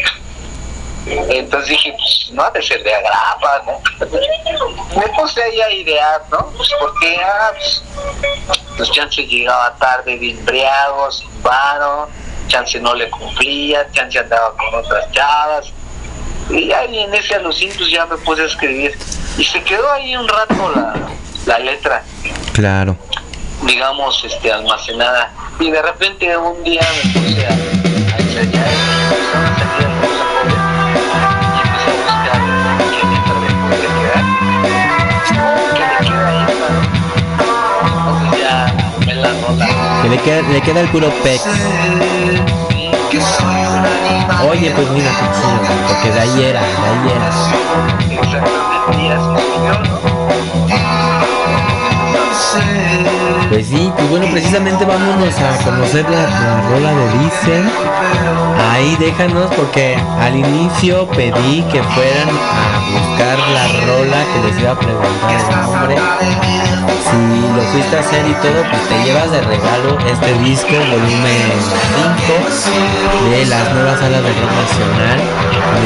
Entonces 1.06 1.70
dije, 1.70 1.92
pues 1.92 2.30
no 2.32 2.42
ha 2.42 2.50
de 2.50 2.60
ser 2.62 2.82
de 2.82 2.92
agrapa, 2.92 3.62
¿no? 3.64 4.98
Me 4.98 5.08
puse 5.08 5.40
ahí 5.40 5.60
a 5.60 5.70
idear, 5.70 6.22
¿no? 6.32 6.50
Pues 6.56 6.68
porque, 6.80 7.16
ah, 7.22 7.52
pues, 7.52 7.82
pues 8.76 8.90
chance 8.90 9.24
llegaba 9.24 9.76
tarde 9.76 10.18
de 10.18 10.30
embriago, 10.30 11.10
sin 11.12 11.30
chance 12.48 12.78
no 12.80 12.94
le 12.94 13.08
cumplía, 13.10 13.86
chance 13.92 14.18
andaba 14.18 14.52
con 14.56 14.74
otras 14.74 15.10
chavas. 15.12 15.72
Y 16.50 16.72
ahí 16.72 16.98
en 16.98 17.14
ese 17.14 17.36
a 17.36 17.40
los 17.40 17.56
cintos 17.56 17.90
ya 17.90 18.06
me 18.06 18.16
puse 18.18 18.42
a 18.42 18.46
escribir. 18.46 18.96
Y 19.38 19.44
se 19.44 19.62
quedó 19.62 19.90
ahí 19.92 20.16
un 20.16 20.28
rato 20.28 20.72
la, 20.74 20.94
la 21.46 21.58
letra, 21.58 22.02
Claro. 22.52 22.96
Digamos, 23.62 24.22
este, 24.24 24.52
almacenada. 24.52 25.32
Y 25.58 25.70
de 25.70 25.80
repente 25.82 26.36
un 26.36 26.62
día 26.64 26.80
me 27.04 27.12
puse 27.20 27.46
a, 27.46 27.50
a 27.50 27.52
ensayar 28.18 28.68
y 28.68 28.74
empezaron 29.14 29.44
a 29.44 29.48
salir 29.58 29.86
algunos 29.86 30.20
acordes. 30.20 30.60
Y 31.56 31.58
empecé 31.62 31.88
a 31.90 31.94
buscar 31.96 32.40
le 33.40 33.48
podría 33.62 33.90
quedar. 33.96 34.24
¿Qué 35.74 35.84
le 35.84 35.96
queda 36.06 36.28
ahí? 36.28 36.40
para- 36.60 36.80
Entonces 37.86 38.30
ya 38.40 38.54
me 39.06 39.14
la 39.14 39.30
rola. 39.46 39.66
Que 40.02 40.08
le 40.08 40.18
queda, 40.18 40.40
le 40.48 40.60
queda 40.60 40.80
el 40.80 40.88
puro. 40.88 41.08
Oye, 44.48 44.70
pues 44.70 44.88
mira 44.90 45.10
qué 45.10 45.26
chido, 45.34 45.58
porque 45.88 46.10
de 46.12 46.20
ahí 46.20 46.44
era, 46.44 46.60
de 46.60 46.66
ahí 46.66 47.00
era. 47.16 47.28
Exactamente, 48.22 48.76
Pues 53.50 53.66
sí, 53.66 53.90
pues 53.96 54.08
bueno, 54.08 54.26
precisamente 54.30 54.84
vámonos 54.84 55.34
a 55.38 55.56
conocer 55.64 56.08
la, 56.08 56.22
la 56.22 56.60
rola 56.68 56.94
de 56.94 57.18
Dicen. 57.18 57.68
Ahí 58.70 58.96
déjanos 59.00 59.50
porque 59.56 59.96
al 60.20 60.36
inicio 60.36 61.08
pedí 61.08 61.62
que 61.72 61.82
fueran 61.82 62.28
a 62.28 62.78
buscar 62.92 63.38
la 63.38 63.66
rola 63.86 64.24
que 64.32 64.38
les 64.46 64.60
iba 64.60 64.72
a 64.72 64.78
preguntar 64.78 65.40
el 65.50 65.56
nombre. 65.60 65.96
Si 67.10 67.16
lo 67.56 67.62
fuiste 67.72 67.96
a 67.96 68.00
hacer 68.00 68.26
y 68.26 68.34
todo, 68.34 68.62
pues 68.70 68.82
te 68.88 69.04
llevas 69.04 69.30
de 69.30 69.40
regalo 69.40 69.98
este 70.06 70.38
disco, 70.40 70.68
volumen 70.70 71.52
5, 72.26 73.30
de 73.30 73.46
las 73.46 73.74
nuevas 73.74 73.98
salas 73.98 74.22
de 74.22 74.28
rock 74.28 74.52
nacional, 74.52 75.20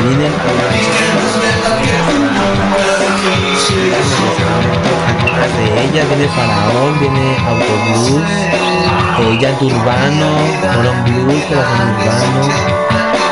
donde 0.05 0.31
de 5.49 5.85
ellas, 5.85 6.07
viene 6.09 6.29
Faraón, 6.29 7.01
viene 7.01 7.37
Autoblues, 7.49 8.29
eh, 9.21 9.39
Llanto 9.41 9.67
Urbano, 9.67 10.29
Moron 10.77 11.05
Blues, 11.05 11.43
Corazón 11.45 11.89
Urbano, 11.97 12.43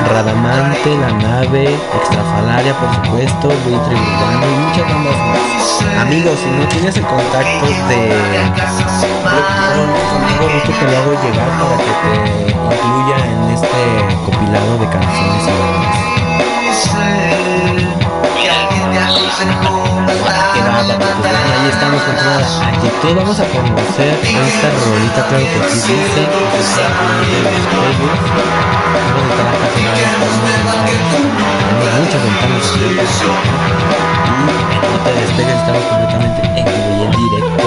Radamante, 0.08 0.96
La 0.96 1.10
Nave, 1.12 1.64
Extrafalaria 1.96 2.72
por 2.74 2.94
supuesto, 2.94 3.48
Buitre 3.48 3.94
Urbano 3.94 4.46
y 4.46 4.56
muchas 4.66 4.86
bandas 4.88 5.18
más. 5.18 6.00
Amigos, 6.00 6.38
si 6.38 6.48
no 6.50 6.66
tienes 6.68 6.96
el 6.96 7.04
contacto 7.04 7.66
de 7.66 8.14
conmigo, 10.08 10.44
gusto 10.54 10.72
te 10.72 10.84
lo 10.90 10.96
hago 10.96 11.12
llegar 11.22 11.50
para 11.60 11.76
que 11.76 11.92
te 12.02 12.14
incluya 12.52 13.16
en 13.26 13.40
este 13.52 13.82
compilado 14.24 14.72
de 14.78 14.86
canciones 14.88 15.42
y 15.44 15.52
bandas. 15.60 16.08
Pues, 18.48 20.32
ahí 20.34 21.68
estamos 21.70 22.02
con 22.02 22.16
toda 22.16 22.40
la 22.40 22.68
actitud. 22.68 23.14
Vamos 23.16 23.38
a 23.40 23.44
conocer 23.44 24.14
esta 24.24 24.70
rolita, 24.86 25.26
claro 25.28 25.44
que 25.44 25.58
sí 25.68 25.92
dice, 25.92 26.22
muchas 32.00 32.22
ventanas. 32.24 32.72
Y 34.24 34.76
no 34.80 34.98
te 35.04 35.10
despegues, 35.12 35.56
estamos 35.56 35.84
completamente 35.84 36.40
en 36.60 36.64
vivo 36.64 36.90
y 36.96 37.04
en 37.04 37.10
directo. 37.10 37.64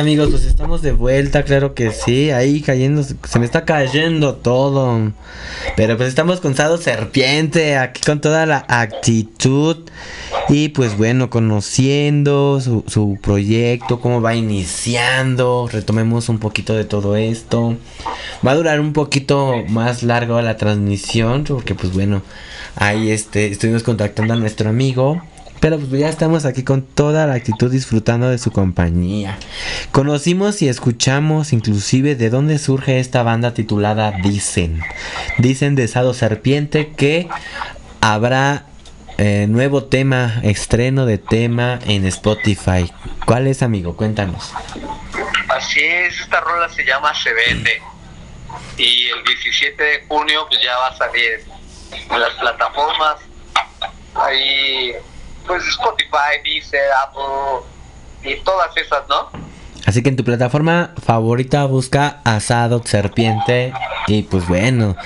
Amigos, 0.00 0.30
pues 0.30 0.44
estamos 0.46 0.80
de 0.80 0.92
vuelta, 0.92 1.42
claro 1.42 1.74
que 1.74 1.92
sí, 1.92 2.30
ahí 2.30 2.62
cayendo, 2.62 3.02
se 3.02 3.38
me 3.38 3.44
está 3.44 3.64
cayendo 3.66 4.34
todo. 4.34 5.12
Pero 5.76 5.96
pues 5.96 6.08
estamos 6.08 6.40
con 6.40 6.56
Sado 6.56 6.78
Serpiente, 6.78 7.76
aquí 7.76 8.00
con 8.00 8.20
toda 8.20 8.46
la 8.46 8.64
actitud. 8.66 9.76
Y 10.48 10.70
pues 10.70 10.96
bueno, 10.96 11.28
conociendo 11.28 12.60
su, 12.60 12.82
su 12.86 13.18
proyecto, 13.22 14.00
cómo 14.00 14.22
va 14.22 14.34
iniciando, 14.34 15.68
retomemos 15.70 16.28
un 16.28 16.38
poquito 16.38 16.74
de 16.74 16.84
todo 16.84 17.16
esto. 17.16 17.76
Va 18.44 18.52
a 18.52 18.56
durar 18.56 18.80
un 18.80 18.94
poquito 18.94 19.64
más 19.68 20.02
largo 20.02 20.40
la 20.40 20.56
transmisión, 20.56 21.44
porque 21.44 21.74
pues 21.74 21.92
bueno, 21.92 22.22
ahí 22.74 23.10
este, 23.10 23.48
estuvimos 23.48 23.82
contactando 23.82 24.32
a 24.32 24.36
nuestro 24.36 24.70
amigo. 24.70 25.22
Pero 25.60 25.78
pues 25.78 26.00
ya 26.00 26.08
estamos 26.08 26.46
aquí 26.46 26.64
con 26.64 26.82
toda 26.82 27.26
la 27.26 27.34
actitud 27.34 27.70
disfrutando 27.70 28.30
de 28.30 28.38
su 28.38 28.50
compañía. 28.50 29.38
Conocimos 29.92 30.62
y 30.62 30.68
escuchamos 30.68 31.52
inclusive 31.52 32.14
de 32.14 32.30
dónde 32.30 32.58
surge 32.58 32.98
esta 32.98 33.22
banda 33.22 33.52
titulada 33.52 34.12
Dicen. 34.22 34.82
Dicen 35.38 35.74
de 35.74 35.86
Sado 35.86 36.14
Serpiente 36.14 36.92
que 36.96 37.28
habrá 38.00 38.64
eh, 39.18 39.46
nuevo 39.48 39.84
tema, 39.84 40.40
estreno 40.42 41.04
de 41.04 41.18
tema 41.18 41.78
en 41.84 42.06
Spotify. 42.06 42.90
¿Cuál 43.26 43.46
es 43.46 43.62
amigo? 43.62 43.94
Cuéntanos. 43.94 44.54
Así 45.48 45.80
es, 45.80 46.18
esta 46.20 46.40
rola 46.40 46.70
se 46.70 46.86
llama 46.86 47.14
Se 47.14 47.30
Vende. 47.34 47.82
Y 48.78 49.08
el 49.08 49.22
17 49.24 49.82
de 49.82 50.04
junio 50.08 50.46
pues 50.48 50.62
ya 50.62 50.74
va 50.78 50.86
a 50.86 50.96
salir 50.96 51.44
en 51.92 52.18
las 52.20 52.32
plataformas. 52.34 53.16
Ahí, 54.14 54.92
pues 55.46 55.66
Spotify, 55.66 56.40
Deezer, 56.44 56.90
Apple 57.04 57.66
y 58.22 58.36
todas 58.40 58.76
esas, 58.76 59.08
¿no? 59.08 59.30
Así 59.86 60.02
que 60.02 60.10
en 60.10 60.16
tu 60.16 60.24
plataforma 60.24 60.94
favorita 61.04 61.64
busca 61.64 62.20
Asado 62.24 62.82
Serpiente. 62.84 63.72
Y 64.06 64.22
pues 64.22 64.46
bueno, 64.46 64.96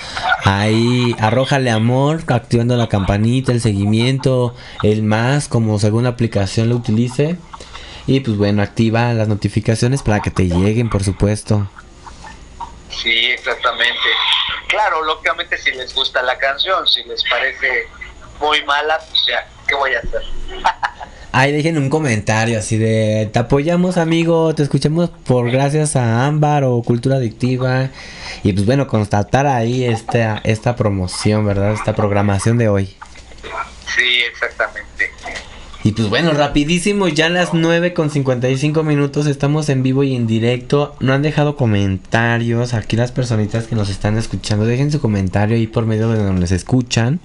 ahí 0.44 1.14
arrójale 1.20 1.70
amor, 1.70 2.22
activando 2.28 2.76
la 2.76 2.88
campanita, 2.88 3.52
el 3.52 3.60
seguimiento, 3.60 4.54
el 4.82 5.02
más, 5.02 5.48
como 5.48 5.78
según 5.78 6.04
la 6.04 6.10
aplicación 6.10 6.68
lo 6.68 6.76
utilice. 6.76 7.36
Y 8.06 8.20
pues 8.20 8.36
bueno, 8.36 8.62
activa 8.62 9.12
las 9.14 9.28
notificaciones 9.28 10.02
para 10.02 10.20
que 10.20 10.30
te 10.30 10.48
lleguen, 10.48 10.90
por 10.90 11.04
supuesto. 11.04 11.68
Sí, 12.90 13.30
exactamente. 13.30 14.08
Claro, 14.68 15.02
lógicamente 15.04 15.56
si 15.58 15.70
les 15.72 15.94
gusta 15.94 16.22
la 16.22 16.36
canción, 16.38 16.86
si 16.86 17.02
les 17.04 17.22
parece 17.24 17.86
muy 18.40 18.62
mala, 18.64 18.98
pues 19.08 19.24
ya, 19.26 19.48
¿qué 19.66 19.74
voy 19.74 19.94
a 19.94 19.98
hacer? 19.98 20.22
Ahí 21.32 21.50
dejen 21.50 21.78
un 21.78 21.90
comentario 21.90 22.58
así 22.58 22.78
de 22.78 23.28
te 23.32 23.40
apoyamos 23.40 23.96
amigo, 23.96 24.54
te 24.54 24.62
escuchamos 24.62 25.10
por 25.10 25.50
gracias 25.50 25.96
a 25.96 26.26
Ámbar 26.26 26.62
o 26.62 26.80
Cultura 26.82 27.16
Adictiva. 27.16 27.90
Y 28.44 28.52
pues 28.52 28.64
bueno, 28.66 28.86
constatar 28.86 29.46
ahí 29.46 29.84
esta, 29.84 30.40
esta 30.44 30.76
promoción, 30.76 31.44
¿verdad? 31.44 31.72
Esta 31.72 31.94
programación 31.94 32.56
de 32.56 32.68
hoy. 32.68 32.96
Sí, 33.96 34.22
exactamente. 34.30 34.73
Y 35.84 35.92
pues 35.92 36.08
bueno, 36.08 36.30
rapidísimo, 36.30 37.08
ya 37.08 37.26
a 37.26 37.28
las 37.28 37.52
9 37.52 37.92
con 37.92 38.08
55 38.08 38.82
minutos 38.82 39.26
estamos 39.26 39.68
en 39.68 39.82
vivo 39.82 40.02
y 40.02 40.16
en 40.16 40.26
directo. 40.26 40.96
No 41.00 41.12
han 41.12 41.20
dejado 41.20 41.56
comentarios. 41.56 42.72
Aquí 42.72 42.96
las 42.96 43.12
personitas 43.12 43.66
que 43.66 43.74
nos 43.74 43.90
están 43.90 44.16
escuchando, 44.16 44.64
dejen 44.64 44.90
su 44.90 44.98
comentario 44.98 45.56
ahí 45.56 45.66
por 45.66 45.84
medio 45.84 46.08
de 46.08 46.24
donde 46.24 46.40
les 46.40 46.52
escuchan. 46.52 47.20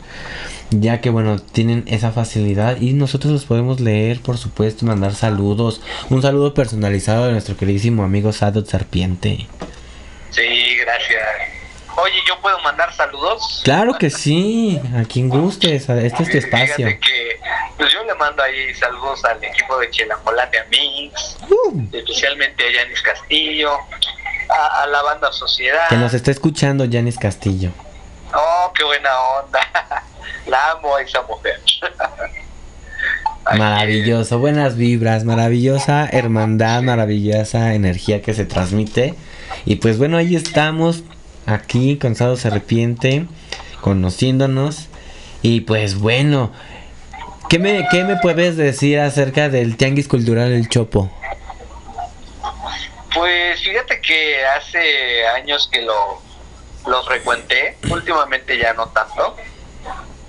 Ya 0.71 0.99
que 0.99 1.09
bueno, 1.09 1.39
tienen 1.39 1.85
esa 1.87 2.11
facilidad 2.11 2.81
y 2.81 2.91
nosotros 2.91 3.31
los 3.31 3.45
podemos 3.45 3.79
leer, 3.79 4.19
por 4.19 4.37
supuesto, 4.37 4.85
mandar 4.85 5.15
saludos. 5.15 5.81
Un 6.09 6.21
saludo 6.21 6.53
personalizado 6.53 7.27
de 7.27 7.31
nuestro 7.31 7.55
queridísimo 7.55 8.03
amigo 8.03 8.33
Sadot 8.33 8.67
Serpiente. 8.67 9.47
Sí, 10.31 10.75
gracias. 10.81 11.23
Oye, 11.95 12.15
¿yo 12.27 12.39
puedo 12.41 12.59
mandar 12.59 12.93
saludos? 12.93 13.61
Claro 13.63 13.97
que 13.97 14.09
sí, 14.09 14.81
a 14.95 15.05
quien 15.05 15.29
gustes, 15.29 15.87
este 15.89 16.23
es 16.23 16.29
tu 16.29 16.37
espacio. 16.37 16.75
Fíjate 16.75 16.99
que 16.99 17.39
pues 17.79 17.91
yo 17.91 18.03
le 18.03 18.13
mando 18.15 18.43
ahí 18.43 18.73
saludos 18.75 19.25
al 19.25 19.43
equipo 19.43 19.79
de 19.79 19.89
Chelambolate 19.89 20.59
Mix, 20.69 21.37
Uh, 21.49 21.81
especialmente 21.91 22.63
a 22.67 22.71
Yanis 22.83 23.01
Castillo, 23.01 23.71
a, 24.49 24.83
a 24.83 24.87
la 24.87 25.01
banda 25.01 25.31
Sociedad. 25.31 25.87
que 25.89 25.95
nos 25.95 26.13
está 26.13 26.29
escuchando 26.29 26.85
Janis 26.91 27.17
Castillo. 27.17 27.71
Oh, 28.33 28.71
qué 28.75 28.83
buena 28.83 29.09
onda. 29.43 29.59
La 30.45 30.71
amo 30.71 30.95
a 30.95 31.01
esa 31.01 31.21
mujer. 31.23 31.59
Maravilloso, 33.57 34.37
buenas 34.37 34.75
vibras, 34.77 35.23
maravillosa 35.23 36.07
hermandad, 36.11 36.81
maravillosa 36.83 37.73
energía 37.73 38.21
que 38.21 38.33
se 38.33 38.45
transmite. 38.45 39.15
Y 39.65 39.77
pues 39.77 39.97
bueno, 39.97 40.17
ahí 40.17 40.35
estamos, 40.35 41.03
aquí 41.47 41.97
con 41.97 42.15
Sado 42.15 42.35
Serpiente, 42.37 43.25
conociéndonos. 43.81 44.87
Y 45.41 45.61
pues 45.61 45.97
bueno, 45.97 46.51
¿qué 47.49 47.59
me, 47.59 47.87
¿qué 47.89 48.03
me 48.03 48.15
puedes 48.17 48.55
decir 48.55 48.99
acerca 48.99 49.49
del 49.49 49.75
Tianguis 49.75 50.07
Cultural 50.07 50.51
El 50.51 50.69
Chopo? 50.69 51.11
Pues 53.13 53.61
fíjate 53.61 53.99
que 54.01 54.45
hace 54.45 55.27
años 55.27 55.67
que 55.71 55.81
lo, 55.81 56.21
lo 56.85 57.03
frecuenté, 57.03 57.75
últimamente 57.89 58.57
ya 58.57 58.73
no 58.73 58.87
tanto. 58.89 59.35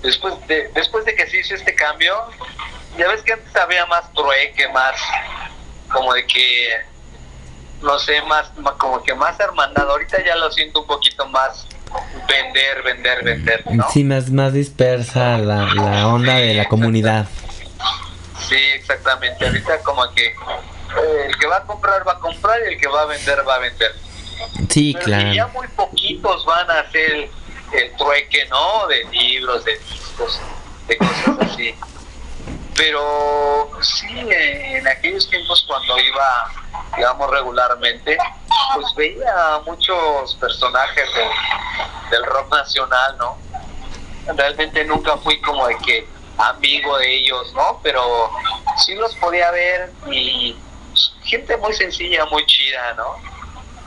Después 0.01 0.33
de, 0.47 0.69
después 0.73 1.05
de 1.05 1.15
que 1.15 1.27
se 1.27 1.39
hizo 1.39 1.53
este 1.53 1.75
cambio, 1.75 2.15
ya 2.97 3.07
ves 3.07 3.21
que 3.21 3.33
antes 3.33 3.55
había 3.55 3.85
más 3.85 4.11
trueque, 4.13 4.67
más 4.69 4.95
como 5.91 6.13
de 6.13 6.25
que, 6.25 6.71
no 7.83 7.99
sé, 7.99 8.19
más, 8.23 8.51
como 8.79 9.03
que 9.03 9.13
más 9.13 9.39
hermandad. 9.39 9.87
Ahorita 9.87 10.25
ya 10.25 10.35
lo 10.35 10.51
siento 10.51 10.81
un 10.81 10.87
poquito 10.87 11.27
más 11.27 11.67
vender, 12.27 12.83
vender, 12.83 13.23
vender, 13.23 13.63
¿no? 13.71 13.87
Sí, 13.91 14.03
más, 14.03 14.29
más 14.31 14.53
dispersa 14.53 15.37
la, 15.37 15.73
la 15.73 16.07
onda 16.07 16.35
de 16.35 16.53
la 16.53 16.65
comunidad. 16.65 17.27
Sí, 18.47 18.55
exactamente. 18.75 19.45
Ahorita 19.45 19.79
como 19.83 20.09
que 20.13 20.27
eh, 20.27 21.25
el 21.27 21.37
que 21.37 21.47
va 21.47 21.57
a 21.57 21.63
comprar 21.63 22.07
va 22.07 22.13
a 22.13 22.19
comprar 22.19 22.59
y 22.65 22.73
el 22.73 22.79
que 22.79 22.87
va 22.87 23.03
a 23.03 23.05
vender 23.05 23.47
va 23.47 23.55
a 23.55 23.59
vender. 23.59 23.91
Sí, 24.69 24.95
Pero 24.97 25.07
y 25.07 25.35
ya 25.35 25.45
claro. 25.45 25.49
muy 25.53 25.67
poquitos 25.69 26.45
van 26.45 26.69
a 26.69 26.79
hacer 26.79 27.11
el, 27.11 27.29
el 27.73 27.95
trueque, 27.97 28.45
¿no? 28.49 28.87
De 28.87 29.03
libros, 29.11 29.63
de 29.65 29.77
discos, 29.77 30.39
de 30.87 30.97
cosas 30.97 31.37
así. 31.41 31.75
Pero 32.81 33.69
sí, 33.83 34.07
eh, 34.31 34.77
en 34.77 34.87
aquellos 34.87 35.29
tiempos 35.29 35.63
cuando 35.67 35.99
iba, 35.99 36.51
digamos, 36.97 37.29
regularmente, 37.29 38.17
pues 38.73 38.95
veía 38.95 39.53
a 39.53 39.59
muchos 39.59 40.33
personajes 40.37 41.07
del, 41.13 41.29
del 42.09 42.25
rock 42.25 42.51
nacional, 42.51 43.17
¿no? 43.19 43.37
Realmente 44.35 44.83
nunca 44.83 45.15
fui 45.17 45.39
como 45.41 45.67
de 45.67 45.77
que 45.77 46.07
amigo 46.39 46.97
de 46.97 47.17
ellos, 47.17 47.53
¿no? 47.53 47.79
Pero 47.83 48.31
sí 48.77 48.95
los 48.95 49.15
podía 49.17 49.51
ver 49.51 49.91
y 50.11 50.57
gente 51.23 51.57
muy 51.57 51.73
sencilla, 51.73 52.25
muy 52.25 52.43
chida, 52.47 52.95
¿no? 52.95 53.15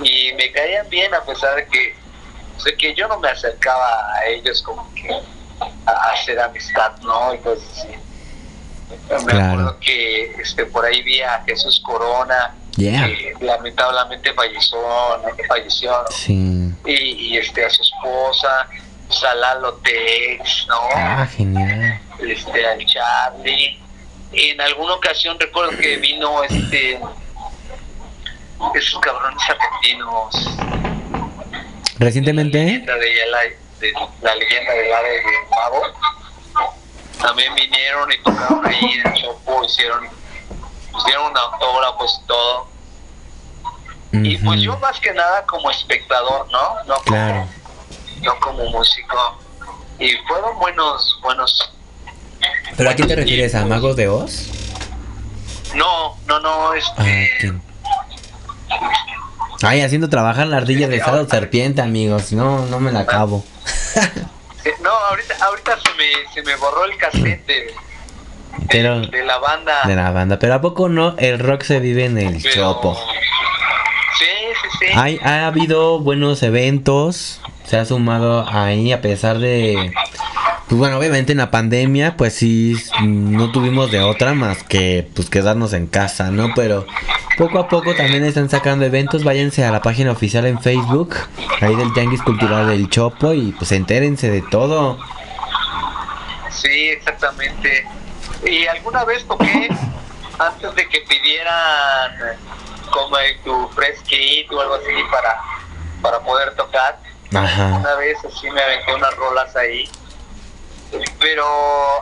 y 0.01 0.33
me 0.35 0.51
caían 0.53 0.89
bien 0.89 1.13
a 1.15 1.25
pesar 1.25 1.57
de 1.57 1.67
que, 1.67 1.97
de 2.65 2.77
que 2.77 2.95
yo 2.95 3.09
no 3.09 3.19
me 3.19 3.29
acercaba 3.29 4.15
a 4.15 4.27
ellos 4.27 4.63
como 4.63 4.89
que 4.95 5.11
a 5.87 6.11
hacer 6.13 6.39
amistad, 6.41 6.97
¿no? 7.03 7.35
Y 7.35 7.39
cosas 7.39 7.69
así. 7.73 8.14
Me 9.11 9.25
Claro. 9.33 9.45
acuerdo 9.53 9.81
que 9.81 10.33
este, 10.41 10.67
por 10.67 10.85
ahí 10.85 11.03
vi 11.03 11.21
a 11.23 11.43
Jesús 11.47 11.81
Corona, 11.85 12.55
Yeah. 12.77 13.07
que 13.07 13.35
lamentablemente 13.41 14.33
falleció, 14.35 14.79
falleció 15.49 15.93
¿no? 15.93 16.11
Sí. 16.11 16.73
y, 16.85 16.93
y, 16.93 17.37
este, 17.39 17.65
a 17.65 17.71
su 17.71 17.83
esposa, 17.83 18.69
Salalo 19.09 19.75
Tex, 19.75 20.67
¿no? 20.69 20.75
Ah, 20.93 21.25
genial. 21.37 22.01
este, 22.21 22.67
al 22.67 22.85
Charlie. 22.85 23.79
En 24.33 24.61
alguna 24.61 24.95
ocasión 24.95 25.39
recuerdo 25.39 25.79
que 25.79 25.99
vino 25.99 26.43
este 26.43 26.99
esos 28.75 28.99
cabrones 29.01 29.43
argentinos. 29.49 30.57
Recientemente, 31.99 32.59
La 32.59 32.65
leyenda 32.65 32.95
de 32.97 33.27
la, 33.31 33.39
de, 33.79 33.93
la 34.23 34.35
leyenda 34.35 34.73
del 34.73 34.93
ave 34.93 35.11
de 35.11 35.23
mago. 35.51 35.83
También 37.21 37.55
vinieron 37.55 38.13
y 38.13 38.19
tocaron 38.23 38.67
ahí 38.67 38.85
en 39.05 39.07
el 39.07 39.23
Chopo, 39.23 39.65
hicieron, 39.65 40.05
hicieron 40.99 41.27
un 41.31 41.37
autógrafo 41.39 42.05
y 42.05 42.27
todo. 42.27 42.67
Y 44.13 44.37
pues 44.39 44.61
yo 44.61 44.77
más 44.79 45.01
que 45.01 45.13
nada 45.13 45.45
como 45.47 45.71
espectador, 45.71 46.47
¿no? 46.53 46.85
No 46.85 46.95
como, 46.97 47.05
Claro. 47.05 47.47
no 48.23 48.41
como 48.41 48.65
músico. 48.71 49.17
Y 49.99 50.13
fueron 50.29 50.59
buenos, 50.59 51.19
buenos, 51.23 51.71
¿Pero 52.77 52.91
a 52.91 52.95
quién 52.95 53.09
te 53.09 53.17
refieres? 53.17 53.55
¿A 53.55 53.65
Magos 53.65 53.97
de 53.97 54.09
Oz? 54.09 54.49
No, 55.75 56.17
no, 56.27 56.41
no, 56.41 56.71
Ah, 56.71 56.77
este... 56.77 57.31
¿quién? 57.41 57.63
Ay, 59.63 59.81
haciendo 59.81 60.09
trabajar 60.09 60.47
la 60.47 60.59
ardilla 60.59 60.89
de 60.89 60.97
estado 60.97 61.27
serpiente, 61.29 61.81
amigos. 61.81 62.33
No, 62.33 62.67
no 62.67 62.81
me 62.81 62.93
la 62.93 63.01
acabo. 63.01 63.45
eh, 64.65 64.75
No, 64.83 64.91
ahorita, 64.91 65.35
ahorita 65.45 65.79
se, 65.81 65.91
me, 65.95 66.33
se 66.35 66.43
me 66.43 66.57
borró 66.57 66.85
el 66.85 66.97
cassette 66.97 67.47
de, 67.47 67.75
Pero 68.71 69.01
de 69.01 69.25
la 69.25 69.39
banda. 69.39 69.83
de 69.85 69.97
la 69.97 70.11
banda. 70.11 70.39
Pero 70.39 70.55
a 70.55 70.61
poco 70.61 70.89
no, 70.89 71.15
el 71.19 71.39
rock 71.39 71.63
se 71.63 71.81
vive 71.81 72.05
en 72.07 72.19
el 72.19 72.41
pero- 72.43 72.55
chopo. 72.55 72.99
Sí, 74.19 74.27
sí, 74.63 74.69
sí. 74.81 74.87
Hay, 74.97 75.19
ha 75.25 75.47
habido 75.47 75.99
buenos 76.01 76.43
eventos. 76.43 77.41
Se 77.65 77.79
ha 77.79 77.85
sumado 77.85 78.47
ahí 78.49 78.93
a 78.93 79.01
pesar 79.01 79.39
de. 79.39 79.93
Pues 80.69 80.79
bueno, 80.79 80.97
obviamente 80.99 81.33
en 81.33 81.39
la 81.39 81.51
pandemia, 81.51 82.17
pues 82.17 82.35
sí, 82.35 82.75
no 83.03 83.53
tuvimos 83.53 83.91
de 83.91 84.01
otra 84.01 84.33
más 84.35 84.63
que 84.63 85.07
pues 85.15 85.29
quedarnos 85.29 85.73
en 85.75 85.87
casa, 85.87 86.31
¿no? 86.31 86.53
Pero 86.55 86.87
poco 87.37 87.59
a 87.59 87.69
poco 87.69 87.95
también 87.95 88.25
están 88.25 88.49
sacando 88.49 88.85
eventos. 88.87 89.25
Váyanse 89.25 89.65
a 89.65 89.71
la 89.71 89.83
página 89.83 90.11
oficial 90.13 90.47
en 90.47 90.61
Facebook, 90.61 91.15
ahí 91.61 91.75
del 91.77 91.93
Tianguis 91.93 92.23
Cultural 92.23 92.67
del 92.69 92.89
Chopo, 92.89 93.35
y 93.35 93.53
pues 93.53 93.73
entérense 93.73 94.31
de 94.31 94.41
todo. 94.43 94.99
Sí, 96.51 96.89
exactamente. 96.89 97.87
Y 98.47 98.67
alguna 98.67 99.05
vez 99.05 99.27
toqué 99.27 99.69
antes 100.39 100.75
de 100.75 100.89
que 100.89 101.01
pidieran 101.09 102.13
como 102.91 103.19
el- 103.19 103.39
tu 103.41 103.71
press 103.75 104.01
kit 104.07 104.51
o 104.53 104.61
algo 104.61 104.75
así 104.75 104.93
para, 105.11 105.37
para 106.01 106.21
poder 106.25 106.55
tocar. 106.57 106.99
Ajá. 107.35 107.79
Una 107.79 107.95
vez 107.97 108.17
así 108.25 108.51
me 108.51 108.63
aventé 108.63 108.95
unas 108.95 109.15
rolas 109.17 109.55
ahí. 109.57 109.89
Pero 111.19 111.45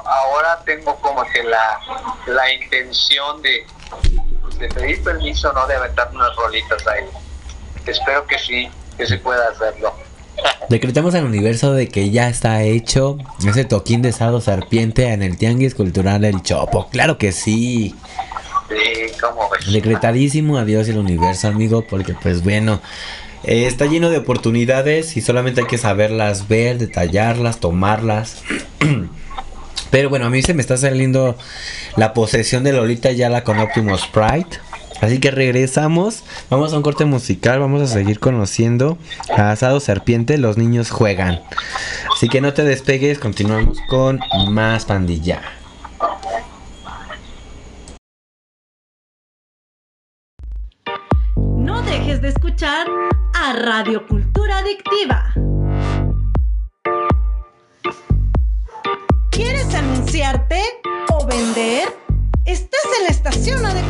ahora 0.07 0.63
tengo 0.67 0.95
como 0.97 1.25
que 1.25 1.43
la, 1.45 1.79
la 2.27 2.53
intención 2.53 3.41
de, 3.41 3.65
de 4.59 4.69
pedir 4.69 5.03
permiso, 5.03 5.53
¿no? 5.53 5.67
De 5.67 5.75
aventarme 5.77 6.17
unas 6.17 6.37
rolitas 6.37 6.87
ahí. 6.87 7.05
Espero 7.87 8.27
que 8.27 8.39
sí, 8.39 8.69
que 8.97 9.07
se 9.07 9.17
pueda 9.19 9.49
hacerlo. 9.49 9.95
Decretamos 10.69 11.15
al 11.15 11.25
universo 11.25 11.73
de 11.73 11.89
que 11.89 12.11
ya 12.11 12.29
está 12.29 12.63
hecho 12.63 13.17
ese 13.47 13.65
toquín 13.65 14.03
de 14.03 14.11
estado 14.11 14.41
serpiente 14.41 15.09
en 15.13 15.23
el 15.23 15.39
Tianguis 15.39 15.75
Cultural 15.75 16.21
del 16.21 16.43
Chopo. 16.43 16.89
Claro 16.91 17.19
que 17.19 17.33
sí. 17.33 17.95
Sí, 18.69 19.13
como 19.21 19.49
ves. 19.51 19.71
Decretadísimo 19.73 20.59
adiós 20.59 20.89
el 20.89 20.99
universo, 20.99 21.49
amigo, 21.49 21.83
porque 21.83 22.15
pues 22.15 22.43
bueno, 22.43 22.81
eh, 23.45 23.67
está 23.67 23.87
lleno 23.87 24.11
de 24.11 24.19
oportunidades 24.19 25.17
y 25.17 25.21
solamente 25.21 25.63
hay 25.63 25.67
que 25.67 25.79
saberlas 25.79 26.49
ver, 26.49 26.79
detallarlas, 26.79 27.59
tomarlas. 27.61 28.43
Pero 29.91 30.09
bueno, 30.09 30.27
a 30.27 30.31
mí 30.31 30.43
se 30.43 30.55
me 30.55 30.63
está 30.63 30.77
saliendo 30.77 31.37
la 31.97 32.15
posesión 32.15 32.65
de 32.65 32.73
Lolita 32.73 33.13
Yala 33.13 33.45
con 33.45 33.59
Optimus 33.59 34.03
Sprite. 34.03 34.59
Así 35.03 35.19
que 35.19 35.33
regresamos, 35.33 36.23
vamos 36.49 36.73
a 36.73 36.77
un 36.77 36.83
corte 36.83 37.05
musical, 37.05 37.59
vamos 37.59 37.83
a 37.83 37.89
seguir 37.89 38.21
conociendo 38.21 38.99
Asado 39.37 39.81
Serpiente, 39.81 40.39
los 40.39 40.57
niños 40.57 40.91
juegan. 40.91 41.43
Así 42.15 42.29
que 42.29 42.41
no 42.41 42.55
te 42.55 42.63
despegues, 42.63 43.19
continuamos 43.19 43.79
con 43.89 44.21
más 44.51 44.85
pandilla. 44.85 45.43
De 52.23 52.29
escuchar 52.29 52.87
a 53.35 53.53
Radio 53.53 54.07
Cultura 54.07 54.59
Adictiva. 54.59 55.35
¿Quieres 59.33 59.75
anunciarte 59.75 60.63
o 61.13 61.27
vender? 61.27 61.89
Estás 62.45 62.85
en 62.99 63.05
la 63.05 63.11
estación 63.11 63.67
adecuada. 63.67 63.82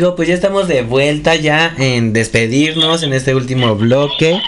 Amigo, 0.00 0.16
pues 0.16 0.28
ya 0.28 0.34
estamos 0.34 0.66
de 0.66 0.80
vuelta 0.80 1.34
ya 1.34 1.74
en 1.76 2.14
despedirnos 2.14 3.02
en 3.02 3.12
este 3.12 3.34
último 3.34 3.76
bloque. 3.76 4.40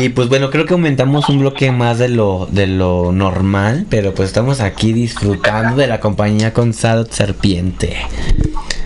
Y 0.00 0.08
pues 0.08 0.28
bueno, 0.28 0.50
creo 0.50 0.66
que 0.66 0.74
aumentamos 0.74 1.28
un 1.28 1.38
bloque 1.38 1.70
más 1.70 2.00
de 2.00 2.08
lo, 2.08 2.48
de 2.50 2.66
lo 2.66 3.12
normal, 3.12 3.86
pero 3.88 4.14
pues 4.14 4.30
estamos 4.30 4.60
aquí 4.60 4.92
disfrutando 4.92 5.76
de 5.76 5.86
la 5.86 6.00
compañía 6.00 6.52
con 6.52 6.72
Sadot 6.72 7.12
Serpiente. 7.12 7.96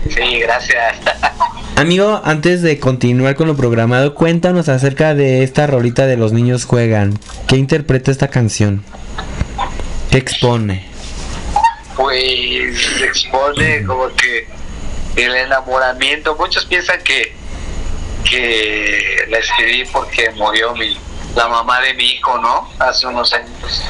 Sí, 0.09 0.39
gracias. 0.41 0.97
Amigo, 1.75 2.21
antes 2.23 2.61
de 2.61 2.77
continuar 2.77 3.33
con 3.33 3.47
lo 3.47 3.55
programado, 3.55 4.13
cuéntanos 4.13 4.69
acerca 4.69 5.15
de 5.15 5.41
esta 5.41 5.65
rolita 5.65 6.05
de 6.05 6.17
los 6.17 6.33
niños 6.33 6.65
juegan. 6.65 7.17
¿Qué 7.47 7.55
interpreta 7.55 8.11
esta 8.11 8.27
canción? 8.27 8.83
¿Qué 10.11 10.19
expone? 10.19 10.85
Pues 11.95 13.01
expone 13.01 13.83
como 13.85 14.07
que 14.09 14.58
el 15.25 15.35
enamoramiento. 15.35 16.35
Muchos 16.35 16.65
piensan 16.65 17.01
que, 17.03 17.35
que 18.29 19.25
la 19.29 19.37
escribí 19.39 19.85
porque 19.85 20.29
murió 20.31 20.73
mi, 20.75 20.97
la 21.35 21.47
mamá 21.47 21.79
de 21.81 21.93
mi 21.93 22.05
hijo, 22.05 22.37
¿no? 22.39 22.69
Hace 22.79 23.07
unos 23.07 23.31
años. 23.33 23.83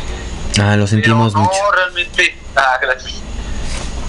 Ah, 0.61 0.75
lo 0.75 0.87
sentimos 0.87 1.33
Pero 1.33 1.45
no, 1.45 1.49
mucho. 1.49 1.71
realmente, 1.71 2.37
ah, 2.55 2.77
gracias. 2.81 3.13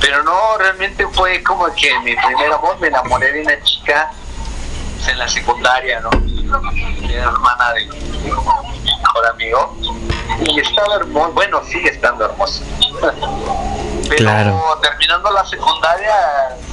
Pero 0.00 0.22
no, 0.22 0.56
realmente 0.58 1.06
fue 1.08 1.42
como 1.42 1.66
que 1.74 1.98
mi 2.00 2.16
primer 2.16 2.52
amor, 2.52 2.78
me 2.80 2.88
enamoré 2.88 3.32
de 3.32 3.42
una 3.42 3.62
chica 3.62 4.10
en 5.08 5.18
la 5.18 5.28
secundaria, 5.28 6.00
¿no? 6.00 6.10
Era 7.08 7.24
hermana 7.24 7.72
de 7.74 7.86
mi 7.86 8.00
mejor 8.28 9.26
amigo. 9.30 9.76
Y 10.46 10.60
estaba 10.60 10.96
hermosa, 10.96 11.28
bueno, 11.28 11.62
sigue 11.64 11.90
estando 11.90 12.24
hermosa. 12.24 12.64
Pero 14.10 14.22
Claro. 14.24 14.78
terminando 14.82 15.30
la 15.30 15.44
secundaria, 15.46 16.12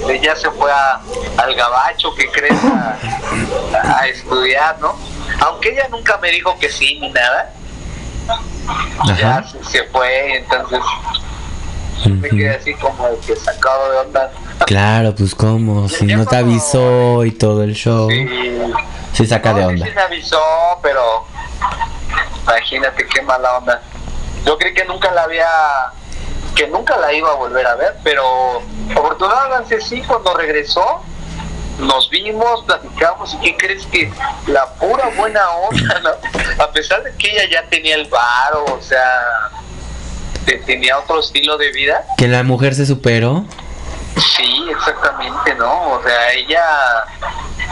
ella 0.10 0.36
se 0.36 0.50
fue 0.52 0.72
a- 0.72 1.00
al 1.38 1.54
gabacho, 1.56 2.14
que 2.16 2.30
crees, 2.32 2.58
a, 2.66 2.98
a 4.00 4.08
estudiar, 4.08 4.78
¿no? 4.82 4.96
Aunque 5.46 5.70
ella 5.70 5.88
nunca 5.90 6.18
me 6.18 6.32
dijo 6.32 6.58
que 6.60 6.68
sí 6.70 6.98
ni 7.00 7.12
nada, 7.12 7.54
ya 9.06 9.38
Ajá. 9.38 9.48
se, 9.48 9.64
se 9.64 9.84
fue, 9.86 10.38
entonces 10.38 10.80
me 12.06 12.28
quedé 12.30 12.56
así 12.56 12.74
como 12.76 13.08
que 13.26 13.36
sacado 13.36 13.92
de 13.92 13.98
onda. 14.00 14.32
Claro, 14.66 15.14
pues 15.16 15.36
cómo, 15.36 15.88
si 15.90 16.06
no 16.08 16.26
te 16.26 16.38
avisó 16.38 17.24
y 17.24 17.32
todo 17.32 17.64
el 17.64 17.76
show, 17.76 18.10
Sí, 18.10 18.28
se 19.14 19.26
saca 19.28 19.54
de 19.54 19.62
No, 19.62 19.68
sí 19.70 19.74
onda. 19.76 19.86
se 19.86 19.92
me 19.94 20.02
avisó, 20.02 20.42
pero 20.82 21.24
imagínate 22.44 23.06
qué 23.08 23.22
mala 23.22 23.58
onda. 23.58 23.82
Yo 24.46 24.58
creí 24.58 24.74
que 24.74 24.86
nunca 24.86 25.12
la 25.12 25.24
había, 25.24 25.48
que 26.58 26.68
nunca 26.68 26.98
la 26.98 27.14
iba 27.14 27.30
a 27.30 27.36
volver 27.36 27.66
a 27.68 27.76
ver, 27.76 27.96
pero 28.04 28.62
afortunadamente 28.92 29.80
sí, 29.80 30.02
cuando 30.02 30.34
regresó, 30.36 31.04
nos 31.78 32.10
vimos, 32.10 32.64
platicamos, 32.66 33.34
y 33.36 33.38
¿qué 33.42 33.56
crees 33.58 33.86
que 33.86 34.12
la 34.48 34.66
pura 34.74 35.10
buena 35.16 35.48
onda, 35.52 36.00
¿no? 36.04 36.64
A 36.64 36.72
pesar 36.72 37.04
de 37.04 37.16
que 37.16 37.30
ella 37.30 37.44
ya 37.62 37.70
tenía 37.70 37.94
el 37.96 38.06
bar, 38.10 38.54
o 38.56 38.82
sea, 38.82 39.50
te- 40.46 40.58
tenía 40.58 40.98
otro 40.98 41.20
estilo 41.20 41.58
de 41.58 41.72
vida, 41.72 42.04
Que 42.18 42.28
la 42.28 42.42
mujer 42.44 42.74
se 42.74 42.86
superó. 42.88 43.46
Sí, 44.36 44.66
exactamente, 44.72 45.54
¿no? 45.56 45.92
O 45.92 46.02
sea, 46.04 46.32
ella 46.34 46.66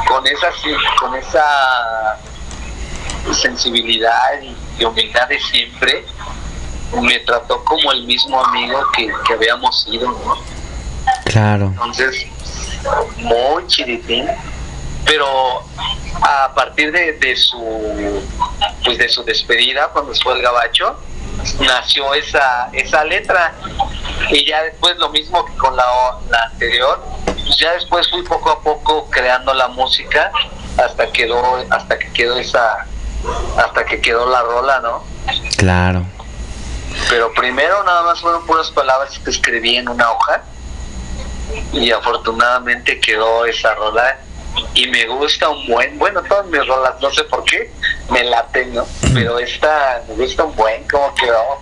con 0.08 0.28
esa 0.28 0.52
sí, 0.62 0.70
con 1.00 1.16
esa 1.16 2.20
sensibilidad 3.34 4.40
y 4.78 4.84
humildad 4.86 5.28
de 5.28 5.40
siempre 5.40 6.06
me 7.02 7.20
trató 7.20 7.64
como 7.64 7.92
el 7.92 8.04
mismo 8.04 8.44
amigo 8.44 8.80
que, 8.96 9.10
que 9.28 9.34
habíamos 9.34 9.84
sido, 9.84 10.12
¿no? 10.12 10.38
Claro. 11.26 11.68
Entonces, 11.68 12.26
muy 13.18 13.68
chiritín. 13.68 14.28
Pero 15.06 15.64
a 16.22 16.52
partir 16.56 16.92
de, 16.92 17.14
de 17.14 17.36
su 17.36 18.24
pues 18.84 18.98
de 18.98 19.08
su 19.08 19.24
despedida 19.24 19.90
cuando 19.90 20.14
fue 20.16 20.34
el 20.34 20.42
gabacho, 20.42 20.98
nació 21.60 22.14
esa, 22.14 22.70
esa 22.74 23.04
letra. 23.04 23.54
Y 24.30 24.46
ya 24.46 24.64
después 24.64 24.98
lo 24.98 25.10
mismo 25.10 25.46
que 25.46 25.54
con 25.54 25.76
la, 25.76 25.84
la 26.30 26.44
anterior, 26.52 27.04
pues 27.26 27.58
ya 27.60 27.74
después 27.74 28.10
fui 28.10 28.24
poco 28.24 28.50
a 28.50 28.62
poco 28.62 29.10
creando 29.10 29.54
la 29.54 29.68
música 29.68 30.32
hasta 30.78 31.12
quedó, 31.12 31.64
hasta 31.70 32.00
que 32.00 32.12
quedó 32.12 32.38
esa, 32.38 32.86
hasta 33.58 33.86
que 33.86 34.02
quedó 34.02 34.30
la 34.30 34.42
rola, 34.42 34.80
¿no? 34.80 35.04
Claro. 35.58 36.06
Pero 37.10 37.32
primero 37.34 37.84
nada 37.84 38.04
más 38.04 38.22
fueron 38.22 38.46
puras 38.46 38.72
palabras 38.72 39.20
que 39.20 39.30
escribí 39.30 39.78
en 39.78 39.89
una 39.89 40.12
hoja 40.12 40.43
y 41.72 41.91
afortunadamente 41.91 43.00
quedó 43.00 43.46
esa 43.46 43.76
rola 43.76 44.20
y 44.74 44.88
me 44.88 45.06
gusta 45.08 45.50
un 45.50 45.68
buen, 45.68 45.98
bueno, 46.00 46.22
todas 46.24 46.48
mis 46.48 46.66
rolas, 46.66 46.93
no 47.02 47.12
sé 47.12 47.24
por 47.26 47.43
qué, 47.43 47.72
me 48.10 48.24
laten, 48.24 48.74
¿no? 48.74 48.86
Pero 49.14 49.39
esta 49.39 50.04
me 50.08 50.16
gusta 50.16 50.46
un 50.46 50.56
buen, 50.56 50.84
cómo 50.89 51.14
quedó. 51.16 51.60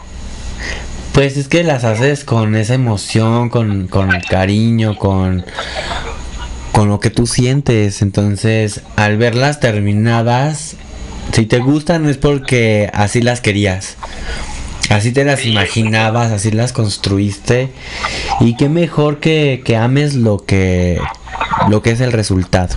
Pues 1.14 1.38
es 1.38 1.48
que 1.48 1.64
las 1.64 1.84
haces 1.84 2.24
con 2.24 2.56
esa 2.56 2.74
emoción, 2.74 3.50
con, 3.50 3.88
con 3.88 4.14
el 4.14 4.26
cariño, 4.26 4.98
con, 4.98 5.46
con 6.72 6.90
lo 6.90 7.00
que 7.00 7.12
tú 7.12 7.28
sientes. 7.28 8.02
Entonces, 8.02 8.82
al 8.96 9.18
verlas 9.18 9.60
terminadas, 9.60 10.76
si 11.32 11.46
te 11.46 11.60
gustan 11.60 12.10
es 12.10 12.18
porque 12.18 12.90
así 12.94 13.22
las 13.22 13.42
querías. 13.42 13.96
Así 14.94 15.12
te 15.12 15.26
las 15.26 15.44
imaginabas, 15.46 16.32
así 16.32 16.52
las 16.52 16.72
construiste. 16.72 17.70
Y 18.40 18.56
qué 18.56 18.70
mejor 18.70 19.20
que, 19.20 19.64
que 19.66 19.76
ames 19.76 20.14
lo 20.14 20.46
que, 20.46 21.00
lo 21.68 21.82
que 21.82 21.92
es 21.92 22.00
el 22.00 22.12
resultado. 22.12 22.76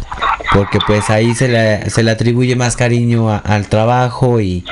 Porque 0.52 0.78
pues 0.86 1.10
ahí 1.10 1.34
se 1.34 1.48
le, 1.48 1.90
se 1.90 2.02
le 2.02 2.10
atribuye 2.10 2.56
más 2.56 2.76
cariño 2.76 3.28
al 3.44 3.68
trabajo 3.68 4.40
y, 4.40 4.64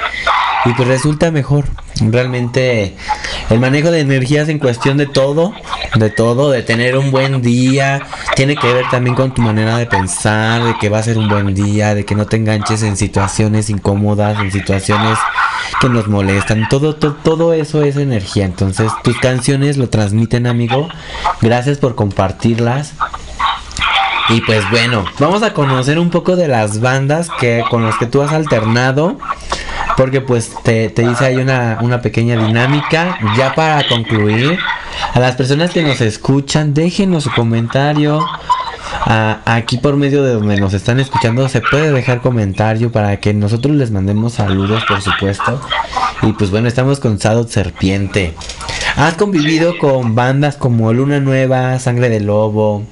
y 0.64 0.72
pues 0.76 0.88
resulta 0.88 1.30
mejor. 1.30 1.64
Realmente 2.00 2.96
el 3.50 3.60
manejo 3.60 3.90
de 3.92 4.00
energías 4.00 4.48
en 4.48 4.58
cuestión 4.58 4.96
de 4.96 5.06
todo, 5.06 5.52
de 5.94 6.10
todo, 6.10 6.50
de 6.50 6.62
tener 6.62 6.96
un 6.96 7.10
buen 7.12 7.40
día, 7.40 8.02
tiene 8.34 8.56
que 8.56 8.72
ver 8.72 8.84
también 8.90 9.14
con 9.14 9.32
tu 9.32 9.42
manera 9.42 9.76
de 9.78 9.86
pensar, 9.86 10.64
de 10.64 10.74
que 10.80 10.88
va 10.88 10.98
a 10.98 11.02
ser 11.04 11.18
un 11.18 11.28
buen 11.28 11.54
día, 11.54 11.94
de 11.94 12.04
que 12.04 12.16
no 12.16 12.26
te 12.26 12.36
enganches 12.36 12.82
en 12.82 12.96
situaciones 12.96 13.70
incómodas, 13.70 14.40
en 14.40 14.50
situaciones 14.50 15.18
que 15.80 15.88
nos 15.88 16.08
molestan. 16.08 16.68
Todo, 16.68 16.96
to- 16.96 17.14
todo 17.14 17.52
eso 17.52 17.82
es 17.84 17.96
energía. 17.96 18.44
Entonces 18.44 18.90
tus 19.04 19.16
canciones 19.18 19.76
lo 19.76 19.88
transmiten, 19.88 20.46
amigo. 20.48 20.88
Gracias 21.42 21.78
por 21.78 21.94
compartirlas. 21.94 22.92
Y 24.30 24.40
pues 24.40 24.68
bueno, 24.70 25.04
vamos 25.18 25.42
a 25.42 25.52
conocer 25.52 25.98
un 25.98 26.10
poco 26.10 26.36
de 26.36 26.48
las 26.48 26.80
bandas 26.80 27.28
que 27.38 27.62
con 27.70 27.84
las 27.84 27.96
que 27.98 28.06
tú 28.06 28.22
has 28.22 28.32
alternado. 28.32 29.18
Porque 29.96 30.20
pues 30.20 30.52
te, 30.62 30.88
te 30.88 31.02
hice 31.02 31.24
ahí 31.26 31.36
una, 31.36 31.78
una 31.82 32.00
pequeña 32.00 32.36
dinámica. 32.36 33.18
Ya 33.36 33.54
para 33.54 33.86
concluir, 33.86 34.58
a 35.12 35.20
las 35.20 35.36
personas 35.36 35.70
que 35.70 35.82
nos 35.82 36.00
escuchan, 36.00 36.74
déjenos 36.74 37.24
su 37.24 37.32
comentario. 37.32 38.24
Aquí 39.06 39.78
por 39.78 39.96
medio 39.96 40.22
de 40.22 40.32
donde 40.32 40.56
nos 40.56 40.72
están 40.72 40.98
escuchando 40.98 41.48
se 41.48 41.60
puede 41.60 41.92
dejar 41.92 42.20
comentario 42.20 42.90
para 42.90 43.18
que 43.18 43.34
nosotros 43.34 43.76
les 43.76 43.90
mandemos 43.90 44.34
saludos, 44.34 44.84
por 44.86 45.02
supuesto. 45.02 45.60
Y 46.22 46.32
pues 46.32 46.50
bueno, 46.50 46.68
estamos 46.68 47.00
con 47.00 47.18
Sadot 47.18 47.48
Serpiente. 47.48 48.34
Has 48.96 49.14
convivido 49.14 49.76
con 49.78 50.14
bandas 50.14 50.56
como 50.56 50.92
Luna 50.92 51.20
Nueva, 51.20 51.78
Sangre 51.80 52.08
de 52.08 52.20
Lobo, 52.20 52.84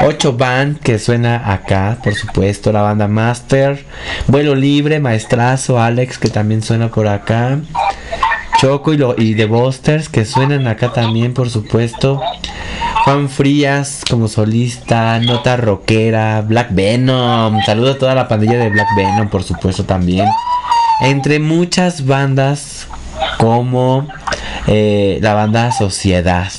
8 0.00 0.36
Band, 0.36 0.80
que 0.80 0.98
suena 0.98 1.52
acá, 1.52 1.98
por 2.02 2.14
supuesto, 2.14 2.70
la 2.72 2.82
banda 2.82 3.08
Master, 3.08 3.84
Vuelo 4.26 4.54
Libre, 4.54 5.00
Maestrazo, 5.00 5.80
Alex, 5.80 6.18
que 6.18 6.28
también 6.28 6.62
suena 6.62 6.88
por 6.88 7.08
acá, 7.08 7.58
Choco 8.58 8.94
y, 8.94 8.96
lo, 8.96 9.14
y 9.18 9.34
The 9.34 9.46
Busters, 9.46 10.08
que 10.08 10.24
suenan 10.24 10.66
acá 10.66 10.92
también, 10.92 11.34
por 11.34 11.50
supuesto. 11.50 12.20
Juan 13.04 13.28
Frías 13.28 14.02
como 14.08 14.28
solista, 14.28 15.18
Nota 15.20 15.56
Rockera, 15.56 16.40
Black 16.40 16.68
Venom. 16.70 17.60
Saludo 17.64 17.92
a 17.92 17.98
toda 17.98 18.14
la 18.14 18.28
pandilla 18.28 18.58
de 18.58 18.70
Black 18.70 18.88
Venom, 18.96 19.28
por 19.28 19.42
supuesto, 19.44 19.84
también. 19.84 20.26
Entre 21.02 21.38
muchas 21.38 22.06
bandas 22.06 22.86
como 23.38 24.08
eh, 24.66 25.18
la 25.20 25.34
banda 25.34 25.70
Sociedad. 25.72 26.50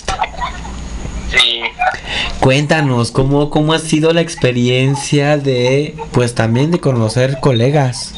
Cuéntanos 2.40 3.12
cómo, 3.12 3.50
cómo 3.50 3.74
ha 3.74 3.80
sido 3.80 4.14
la 4.14 4.22
experiencia 4.22 5.38
de, 5.38 5.96
pues 6.12 6.36
también 6.36 6.72
de 6.72 6.80
conocer 6.80 7.40
colegas. 7.42 8.14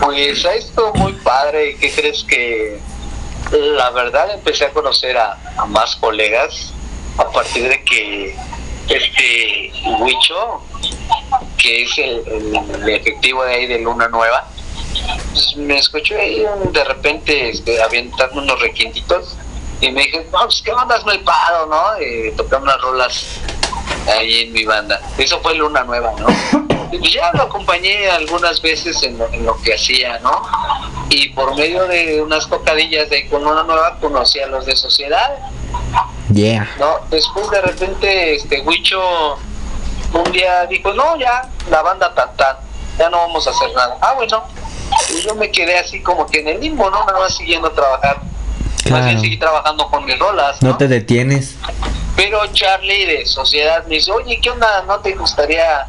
pues 0.00 0.44
ha 0.44 0.54
estado 0.54 0.92
muy 0.94 1.12
padre. 1.14 1.76
¿Qué 1.80 1.90
crees 1.92 2.24
que 2.24 2.78
la 3.52 3.90
verdad 3.90 4.34
empecé 4.34 4.66
a 4.66 4.70
conocer 4.70 5.16
a, 5.16 5.38
más 5.68 5.96
colegas 5.96 6.72
a 7.18 7.30
partir 7.30 7.68
de 7.68 7.82
que 7.84 8.36
este 8.88 9.72
Huicho, 10.00 10.62
que 11.56 11.82
es 11.82 11.98
el, 11.98 12.22
el 12.82 12.88
efectivo 12.88 13.44
de 13.44 13.54
ahí 13.54 13.66
de 13.66 13.78
Luna 13.78 14.08
Nueva, 14.08 14.48
pues 15.32 15.56
me 15.56 15.78
escuchó 15.78 16.16
ahí 16.18 16.44
de 16.72 16.84
repente 16.84 17.50
este, 17.50 17.78
unos 18.32 18.60
requintitos 18.60 19.36
y 19.80 19.90
me 19.90 20.02
dije, 20.02 20.26
no, 20.32 20.40
pues 20.44 20.62
qué 20.64 20.72
bandas 20.72 21.04
no 21.04 21.12
el 21.12 21.20
paro, 21.20 21.66
¿no? 21.66 21.96
Eh, 22.00 22.32
tocar 22.36 22.60
unas 22.60 22.80
rolas 22.80 23.40
ahí 24.08 24.42
en 24.42 24.52
mi 24.52 24.64
banda. 24.64 25.00
Eso 25.18 25.40
fue 25.40 25.54
Luna 25.54 25.84
Nueva, 25.84 26.12
¿no? 26.18 26.26
Y 26.92 26.98
pues 26.98 27.12
ya 27.12 27.30
lo 27.34 27.44
acompañé 27.44 28.10
algunas 28.10 28.60
veces 28.60 29.02
en 29.02 29.16
lo, 29.18 29.32
en 29.32 29.46
lo 29.46 29.60
que 29.62 29.74
hacía, 29.74 30.18
¿no? 30.20 30.42
Y 31.08 31.28
por 31.30 31.54
medio 31.56 31.86
de 31.86 32.20
unas 32.20 32.48
tocadillas 32.48 33.08
de 33.10 33.28
con 33.28 33.44
Luna 33.44 33.62
Nueva 33.62 33.98
conocí 34.00 34.40
a 34.40 34.46
los 34.46 34.66
de 34.66 34.76
Sociedad, 34.76 35.38
Yeah. 36.32 36.68
¿no? 36.78 37.00
Después 37.10 37.50
de 37.50 37.60
repente, 37.60 38.34
este 38.34 38.60
Huicho 38.60 39.00
un 40.12 40.32
día 40.32 40.66
dijo, 40.66 40.92
no, 40.92 41.16
ya, 41.16 41.48
la 41.70 41.82
banda 41.82 42.14
tan 42.14 42.36
tan, 42.36 42.56
ya 42.98 43.10
no 43.10 43.18
vamos 43.18 43.46
a 43.46 43.50
hacer 43.50 43.72
nada. 43.74 43.98
Ah, 44.00 44.14
bueno, 44.14 44.44
y 45.10 45.20
yo 45.22 45.34
me 45.34 45.50
quedé 45.50 45.78
así 45.78 46.00
como 46.02 46.26
que 46.26 46.40
en 46.40 46.48
el 46.48 46.60
limbo, 46.60 46.88
¿no? 46.90 47.04
Nada 47.04 47.18
más 47.18 47.36
siguiendo 47.36 47.68
a 47.68 47.74
trabajar. 47.74 48.20
Más 48.88 49.04
bien 49.04 49.20
seguí 49.20 49.36
trabajando 49.38 49.88
con 49.90 50.04
mis 50.04 50.18
rolas, 50.18 50.62
¿no? 50.62 50.70
No 50.70 50.76
te 50.78 50.88
detienes. 50.88 51.56
Pero 52.16 52.40
Charlie 52.52 53.06
de 53.06 53.26
Sociedad 53.26 53.84
me 53.86 53.96
dice, 53.96 54.10
oye, 54.12 54.40
¿qué 54.40 54.50
onda? 54.50 54.82
¿No 54.86 54.98
te 55.00 55.12
gustaría 55.14 55.86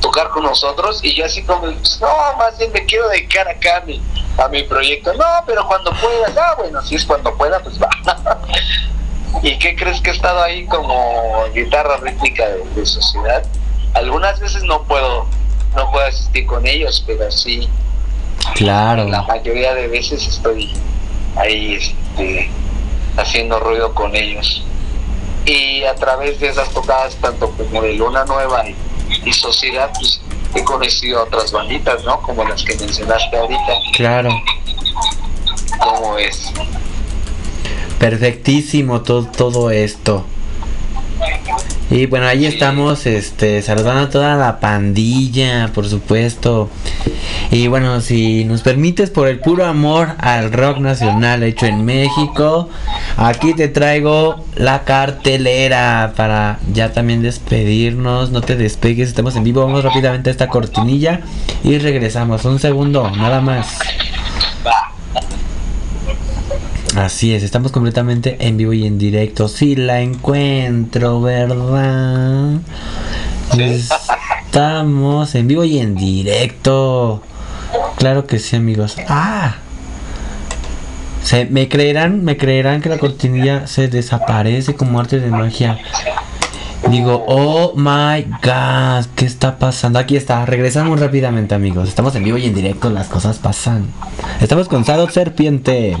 tocar 0.00 0.28
con 0.30 0.42
nosotros? 0.44 1.00
Y 1.02 1.14
yo 1.14 1.24
así 1.24 1.42
como, 1.42 1.62
pues, 1.62 2.00
no, 2.00 2.08
más 2.38 2.56
bien 2.58 2.72
me 2.72 2.84
quiero 2.86 3.08
dedicar 3.08 3.48
acá 3.48 3.78
a 3.78 3.80
mi, 3.82 4.00
a 4.38 4.48
mi 4.48 4.62
proyecto. 4.62 5.12
No, 5.14 5.24
pero 5.46 5.66
cuando 5.66 5.92
puedas, 6.00 6.36
ah, 6.36 6.54
bueno, 6.58 6.80
si 6.82 6.94
es 6.94 7.04
cuando 7.04 7.36
pueda, 7.36 7.60
pues 7.62 7.80
va. 7.80 7.88
¿Y 9.42 9.58
qué 9.58 9.76
crees 9.76 10.00
que 10.00 10.10
he 10.10 10.12
estado 10.12 10.42
ahí 10.42 10.66
como 10.66 11.44
guitarra 11.54 11.98
rítmica 11.98 12.48
de, 12.48 12.64
de 12.74 12.86
Sociedad? 12.86 13.44
Algunas 13.94 14.40
veces 14.40 14.62
no 14.64 14.82
puedo, 14.84 15.26
no 15.76 15.90
puedo 15.90 16.06
asistir 16.06 16.46
con 16.46 16.66
ellos, 16.66 17.02
pero 17.06 17.30
sí, 17.30 17.68
Claro. 18.54 19.04
la 19.08 19.22
mayoría 19.22 19.74
de 19.74 19.86
veces 19.88 20.26
estoy 20.26 20.72
ahí 21.36 21.74
este, 21.74 22.50
haciendo 23.16 23.58
ruido 23.60 23.94
con 23.94 24.14
ellos. 24.14 24.64
Y 25.46 25.84
a 25.84 25.94
través 25.94 26.38
de 26.40 26.48
esas 26.48 26.70
tocadas, 26.70 27.14
tanto 27.16 27.50
como 27.50 27.82
de 27.82 27.94
Luna 27.94 28.24
Nueva 28.24 28.64
y, 28.68 28.76
y 29.24 29.32
Sociedad, 29.32 29.90
pues 29.98 30.20
he 30.54 30.62
conocido 30.64 31.20
a 31.20 31.22
otras 31.24 31.50
banditas, 31.52 32.04
¿no? 32.04 32.20
Como 32.22 32.44
las 32.44 32.62
que 32.62 32.76
mencionaste 32.76 33.36
ahorita, 33.36 33.72
Claro. 33.94 34.30
como 35.78 36.18
es. 36.18 36.52
Perfectísimo 37.98 39.02
todo, 39.02 39.24
todo 39.26 39.70
esto. 39.70 40.24
Y 41.90 42.06
bueno, 42.06 42.26
ahí 42.26 42.46
estamos 42.46 43.04
este, 43.06 43.62
saludando 43.62 44.02
a 44.02 44.10
toda 44.10 44.36
la 44.36 44.60
pandilla, 44.60 45.72
por 45.74 45.88
supuesto. 45.88 46.70
Y 47.50 47.66
bueno, 47.66 48.00
si 48.00 48.44
nos 48.44 48.62
permites, 48.62 49.10
por 49.10 49.26
el 49.26 49.40
puro 49.40 49.66
amor 49.66 50.10
al 50.18 50.52
rock 50.52 50.78
nacional 50.78 51.42
hecho 51.42 51.66
en 51.66 51.84
México, 51.84 52.68
aquí 53.16 53.54
te 53.54 53.66
traigo 53.66 54.44
la 54.54 54.84
cartelera 54.84 56.12
para 56.16 56.60
ya 56.72 56.92
también 56.92 57.22
despedirnos. 57.22 58.30
No 58.30 58.40
te 58.40 58.54
despegues, 58.54 59.08
estamos 59.08 59.34
en 59.34 59.42
vivo. 59.42 59.64
Vamos 59.64 59.82
rápidamente 59.82 60.30
a 60.30 60.32
esta 60.32 60.46
cortinilla 60.46 61.22
y 61.64 61.76
regresamos. 61.78 62.44
Un 62.44 62.60
segundo, 62.60 63.10
nada 63.10 63.40
más. 63.40 63.80
Así 67.00 67.34
es, 67.34 67.42
estamos 67.42 67.72
completamente 67.72 68.36
en 68.40 68.58
vivo 68.58 68.74
y 68.74 68.86
en 68.86 68.98
directo. 68.98 69.48
Si 69.48 69.74
la 69.74 70.02
encuentro, 70.02 71.22
¿verdad? 71.22 72.60
Estamos 73.58 75.34
en 75.34 75.48
vivo 75.48 75.64
y 75.64 75.78
en 75.78 75.94
directo. 75.94 77.22
Claro 77.96 78.26
que 78.26 78.38
sí, 78.38 78.56
amigos. 78.56 78.96
Ah. 79.08 79.56
Se, 81.22 81.46
me 81.46 81.70
creerán, 81.70 82.22
me 82.22 82.36
creerán 82.36 82.82
que 82.82 82.90
la 82.90 82.98
cortinilla 82.98 83.66
se 83.66 83.88
desaparece 83.88 84.74
como 84.74 85.00
arte 85.00 85.20
de 85.20 85.30
magia. 85.30 85.78
Digo, 86.90 87.24
oh 87.26 87.72
my 87.76 88.24
god, 88.42 89.06
¿qué 89.16 89.24
está 89.24 89.58
pasando? 89.58 89.98
Aquí 89.98 90.16
está, 90.16 90.44
regresamos 90.44 91.00
rápidamente 91.00 91.54
amigos. 91.54 91.88
Estamos 91.88 92.14
en 92.14 92.24
vivo 92.24 92.36
y 92.36 92.44
en 92.44 92.54
directo, 92.54 92.90
las 92.90 93.08
cosas 93.08 93.38
pasan. 93.38 93.86
Estamos 94.42 94.68
con 94.68 94.84
Sado 94.84 95.08
Serpiente. 95.08 95.96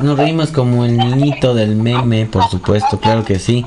Nos 0.00 0.18
reímos 0.18 0.50
como 0.50 0.84
el 0.84 0.96
niñito 0.96 1.54
del 1.54 1.76
meme, 1.76 2.26
por 2.26 2.48
supuesto, 2.48 3.00
claro 3.00 3.24
que 3.24 3.38
sí. 3.38 3.64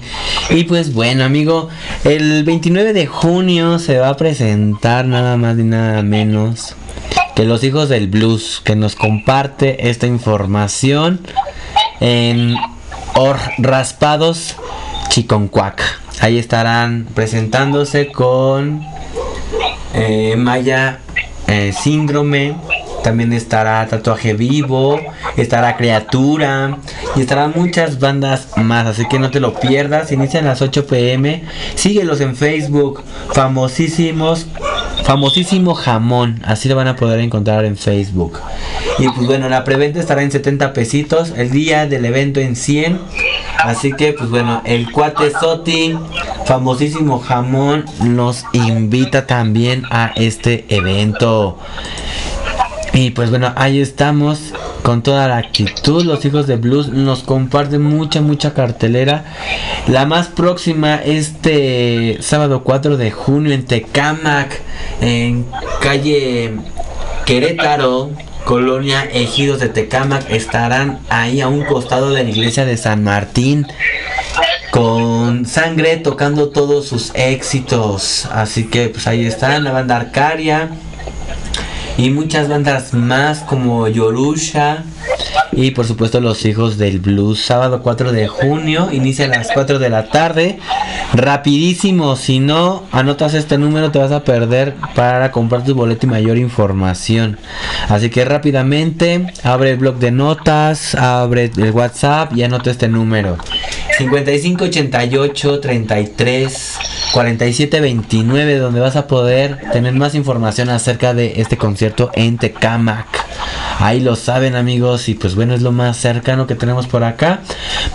Y 0.49 0.63
pues 0.63 0.93
bueno, 0.93 1.23
amigo, 1.23 1.69
el 2.03 2.43
29 2.43 2.93
de 2.93 3.05
junio 3.07 3.79
se 3.79 3.97
va 3.97 4.09
a 4.09 4.17
presentar 4.17 5.05
nada 5.05 5.37
más 5.37 5.57
y 5.57 5.63
nada 5.63 6.01
menos 6.03 6.75
que 7.35 7.45
los 7.45 7.63
hijos 7.63 7.89
del 7.89 8.07
blues, 8.07 8.61
que 8.63 8.75
nos 8.75 8.95
comparte 8.95 9.89
esta 9.89 10.07
información 10.07 11.19
en 11.99 12.55
Or 13.15 13.37
Raspados 13.57 14.55
Chiconcuac. 15.09 15.81
Ahí 16.21 16.37
estarán 16.37 17.07
presentándose 17.13 18.11
con 18.11 18.81
eh, 19.93 20.35
Maya 20.37 20.99
eh, 21.47 21.73
Síndrome. 21.73 22.55
También 23.03 23.33
estará 23.33 23.85
Tatuaje 23.87 24.33
Vivo, 24.33 24.99
estará 25.35 25.75
Criatura 25.75 26.77
y 27.15 27.21
estarán 27.21 27.53
muchas 27.55 27.99
bandas 27.99 28.47
más. 28.55 28.87
Así 28.87 29.07
que 29.07 29.19
no 29.19 29.29
te 29.29 29.39
lo 29.39 29.59
pierdas. 29.59 30.11
Inician 30.11 30.45
a 30.45 30.49
las 30.49 30.61
8 30.61 30.87
pm. 30.87 31.43
Síguelos 31.75 32.21
en 32.21 32.35
Facebook. 32.35 33.03
Famosísimos. 33.33 34.47
Famosísimo 35.03 35.73
jamón. 35.75 36.41
Así 36.45 36.69
lo 36.69 36.75
van 36.75 36.87
a 36.87 36.95
poder 36.95 37.19
encontrar 37.19 37.65
en 37.65 37.75
Facebook. 37.75 38.39
Y 38.99 39.09
pues 39.09 39.27
bueno, 39.27 39.49
la 39.49 39.63
preventa 39.63 39.99
estará 39.99 40.23
en 40.23 40.31
70 40.31 40.71
pesitos. 40.73 41.33
El 41.35 41.51
día 41.51 41.87
del 41.87 42.05
evento 42.05 42.39
en 42.39 42.55
100. 42.55 42.99
Así 43.57 43.91
que 43.93 44.13
pues 44.13 44.29
bueno, 44.29 44.61
el 44.65 44.91
cuate 44.91 45.31
Soti, 45.31 45.97
famosísimo 46.45 47.19
jamón, 47.19 47.85
nos 48.01 48.45
invita 48.53 49.25
también 49.25 49.83
a 49.89 50.11
este 50.15 50.65
evento. 50.69 51.57
Y 52.93 53.09
pues 53.09 53.31
bueno, 53.31 53.51
ahí 53.55 53.81
estamos 53.81 54.53
con 54.83 55.01
toda 55.01 55.27
la 55.27 55.37
actitud. 55.37 56.03
Los 56.03 56.23
hijos 56.25 56.45
de 56.45 56.57
blues 56.57 56.89
nos 56.89 57.23
comparten 57.23 57.81
mucha, 57.81 58.21
mucha 58.21 58.53
cartelera. 58.53 59.25
La 59.87 60.05
más 60.05 60.27
próxima 60.27 60.95
este 60.97 62.17
sábado 62.21 62.63
4 62.63 62.97
de 62.97 63.09
junio 63.09 63.51
en 63.51 63.65
Tecamac, 63.65 64.61
en 65.01 65.47
calle 65.81 66.53
Querétaro. 67.25 68.11
Colonia 68.45 69.05
Ejidos 69.05 69.61
de 69.61 69.69
Tecamac 69.69 70.29
estarán 70.29 70.99
ahí 71.09 71.39
a 71.39 71.47
un 71.47 71.63
costado 71.63 72.11
de 72.11 72.25
la 72.25 72.29
iglesia 72.29 72.65
de 72.65 72.75
San 72.75 73.01
Martín 73.01 73.65
con 74.69 75.45
sangre 75.45 75.95
tocando 75.95 76.49
todos 76.49 76.85
sus 76.85 77.11
éxitos. 77.15 78.25
Así 78.31 78.65
que 78.65 78.89
pues 78.89 79.07
ahí 79.07 79.25
están 79.25 79.63
la 79.63 79.71
banda 79.71 79.95
Arcaria 79.95 80.71
y 81.97 82.09
muchas 82.09 82.49
bandas 82.49 82.93
más 82.93 83.39
como 83.41 83.87
Yorusha 83.87 84.83
y 85.55 85.71
por 85.71 85.85
supuesto 85.85 86.19
los 86.19 86.45
hijos 86.45 86.77
del 86.77 86.99
blues. 86.99 87.43
Sábado 87.43 87.81
4 87.81 88.11
de 88.11 88.27
junio 88.27 88.89
inicia 88.91 89.25
a 89.25 89.29
las 89.29 89.51
4 89.53 89.79
de 89.79 89.89
la 89.89 90.09
tarde. 90.09 90.59
Rapidísimo 91.13 92.15
si 92.15 92.39
no 92.39 92.83
anotas 92.91 93.33
este 93.33 93.57
número 93.57 93.91
te 93.91 93.99
vas 93.99 94.11
a 94.11 94.23
perder 94.23 94.75
para 94.95 95.31
comprar 95.31 95.63
tu 95.63 95.75
boleto 95.75 96.05
y 96.05 96.09
mayor 96.09 96.37
información. 96.37 97.37
Así 97.87 98.09
que 98.09 98.25
rápidamente 98.25 99.27
abre 99.43 99.71
el 99.71 99.77
blog 99.77 99.97
de 99.97 100.11
notas 100.11 100.95
abre 100.95 101.51
el 101.55 101.71
whatsapp 101.71 102.35
y 102.35 102.43
anota 102.43 102.71
este 102.71 102.87
número. 102.87 103.37
5588 103.97 105.59
33 105.59 106.79
47 107.13 107.79
29 107.79 108.57
donde 108.57 108.79
vas 108.79 108.95
a 108.95 109.07
poder 109.07 109.59
tener 109.71 109.93
más 109.93 110.15
información 110.15 110.69
acerca 110.69 111.13
de 111.13 111.33
este 111.37 111.57
concierto 111.57 112.09
en 112.15 112.37
Tecamac. 112.37 113.07
Ahí 113.79 113.99
lo 113.99 114.15
saben 114.15 114.55
amigos 114.55 114.92
y 115.09 115.15
pues 115.15 115.35
bueno 115.35 115.53
es 115.55 115.61
lo 115.61 115.71
más 115.71 115.97
cercano 115.97 116.45
que 116.45 116.55
tenemos 116.55 116.87
por 116.87 117.03
acá. 117.03 117.41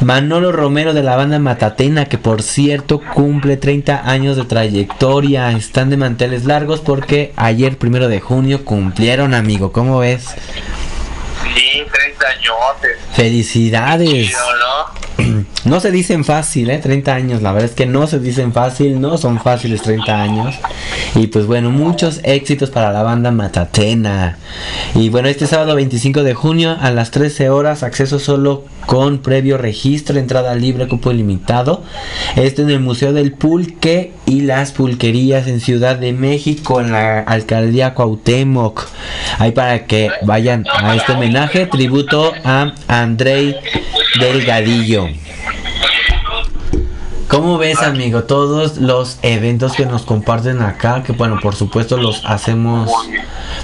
Manolo 0.01 0.53
Romero 0.53 0.95
de 0.95 1.03
la 1.03 1.17
banda 1.17 1.39
Matatena 1.39 2.07
que 2.07 2.19
por 2.19 2.43
cierto 2.43 3.01
cumple 3.15 3.57
30 3.57 4.11
años 4.11 4.37
de 4.37 4.45
trayectoria. 4.45 5.53
Están 5.53 5.91
de 5.91 5.97
manteles 5.97 6.45
largos 6.45 6.81
porque 6.81 7.33
ayer 7.37 7.79
primero 7.79 8.09
de 8.09 8.21
junio 8.21 8.65
cumplieron 8.65 9.33
amigo. 9.33 9.71
¿Cómo 9.71 9.99
ves? 10.01 10.35
30 12.19 12.27
añotes. 12.27 12.99
Felicidades. 13.13 14.09
Chido, 14.09 14.39
¿no? 14.59 14.99
No 15.65 15.81
se 15.81 15.91
dicen 15.91 16.25
fácil, 16.25 16.71
¿eh? 16.71 16.79
30 16.79 17.15
años, 17.15 17.43
la 17.43 17.53
verdad 17.53 17.69
es 17.69 17.75
que 17.75 17.85
no 17.85 18.07
se 18.07 18.19
dicen 18.21 18.53
fácil, 18.53 19.01
no 19.01 19.19
son 19.19 19.41
fáciles 19.41 19.83
30 19.83 20.23
años. 20.23 20.55
Y 21.15 21.27
pues 21.27 21.47
bueno, 21.47 21.71
muchos 21.71 22.21
éxitos 22.23 22.71
para 22.71 22.93
la 22.93 23.03
banda 23.03 23.31
Matatena. 23.31 24.39
Y 24.95 25.11
bueno, 25.11 25.29
este 25.29 25.47
sábado 25.47 25.75
25 25.75 26.23
de 26.23 26.35
junio 26.35 26.77
a 26.81 26.91
las 26.91 27.11
13 27.11 27.51
horas, 27.51 27.83
acceso 27.83 28.19
solo 28.19 28.65
con 28.89 29.19
previo 29.19 29.59
registro, 29.59 30.19
entrada 30.19 30.55
libre, 30.55 30.89
cupo 30.89 31.13
ilimitado. 31.13 31.85
Este 32.37 32.63
en 32.63 32.71
el 32.71 32.81
Museo 32.81 33.13
del 33.13 33.33
Pulque 33.33 34.15
y 34.25 34.41
las 34.41 34.73
Pulquerías 34.73 35.47
en 35.47 35.61
Ciudad 35.61 35.97
de 35.97 36.15
México, 36.15 36.81
en 36.81 36.93
la 36.93 37.21
alcaldía 37.21 37.93
Cuauhtémoc. 37.93 38.89
Ahí 39.39 39.53
para 39.53 39.85
que 39.85 40.09
vayan 40.23 40.65
a 40.73 40.97
este 40.97 41.13
homenaje, 41.13 41.67
tributo 41.67 42.33
a 42.45 42.73
Andrei 42.89 43.57
Delgadillo. 44.19 45.09
¿Cómo 47.39 47.57
ves, 47.57 47.79
amigo? 47.83 48.25
Todos 48.25 48.79
los 48.79 49.21
eventos 49.23 49.75
que 49.75 49.87
nos 49.87 50.03
comparten 50.03 50.61
acá, 50.61 51.05
que 51.05 51.13
bueno, 51.13 51.39
por 51.41 51.55
supuesto 51.55 51.97
los 51.97 52.25
hacemos 52.25 52.91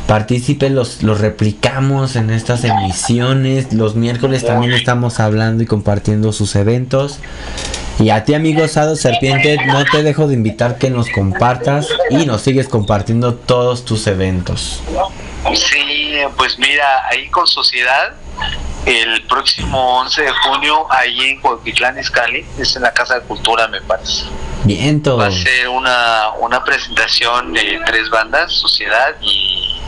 partícipes, 0.07 0.71
los, 0.71 1.03
los 1.03 1.21
replicamos 1.21 2.15
en 2.15 2.31
estas 2.31 2.63
emisiones. 2.63 3.73
Los 3.73 3.97
miércoles 3.97 4.47
también 4.47 4.73
estamos 4.75 5.19
hablando 5.19 5.65
y 5.65 5.67
compartiendo 5.67 6.33
sus 6.33 6.55
eventos. 6.55 7.19
Y 7.99 8.11
a 8.11 8.25
ti, 8.25 8.35
amigo 8.35 8.69
Sado 8.69 8.95
Serpiente, 8.95 9.57
no 9.67 9.85
te 9.85 10.05
dejo 10.05 10.29
de 10.29 10.35
invitar 10.35 10.79
que 10.79 10.91
nos 10.91 11.09
compartas 11.09 11.89
y 12.11 12.27
nos 12.27 12.43
sigues 12.43 12.69
compartiendo 12.69 13.35
todos 13.35 13.85
tus 13.85 14.07
eventos. 14.07 14.85
Sí, 15.53 16.15
pues 16.37 16.61
mira, 16.61 17.09
ahí 17.11 17.29
con 17.29 17.49
Sociedad, 17.49 18.15
el 18.87 19.23
próximo 19.25 19.99
11 20.01 20.23
de 20.23 20.31
junio, 20.33 20.87
ahí 20.91 21.21
en 21.31 21.41
Cuautitlán 21.41 21.99
Izcalli, 21.99 22.45
es 22.59 22.77
en 22.77 22.83
la 22.83 22.93
Casa 22.93 23.15
de 23.15 23.21
Cultura, 23.23 23.67
me 23.69 23.81
parece. 23.81 24.25
Viento. 24.65 25.17
Va 25.17 25.27
a 25.27 25.31
ser 25.31 25.69
una, 25.69 26.31
una 26.41 26.63
presentación 26.65 27.53
de 27.53 27.81
tres 27.87 28.09
bandas, 28.11 28.53
Sociedad 28.53 29.15
y 29.21 29.81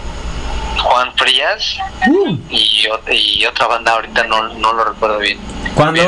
Juan 0.79 1.13
Frías 1.17 1.77
Uh, 2.09 2.37
y, 2.51 2.85
ot- 2.87 3.13
y 3.13 3.45
otra 3.47 3.67
banda, 3.67 3.93
ahorita 3.93 4.25
no, 4.25 4.49
no 4.55 4.73
lo 4.75 4.85
recuerdo 4.85 5.19
bien. 5.19 5.39
¿Cuándo? 5.75 6.01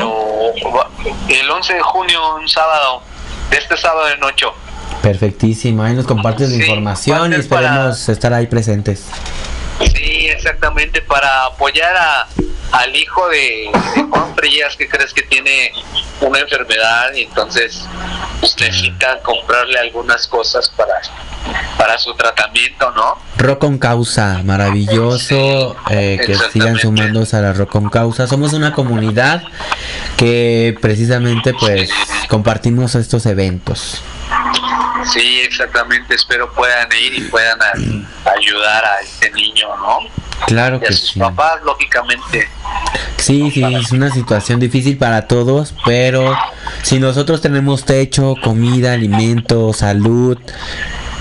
Pero 0.55 0.87
el 1.29 1.51
11 1.51 1.75
de 1.75 1.81
junio, 1.83 2.37
un 2.37 2.49
sábado, 2.49 3.03
de 3.51 3.57
este 3.57 3.77
sábado 3.77 4.09
en 4.11 4.23
8. 4.23 4.55
Perfectísimo, 5.03 5.83
ahí 5.83 5.95
nos 5.95 6.07
compartes 6.07 6.51
la 6.51 6.57
información 6.57 7.33
y 7.33 7.43
para- 7.43 7.67
esperemos 7.67 8.09
estar 8.09 8.33
ahí 8.35 8.47
presentes. 8.47 9.07
Sí, 9.81 10.29
exactamente, 10.29 11.03
para 11.03 11.47
apoyar 11.47 11.95
a, 11.97 12.29
al 12.73 12.97
hijo 12.97 13.29
de, 13.29 13.71
de 13.95 14.03
Juan 14.03 14.35
Frías, 14.35 14.77
que 14.77 14.89
crees 14.89 15.13
que 15.13 15.23
tiene 15.23 15.73
una 16.21 16.41
enfermedad 16.41 17.13
y 17.15 17.23
entonces 17.23 17.85
pues, 18.41 18.57
necesitan 18.59 19.21
comprarle 19.23 19.79
algunas 19.79 20.27
cosas 20.27 20.69
para, 20.71 20.95
para 21.77 21.99
su 21.99 22.15
tratamiento, 22.15 22.91
¿no? 22.93 23.17
Rock 23.37 23.61
con 23.61 23.79
causa, 23.79 24.41
maravilloso, 24.45 25.77
eh, 25.91 26.21
que 26.25 26.35
sigan 26.53 26.77
sumándose 26.79 27.37
a 27.37 27.41
la 27.41 27.53
Rock 27.53 27.71
con 27.71 27.89
causa. 27.89 28.27
Somos 28.27 28.53
una 28.53 28.73
comunidad 28.73 29.43
que 30.17 30.77
precisamente 30.81 31.55
pues 31.55 31.91
compartimos 32.29 32.95
estos 32.97 33.27
eventos. 33.27 34.03
Sí, 35.13 35.41
exactamente, 35.41 36.15
espero 36.15 36.53
puedan 36.53 36.89
ir 36.93 37.15
y 37.15 37.21
puedan 37.23 37.59
a- 37.63 38.31
ayudar 38.31 38.85
a 38.85 39.01
este 39.01 39.31
niño, 39.33 39.69
¿no? 39.77 39.99
Claro 40.47 40.79
Y 40.81 40.85
a 40.85 40.89
que 40.89 40.93
sus 40.93 41.11
sí. 41.11 41.19
papás, 41.21 41.61
lógicamente. 41.65 42.49
Sí, 43.17 43.51
sí, 43.51 43.63
es 43.75 43.93
una 43.93 44.11
situación 44.11 44.61
difícil 44.61 44.97
para 44.99 45.27
todos, 45.27 45.75
pero 45.85 46.37
si 46.83 46.99
nosotros 46.99 47.41
tenemos 47.41 47.85
techo, 47.85 48.35
comida, 48.43 48.93
alimento, 48.93 49.73
salud, 49.73 50.39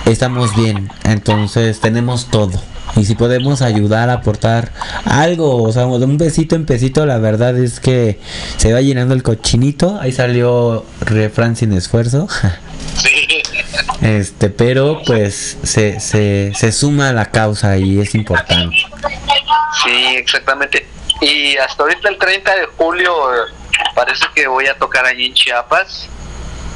estamos 0.05 0.55
bien. 0.55 0.89
Entonces 1.03 1.79
tenemos 1.79 2.27
todo. 2.29 2.61
Y 2.97 3.05
si 3.05 3.15
podemos 3.15 3.61
ayudar, 3.61 4.09
aportar 4.09 4.71
algo, 5.05 5.63
o 5.63 5.71
sea, 5.71 5.85
de 5.85 6.05
un 6.05 6.17
besito 6.17 6.55
en 6.55 6.65
pesito, 6.65 7.05
la 7.05 7.19
verdad 7.19 7.57
es 7.57 7.79
que 7.79 8.19
se 8.57 8.73
va 8.73 8.81
llenando 8.81 9.13
el 9.13 9.23
cochinito. 9.23 9.99
Ahí 10.01 10.11
salió 10.11 10.83
refrán 11.01 11.55
sin 11.55 11.73
esfuerzo. 11.73 12.27
Sí, 12.95 13.27
Este, 14.01 14.49
pero 14.49 15.01
pues 15.05 15.57
se, 15.63 15.99
se, 15.99 16.53
se 16.55 16.71
suma 16.71 17.09
a 17.09 17.13
la 17.13 17.25
causa 17.25 17.77
y 17.77 17.99
es 17.99 18.15
importante. 18.15 18.75
sí, 19.83 20.15
exactamente. 20.15 20.87
Y 21.21 21.57
hasta 21.57 21.83
ahorita 21.83 22.09
el 22.09 22.17
30 22.17 22.55
de 22.55 22.65
julio 22.77 23.13
parece 23.95 24.25
que 24.35 24.47
voy 24.47 24.67
a 24.67 24.77
tocar 24.77 25.05
allí 25.05 25.25
en 25.25 25.33
Chiapas 25.33 26.07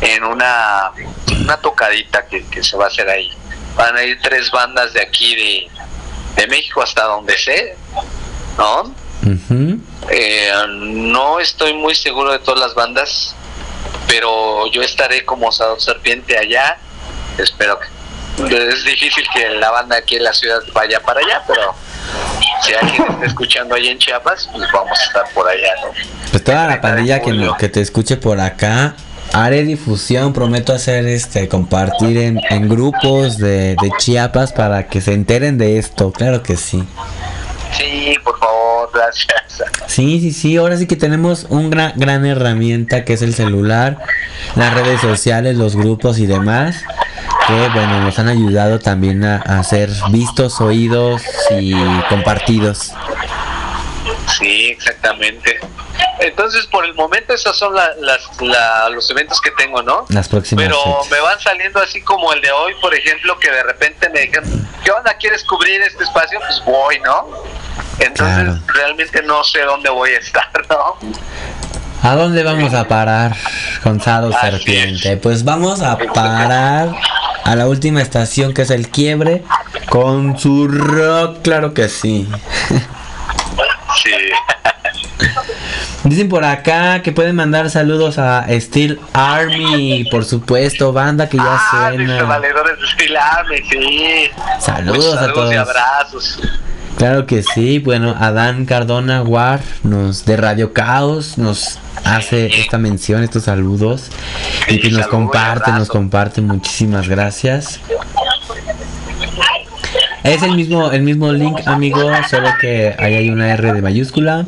en 0.01 0.23
una, 0.23 0.91
una 1.41 1.57
tocadita 1.57 2.25
que, 2.25 2.43
que 2.45 2.63
se 2.63 2.75
va 2.75 2.85
a 2.85 2.87
hacer 2.87 3.07
ahí. 3.07 3.31
Van 3.75 3.95
a 3.95 4.03
ir 4.03 4.19
tres 4.21 4.49
bandas 4.51 4.93
de 4.93 5.01
aquí 5.01 5.35
de, 5.35 5.67
de 6.35 6.47
México 6.47 6.81
hasta 6.81 7.03
donde 7.03 7.37
sé, 7.37 7.75
¿no? 8.57 8.93
Eh, 10.09 10.51
no 10.67 11.39
estoy 11.39 11.73
muy 11.73 11.95
seguro 11.95 12.31
de 12.31 12.39
todas 12.39 12.59
las 12.59 12.73
bandas, 12.73 13.35
pero 14.07 14.69
yo 14.71 14.81
estaré 14.81 15.25
como 15.25 15.51
serpiente 15.51 16.37
allá. 16.37 16.77
Espero 17.37 17.79
que. 17.79 17.87
Es 18.47 18.83
difícil 18.85 19.23
que 19.33 19.49
la 19.49 19.69
banda 19.69 19.97
aquí 19.97 20.15
en 20.15 20.23
la 20.23 20.33
ciudad 20.33 20.61
vaya 20.73 20.99
para 21.01 21.19
allá, 21.19 21.43
pero 21.45 21.75
si 22.63 22.73
alguien 22.73 23.03
está 23.09 23.25
escuchando 23.25 23.75
ahí 23.75 23.89
en 23.89 23.99
Chiapas, 23.99 24.49
pues 24.51 24.71
vamos 24.71 24.99
a 24.99 25.03
estar 25.03 25.29
por 25.33 25.47
allá, 25.47 25.73
¿no? 25.83 25.91
Pues 26.31 26.43
toda 26.43 26.65
la 26.65 26.67
30 26.67 26.87
de 26.87 26.93
pandilla 26.93 27.21
que, 27.21 27.51
que 27.59 27.69
te 27.69 27.81
escuche 27.81 28.17
por 28.17 28.39
acá, 28.39 28.95
haré 29.33 29.63
difusión, 29.63 30.33
prometo 30.33 30.73
hacer 30.73 31.05
este, 31.07 31.47
compartir 31.47 32.17
en, 32.17 32.39
en 32.49 32.69
grupos 32.69 33.37
de, 33.37 33.75
de 33.81 33.91
Chiapas 33.97 34.53
para 34.53 34.87
que 34.87 35.01
se 35.01 35.13
enteren 35.13 35.57
de 35.57 35.77
esto, 35.77 36.11
claro 36.11 36.43
que 36.43 36.57
sí. 36.57 36.83
Sí, 37.77 38.15
por 38.23 38.37
favor, 38.37 38.89
gracias. 38.93 39.63
Sí, 39.87 40.19
sí, 40.19 40.31
sí, 40.31 40.57
ahora 40.57 40.77
sí 40.77 40.87
que 40.87 40.95
tenemos 40.95 41.45
una 41.49 41.69
gran, 41.69 41.93
gran 41.95 42.25
herramienta 42.25 43.05
que 43.05 43.13
es 43.13 43.21
el 43.21 43.33
celular, 43.33 43.97
las 44.55 44.73
redes 44.73 44.99
sociales, 45.01 45.55
los 45.55 45.75
grupos 45.75 46.19
y 46.19 46.25
demás, 46.25 46.83
que 47.47 47.69
bueno, 47.73 48.01
nos 48.01 48.19
han 48.19 48.27
ayudado 48.27 48.79
también 48.79 49.23
a, 49.23 49.37
a 49.37 49.63
ser 49.63 49.89
vistos, 50.11 50.59
oídos 50.61 51.21
y 51.59 51.73
compartidos. 52.09 52.91
Sí, 54.39 54.60
exactamente. 54.71 55.59
Entonces, 56.19 56.65
por 56.67 56.85
el 56.85 56.93
momento, 56.93 57.33
esos 57.33 57.57
son 57.57 57.73
la- 57.75 57.93
las, 57.99 58.21
la- 58.41 58.89
los 58.89 59.09
eventos 59.09 59.39
que 59.41 59.51
tengo, 59.51 59.81
¿no? 59.81 60.05
Las 60.09 60.27
próximas 60.29 60.65
Pero 60.65 60.77
fechas. 60.83 61.11
me 61.11 61.19
van 61.21 61.39
saliendo 61.39 61.79
así 61.81 62.01
como 62.01 62.31
el 62.33 62.41
de 62.41 62.51
hoy, 62.51 62.73
por 62.81 62.93
ejemplo, 62.93 63.37
que 63.39 63.49
de 63.51 63.63
repente 63.63 64.09
me 64.09 64.21
dijeron, 64.21 64.67
¿qué 64.83 64.91
onda? 64.91 65.13
¿Quieres 65.15 65.43
cubrir 65.43 65.81
este 65.81 66.03
espacio? 66.03 66.39
Pues 66.39 66.61
voy, 66.65 66.99
¿no? 66.99 67.27
Entonces, 67.99 68.35
Claro. 68.43 68.59
realmente 68.67 69.21
no 69.23 69.43
sé 69.43 69.61
dónde 69.61 69.89
voy 69.89 70.11
a 70.11 70.17
estar, 70.19 70.49
¿no? 70.69 70.97
¿A 72.03 72.15
dónde 72.15 72.43
vamos 72.43 72.73
a 72.73 72.87
parar 72.87 73.35
Así 74.33 74.33
Serpiente? 74.33 75.17
Pues 75.17 75.43
vamos 75.43 75.81
a 75.81 75.97
parar 75.97 76.89
a 77.43 77.55
la 77.55 77.67
última 77.67 78.01
estación 78.01 78.53
que 78.55 78.63
es 78.63 78.71
el 78.71 78.89
quiebre 78.89 79.43
con 79.89 80.37
su 80.39 80.67
rock, 80.67 81.41
claro 81.43 81.73
que 81.75 81.89
sí. 81.89 82.27
Sí. 84.03 84.11
Dicen 86.03 86.29
por 86.29 86.43
acá 86.43 87.01
que 87.03 87.11
pueden 87.11 87.35
mandar 87.35 87.69
saludos 87.69 88.17
a 88.17 88.45
Steel 88.59 88.99
Army, 89.13 90.05
por 90.09 90.25
supuesto, 90.25 90.91
banda 90.93 91.29
que 91.29 91.37
ya 91.37 91.43
Ah, 91.47 91.89
suena. 91.91 92.23
valedores 92.23 92.73
de 92.79 92.85
sí. 93.69 94.31
Saludos 94.59 95.15
a 95.15 95.19
saludos 95.21 95.51
y 95.53 95.55
todos. 95.55 95.69
abrazos. 95.69 96.39
Claro 96.97 97.25
que 97.25 97.41
sí, 97.43 97.79
bueno, 97.79 98.15
Adán 98.19 98.65
Cardona 98.65 99.21
War 99.23 99.61
nos 99.83 100.25
de 100.25 100.37
Radio 100.37 100.73
Caos 100.73 101.37
nos 101.37 101.79
hace 102.03 102.47
esta 102.59 102.77
mención, 102.77 103.23
estos 103.23 103.43
saludos 103.43 104.09
y 104.67 104.79
que 104.79 104.89
nos 104.91 105.07
comparte, 105.07 105.71
nos 105.71 105.87
comparte, 105.87 106.41
muchísimas 106.41 107.07
gracias. 107.07 107.79
Es 110.23 110.43
el 110.43 110.51
mismo, 110.55 110.91
el 110.91 111.01
mismo 111.01 111.31
link, 111.31 111.59
amigo, 111.65 112.11
solo 112.29 112.49
que 112.59 112.95
ahí 112.99 113.15
hay 113.15 113.29
una 113.31 113.51
R 113.53 113.73
de 113.73 113.81
mayúscula. 113.81 114.45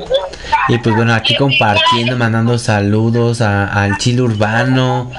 Y 0.70 0.78
pues 0.78 0.96
bueno, 0.96 1.14
aquí 1.14 1.36
compartiendo, 1.36 2.16
mandando 2.16 2.58
saludos 2.60 3.42
a- 3.42 3.66
al 3.68 3.98
chile 3.98 4.22
urbano. 4.22 5.12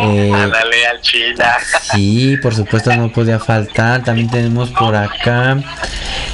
eh, 0.00 0.32
Ándale 0.34 0.86
al 0.86 1.00
China. 1.02 1.56
Sí, 1.92 2.36
por 2.42 2.54
supuesto 2.54 2.92
no 2.96 3.12
podía 3.12 3.38
faltar. 3.38 4.02
También 4.02 4.28
tenemos 4.28 4.70
por 4.70 4.96
acá. 4.96 5.58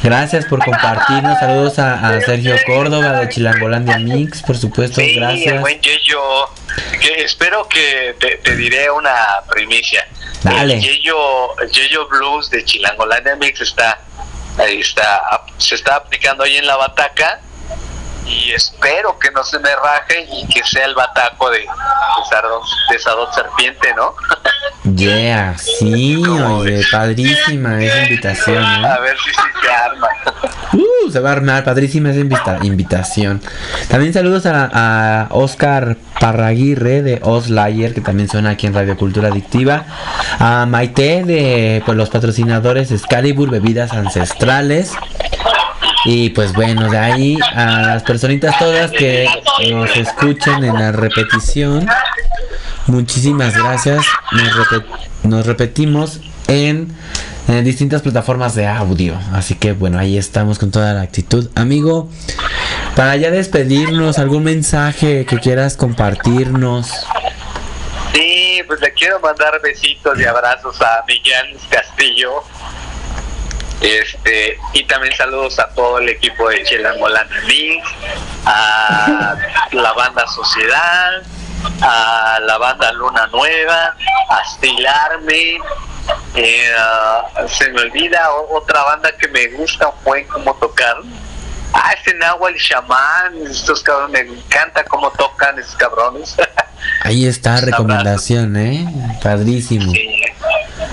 Gracias 0.03 0.47
por 0.47 0.65
compartirnos. 0.65 1.39
Saludos 1.39 1.79
a, 1.79 2.09
a 2.09 2.21
Sergio 2.23 2.55
Córdoba 2.67 3.21
de 3.21 3.29
Chilangolandia 3.29 3.99
Mix, 3.99 4.43
por 4.43 4.57
supuesto. 4.57 5.01
Sí, 5.03 5.15
Gracias. 5.17 5.61
buen 5.61 5.79
Yeyo. 5.81 6.21
Que 7.01 7.23
espero 7.25 7.69
que 7.69 8.15
te, 8.19 8.37
te 8.43 8.57
diré 8.57 8.91
una 8.91 9.13
primicia. 9.51 10.07
Dale. 10.43 10.75
El 10.75 12.09
Blues 12.09 12.51
de 12.51 12.65
Chilangolandia 12.65 13.37
Mix 13.37 13.61
está, 13.61 14.01
ahí 14.59 14.81
está, 14.81 15.23
se 15.59 15.75
está 15.75 15.97
aplicando 15.97 16.45
ahí 16.45 16.57
en 16.57 16.67
la 16.67 16.77
bataca 16.77 17.41
y 18.29 18.53
espero 18.53 19.19
que 19.19 19.31
no 19.31 19.43
se 19.45 19.59
me 19.59 19.75
raje 19.75 20.27
y 20.33 20.47
que 20.47 20.63
sea 20.65 20.85
el 20.87 20.95
bataco 20.95 21.51
de, 21.51 21.61
de, 21.61 21.67
Sardón, 22.31 22.63
de 22.91 22.99
Sadot 22.99 23.33
Serpiente, 23.35 23.95
¿no? 23.95 24.15
Yeah, 24.95 25.55
sí, 25.59 26.17
oye, 26.17 26.83
padrísima 26.91 27.79
esa 27.83 28.05
invitación, 28.05 28.63
¿eh? 28.65 28.87
A 28.87 28.99
ver 29.01 29.17
si 29.19 29.31
sí 29.31 29.37
se 29.63 29.71
arma. 29.71 30.09
Uh, 30.73 31.11
se 31.11 31.21
va 31.21 31.29
a 31.29 31.33
armar, 31.33 31.63
padrísima 31.63 32.11
esa 32.11 32.21
invita- 32.21 32.59
invitación. 32.63 33.43
También 33.89 34.15
saludos 34.15 34.47
a, 34.47 34.71
a 34.73 35.27
Oscar 35.31 35.99
Parraguirre 36.19 37.03
de 37.03 37.21
Oslayer, 37.23 37.93
que 37.93 38.01
también 38.01 38.31
suena 38.31 38.51
aquí 38.51 38.67
en 38.67 38.73
Radio 38.75 38.97
Cultura 38.97 39.29
Adictiva. 39.29 39.85
A 40.39 40.65
Maite 40.67 41.23
de 41.23 41.83
pues, 41.85 41.97
los 41.97 42.09
patrocinadores 42.09 42.91
Excalibur, 42.91 43.51
Bebidas 43.51 43.93
Ancestrales. 43.93 44.93
Y 46.05 46.31
pues 46.31 46.53
bueno, 46.53 46.89
de 46.91 46.99
ahí 46.99 47.39
a 47.55 47.83
las 47.83 48.03
personitas 48.03 48.59
todas 48.59 48.91
que 48.91 49.27
nos 49.71 49.95
escuchen 49.97 50.65
en 50.65 50.75
la 50.75 50.93
repetición. 50.93 51.87
Muchísimas 52.87 53.55
gracias. 53.57 54.05
Nos, 54.33 54.53
repe- 54.55 54.85
nos 55.25 55.47
repetimos 55.47 56.21
en, 56.47 56.97
en 57.49 57.65
distintas 57.65 58.01
plataformas 58.03 58.55
de 58.55 58.67
audio. 58.67 59.19
Así 59.33 59.55
que 59.57 59.73
bueno, 59.73 59.99
ahí 59.99 60.17
estamos 60.17 60.59
con 60.59 60.71
toda 60.71 60.95
la 60.95 61.03
actitud. 61.03 61.51
Amigo, 61.55 62.09
para 62.97 63.17
ya 63.17 63.31
despedirnos, 63.31 64.19
algún 64.19 64.45
mensaje 64.45 65.27
que 65.27 65.39
quieras 65.39 65.77
compartirnos. 65.77 66.91
Sí, 68.15 68.63
pues 68.67 68.81
le 68.81 68.93
quiero 68.95 69.21
mandar 69.21 69.61
besitos 69.63 70.19
y 70.19 70.25
abrazos 70.25 70.81
a 70.81 71.05
Miguel 71.07 71.59
Castillo. 71.69 72.31
Este, 73.81 74.59
y 74.73 74.85
también 74.85 75.15
saludos 75.17 75.59
a 75.59 75.69
todo 75.75 75.99
el 75.99 76.09
equipo 76.09 76.49
de 76.49 76.65
Chelamolana 76.65 77.41
Mix, 77.47 77.87
a 78.45 79.37
la 79.73 79.93
banda 79.93 80.27
Sociedad, 80.27 81.23
a 81.81 82.41
la 82.43 82.59
banda 82.59 82.91
Luna 82.93 83.29
Nueva, 83.29 83.95
a 84.31 84.43
eh, 86.35 86.73
se 87.49 87.71
me 87.71 87.83
olvida 87.83 88.31
otra 88.51 88.83
banda 88.83 89.13
que 89.17 89.29
me 89.29 89.47
gusta 89.49 89.93
fue 90.05 90.27
cómo 90.27 90.55
tocaron. 90.57 91.28
Ah, 91.73 91.93
ese 91.93 92.15
Nahual 92.15 92.55
Shaman, 92.55 93.47
estos 93.47 93.83
cabrones, 93.83 94.31
me 94.31 94.39
encanta 94.39 94.85
cómo 94.85 95.11
tocan 95.13 95.59
esos 95.59 95.77
cabrones. 95.77 96.35
Ahí 97.03 97.27
está, 97.27 97.61
recomendación, 97.61 98.57
¿eh? 98.57 98.87
Padrísimo. 99.23 99.93
Sí, 99.93 100.23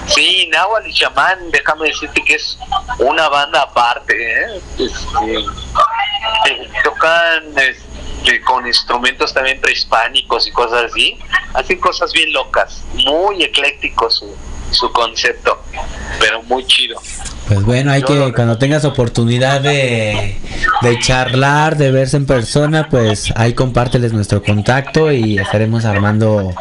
sí 0.08 0.50
Nahual 0.52 0.88
y 0.88 0.92
Shaman, 0.92 1.52
déjame 1.52 1.88
decirte 1.88 2.24
que 2.24 2.36
es 2.36 2.58
una 3.00 3.30
banda 3.30 3.62
aparte, 3.62 4.14
¿eh? 4.16 4.62
Este, 4.78 5.40
eh, 5.40 6.70
tocan 6.84 7.54
este, 7.58 8.42
con 8.42 8.68
instrumentos 8.68 9.34
también 9.34 9.60
prehispánicos 9.62 10.48
y 10.48 10.52
cosas 10.52 10.92
así. 10.92 11.18
Hacen 11.54 11.80
cosas 11.80 12.12
bien 12.12 12.34
locas, 12.34 12.84
muy 12.94 13.44
ecléctico 13.44 14.10
su, 14.10 14.36
su 14.72 14.92
concepto, 14.92 15.62
pero 16.20 16.42
muy 16.44 16.66
chido. 16.66 17.00
Pues 17.48 17.62
bueno, 17.64 17.92
hay 17.92 18.02
que, 18.02 18.34
cuando 18.34 18.58
tengas 18.58 18.86
oportunidad 18.86 19.62
de, 19.62 20.40
de 20.82 21.00
charlar, 21.00 21.78
de 21.78 21.92
verse 21.92 22.18
en 22.18 22.26
persona, 22.26 22.90
pues 22.90 23.32
ahí 23.36 23.54
compárteles 23.54 24.14
nuestro 24.14 24.42
contacto 24.42 25.12
y 25.12 25.38
estaremos 25.38 25.86
armando 25.86 26.54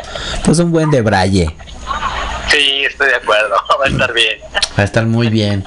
pues 0.44 0.58
un 0.58 0.70
buen 0.72 0.90
debraye. 0.90 1.54
Sí, 2.50 2.84
estoy 2.84 3.08
de 3.08 3.16
acuerdo, 3.16 3.54
va 3.80 3.86
a 3.86 3.88
estar 3.88 4.12
bien. 4.12 4.38
Va 4.76 4.82
a 4.82 4.84
estar 4.84 5.06
muy 5.06 5.28
bien. 5.28 5.62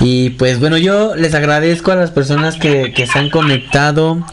Y 0.00 0.30
pues 0.30 0.60
bueno, 0.60 0.76
yo 0.76 1.14
les 1.14 1.34
agradezco 1.34 1.90
a 1.90 1.96
las 1.96 2.10
personas 2.10 2.56
que, 2.56 2.92
que 2.92 3.06
se 3.06 3.18
han 3.18 3.30
conectado. 3.30 4.24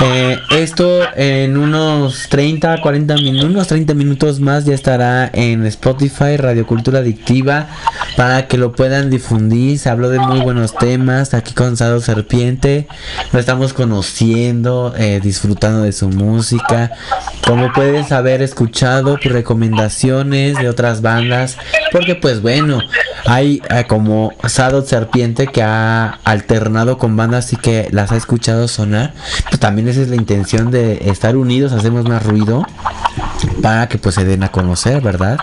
Eh, 0.00 0.38
esto 0.50 1.00
en 1.16 1.56
unos 1.56 2.28
30, 2.28 2.80
40 2.80 3.14
minutos, 3.16 3.50
unos 3.50 3.66
30 3.68 3.94
minutos 3.94 4.40
más 4.40 4.64
ya 4.64 4.74
estará 4.74 5.30
en 5.32 5.66
Spotify, 5.66 6.36
Radio 6.36 6.66
Cultura 6.66 7.00
Adictiva, 7.00 7.68
para 8.16 8.46
que 8.46 8.58
lo 8.58 8.72
puedan 8.72 9.10
difundir. 9.10 9.78
Se 9.78 9.88
habló 9.88 10.08
de 10.08 10.20
muy 10.20 10.40
buenos 10.40 10.74
temas 10.76 11.34
aquí 11.34 11.52
con 11.52 11.76
Sado 11.76 12.00
Serpiente. 12.00 12.86
Lo 13.32 13.38
estamos 13.38 13.72
conociendo, 13.72 14.94
eh, 14.96 15.20
disfrutando 15.22 15.82
de 15.82 15.92
su 15.92 16.08
música. 16.08 16.92
Como 17.46 17.72
puedes 17.72 18.12
haber 18.12 18.42
escuchado, 18.42 19.16
recomendaciones 19.16 20.58
de 20.58 20.68
otras 20.68 21.02
bandas. 21.02 21.56
Porque 21.92 22.14
pues 22.14 22.40
bueno, 22.40 22.80
hay 23.26 23.62
eh, 23.70 23.84
como 23.86 24.32
Sadot 24.46 24.86
Serpiente 24.86 25.46
que 25.46 25.62
ha 25.62 26.18
alternado 26.24 26.98
con 26.98 27.16
bandas 27.16 27.52
y 27.52 27.56
que 27.56 27.88
las 27.90 28.12
ha 28.12 28.16
escuchado 28.16 28.68
sonar. 28.68 29.12
Pues 29.48 29.60
también 29.60 29.88
esa 29.88 30.02
es 30.02 30.08
la 30.08 30.16
intención 30.16 30.70
de 30.70 31.10
estar 31.10 31.36
unidos, 31.36 31.72
hacemos 31.72 32.08
más 32.08 32.24
ruido 32.24 32.66
para 33.62 33.88
que 33.88 33.98
pues 33.98 34.14
se 34.14 34.24
den 34.24 34.42
a 34.42 34.50
conocer, 34.50 35.00
¿verdad? 35.00 35.38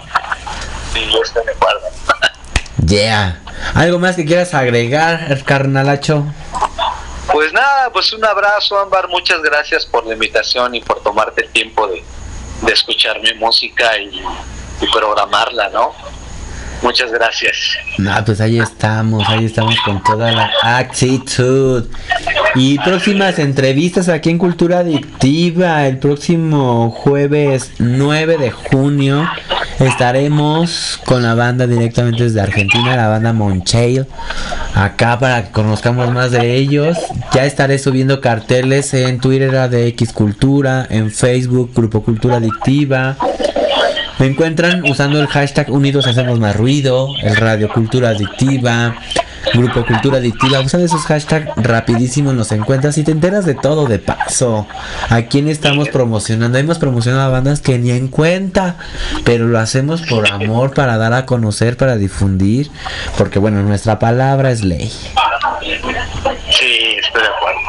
Sí, 0.93 1.01
yo 1.11 1.21
estoy 1.21 1.45
de 1.45 1.51
acuerdo. 1.51 1.81
Yeah. 2.85 3.39
¿Algo 3.75 3.99
más 3.99 4.15
que 4.15 4.25
quieras 4.25 4.53
agregar, 4.53 5.43
carnalacho? 5.45 6.25
Pues 7.31 7.53
nada, 7.53 7.89
pues 7.93 8.11
un 8.11 8.25
abrazo, 8.25 8.77
Ámbar. 8.79 9.07
Muchas 9.07 9.41
gracias 9.41 9.85
por 9.85 10.05
la 10.05 10.13
invitación 10.13 10.75
y 10.75 10.81
por 10.81 11.01
tomarte 11.01 11.43
el 11.43 11.49
tiempo 11.51 11.87
de, 11.87 12.03
de 12.63 12.73
escuchar 12.73 13.21
mi 13.21 13.33
música 13.35 13.97
y, 13.97 14.21
y 14.81 14.87
programarla, 14.91 15.69
¿no? 15.69 15.93
Muchas 16.81 17.11
gracias. 17.11 17.77
No, 17.97 18.11
pues 18.25 18.41
ahí 18.41 18.59
estamos, 18.59 19.27
ahí 19.29 19.45
estamos 19.45 19.75
con 19.85 20.01
toda 20.03 20.31
la 20.31 20.51
actitud. 20.63 21.85
Y 22.55 22.79
próximas 22.79 23.37
entrevistas 23.39 24.09
aquí 24.09 24.29
en 24.29 24.37
Cultura 24.37 24.79
Adictiva, 24.79 25.85
el 25.87 25.99
próximo 25.99 26.89
jueves 26.91 27.71
9 27.79 28.37
de 28.37 28.51
junio 28.51 29.29
estaremos 29.79 30.99
con 31.05 31.23
la 31.23 31.33
banda 31.33 31.65
directamente 31.65 32.23
desde 32.23 32.41
Argentina, 32.41 32.95
la 32.95 33.07
banda 33.07 33.33
Monchail, 33.33 34.05
acá 34.75 35.17
para 35.19 35.43
que 35.43 35.51
conozcamos 35.51 36.11
más 36.11 36.31
de 36.31 36.55
ellos. 36.55 36.97
Ya 37.33 37.45
estaré 37.45 37.79
subiendo 37.79 38.21
carteles 38.21 38.93
en 38.93 39.19
Twitter 39.19 39.69
de 39.69 39.87
X 39.87 40.13
Cultura, 40.13 40.87
en 40.89 41.11
Facebook 41.11 41.71
Grupo 41.75 42.03
Cultura 42.03 42.37
Adictiva. 42.37 43.17
Me 44.19 44.27
encuentran 44.27 44.83
usando 44.83 45.19
el 45.19 45.27
hashtag 45.27 45.71
Unidos 45.71 46.05
Hacemos 46.07 46.39
Más 46.39 46.55
Ruido, 46.55 47.09
el 47.21 47.35
Radio 47.35 47.69
Cultura 47.69 48.09
Adictiva, 48.09 48.95
Grupo 49.53 49.85
Cultura 49.85 50.17
Adictiva. 50.17 50.59
Usan 50.59 50.81
esos 50.81 51.01
hashtags 51.01 51.51
rapidísimo, 51.55 52.31
nos 52.33 52.51
encuentras 52.51 52.97
y 52.97 53.03
te 53.03 53.11
enteras 53.11 53.45
de 53.45 53.55
todo 53.55 53.87
de 53.87 53.99
paso. 53.99 54.67
¿A 55.09 55.23
quién 55.23 55.47
estamos 55.47 55.89
promocionando? 55.89 56.57
Hemos 56.57 56.77
promocionado 56.77 57.23
a 57.23 57.29
bandas 57.29 57.61
que 57.61 57.79
ni 57.79 57.91
en 57.91 58.07
cuenta, 58.07 58.77
pero 59.23 59.47
lo 59.47 59.59
hacemos 59.59 60.03
por 60.03 60.31
amor, 60.31 60.73
para 60.73 60.97
dar 60.97 61.13
a 61.13 61.25
conocer, 61.25 61.77
para 61.77 61.95
difundir, 61.95 62.69
porque 63.17 63.39
bueno, 63.39 63.63
nuestra 63.63 63.97
palabra 63.97 64.51
es 64.51 64.63
ley. 64.63 64.91
Sí, 66.51 66.97
estoy 66.99 67.21
de 67.21 67.27
acuerdo. 67.27 67.59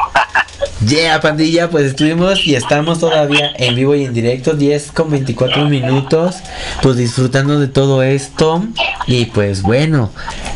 Yeah, 0.87 1.21
pandilla, 1.21 1.69
pues 1.69 1.85
estuvimos 1.85 2.45
y 2.45 2.55
estamos 2.55 2.99
todavía 2.99 3.51
en 3.57 3.75
vivo 3.75 3.95
y 3.95 4.05
en 4.05 4.13
directo, 4.13 4.53
10 4.53 4.91
con 4.91 5.09
24 5.11 5.65
minutos, 5.65 6.37
pues 6.81 6.97
disfrutando 6.97 7.59
de 7.59 7.67
todo 7.67 8.03
esto. 8.03 8.63
Y 9.07 9.25
pues 9.25 9.61
bueno, 9.61 10.11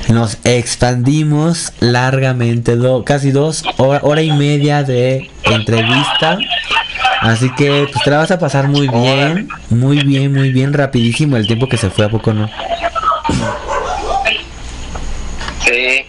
nos 0.09 0.37
expandimos 0.43 1.71
largamente, 1.79 2.75
do- 2.75 3.03
casi 3.05 3.31
dos 3.31 3.63
hora, 3.77 3.99
hora 4.03 4.21
y 4.21 4.31
media 4.31 4.83
de 4.83 5.29
entrevista. 5.43 6.37
Así 7.21 7.49
que 7.55 7.87
pues 7.91 8.03
te 8.03 8.09
la 8.11 8.17
vas 8.17 8.31
a 8.31 8.39
pasar 8.39 8.67
muy 8.67 8.87
bien, 8.87 9.47
muy 9.69 10.01
bien, 10.03 10.33
muy 10.33 10.51
bien, 10.51 10.73
rapidísimo 10.73 11.37
el 11.37 11.47
tiempo 11.47 11.69
que 11.69 11.77
se 11.77 11.89
fue, 11.89 12.05
¿a 12.05 12.09
poco 12.09 12.33
no? 12.33 12.49
Sí. 15.65 16.05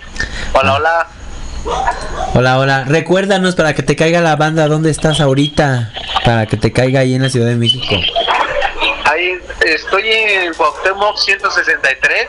Hola, 0.55 0.75
hola. 0.75 1.07
Hola, 2.35 2.59
hola, 2.59 2.85
recuérdanos 2.85 3.55
para 3.57 3.75
que 3.75 3.83
te 3.83 3.97
caiga 3.97 4.21
la 4.21 4.37
banda, 4.37 4.69
¿dónde 4.69 4.91
estás 4.91 5.21
ahorita? 5.21 5.93
Para 6.25 6.47
que 6.47 6.57
te 6.57 6.73
caiga 6.73 7.01
ahí 7.01 7.15
en 7.15 7.23
la 7.23 7.31
Ciudad 7.31 7.47
de 7.49 7.57
México. 7.57 7.97
Ahí 9.05 9.39
estoy 9.65 10.11
en 10.11 10.55
Cuauhtémoc 10.55 11.17
163. 11.19 12.29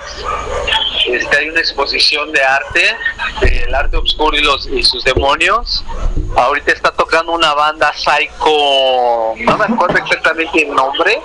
Este, 1.07 1.37
hay 1.37 1.49
una 1.49 1.59
exposición 1.59 2.31
de 2.31 2.43
arte, 2.43 2.95
del 3.41 3.75
arte 3.75 3.97
oscuro 3.97 4.37
y, 4.37 4.41
los, 4.41 4.67
y 4.67 4.83
sus 4.83 5.03
demonios. 5.03 5.83
Ahorita 6.35 6.71
está 6.71 6.91
tocando 6.91 7.33
una 7.33 7.53
banda 7.53 7.91
psycho, 7.93 9.35
no 9.37 9.57
me 9.57 9.65
acuerdo 9.65 9.97
exactamente 9.97 10.63
el 10.63 10.73
nombre, 10.73 11.19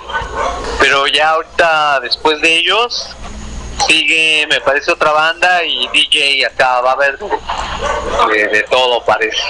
pero 0.79 1.07
ya 1.07 1.29
ahorita 1.29 1.99
después 2.01 2.41
de 2.41 2.57
ellos 2.57 3.15
sigue, 3.87 4.47
me 4.49 4.59
parece 4.61 4.91
otra 4.91 5.11
banda 5.11 5.63
y 5.63 5.87
DJ 5.89 6.45
acá 6.45 6.81
va 6.81 6.91
a 6.91 6.93
haber 6.93 7.17
de, 7.17 8.47
de 8.47 8.63
todo 8.63 9.03
parece. 9.05 9.41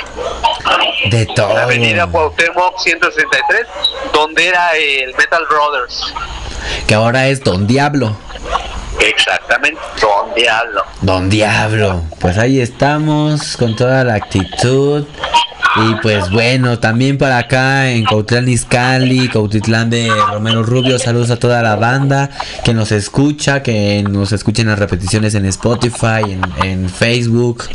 De 1.10 1.26
todo. 1.27 1.53
La 1.53 1.64
avenida 1.64 2.07
Cuauhtémoc 2.07 2.80
163, 2.80 3.68
donde 4.14 4.47
era 4.47 4.76
el 4.76 5.14
Metal 5.15 5.43
Brothers. 5.49 6.14
Que 6.88 6.95
ahora 6.95 7.27
es 7.27 7.43
Don 7.43 7.68
Diablo. 7.68 8.15
Exactamente, 8.99 9.80
Don 9.99 10.34
Diablo. 10.34 10.84
Don 11.02 11.30
Diablo. 11.30 12.03
Pues 12.19 12.38
ahí 12.38 12.61
estamos 12.61 13.57
con 13.57 13.76
toda 13.76 14.03
la 14.03 14.15
actitud. 14.15 15.06
Y 15.77 15.95
pues 16.02 16.30
bueno, 16.31 16.80
también 16.80 17.18
para 17.18 17.38
acá 17.38 17.91
en 17.91 18.06
Cautlán 18.06 18.47
Izcalli, 18.47 19.27
Cautitlán 19.27 19.89
de 19.89 20.10
Romero 20.31 20.64
Rubio, 20.64 20.97
saludos 20.99 21.31
a 21.31 21.35
toda 21.35 21.61
la 21.61 21.76
banda 21.76 22.30
que 22.64 22.73
nos 22.73 22.93
escucha, 22.93 23.61
que 23.61 24.02
nos 24.10 24.31
escuchen 24.31 24.68
las 24.68 24.80
repeticiones 24.80 25.35
en 25.35 25.45
Spotify, 25.45 26.22
en, 26.30 26.41
en 26.65 26.89
Facebook. 26.89 27.65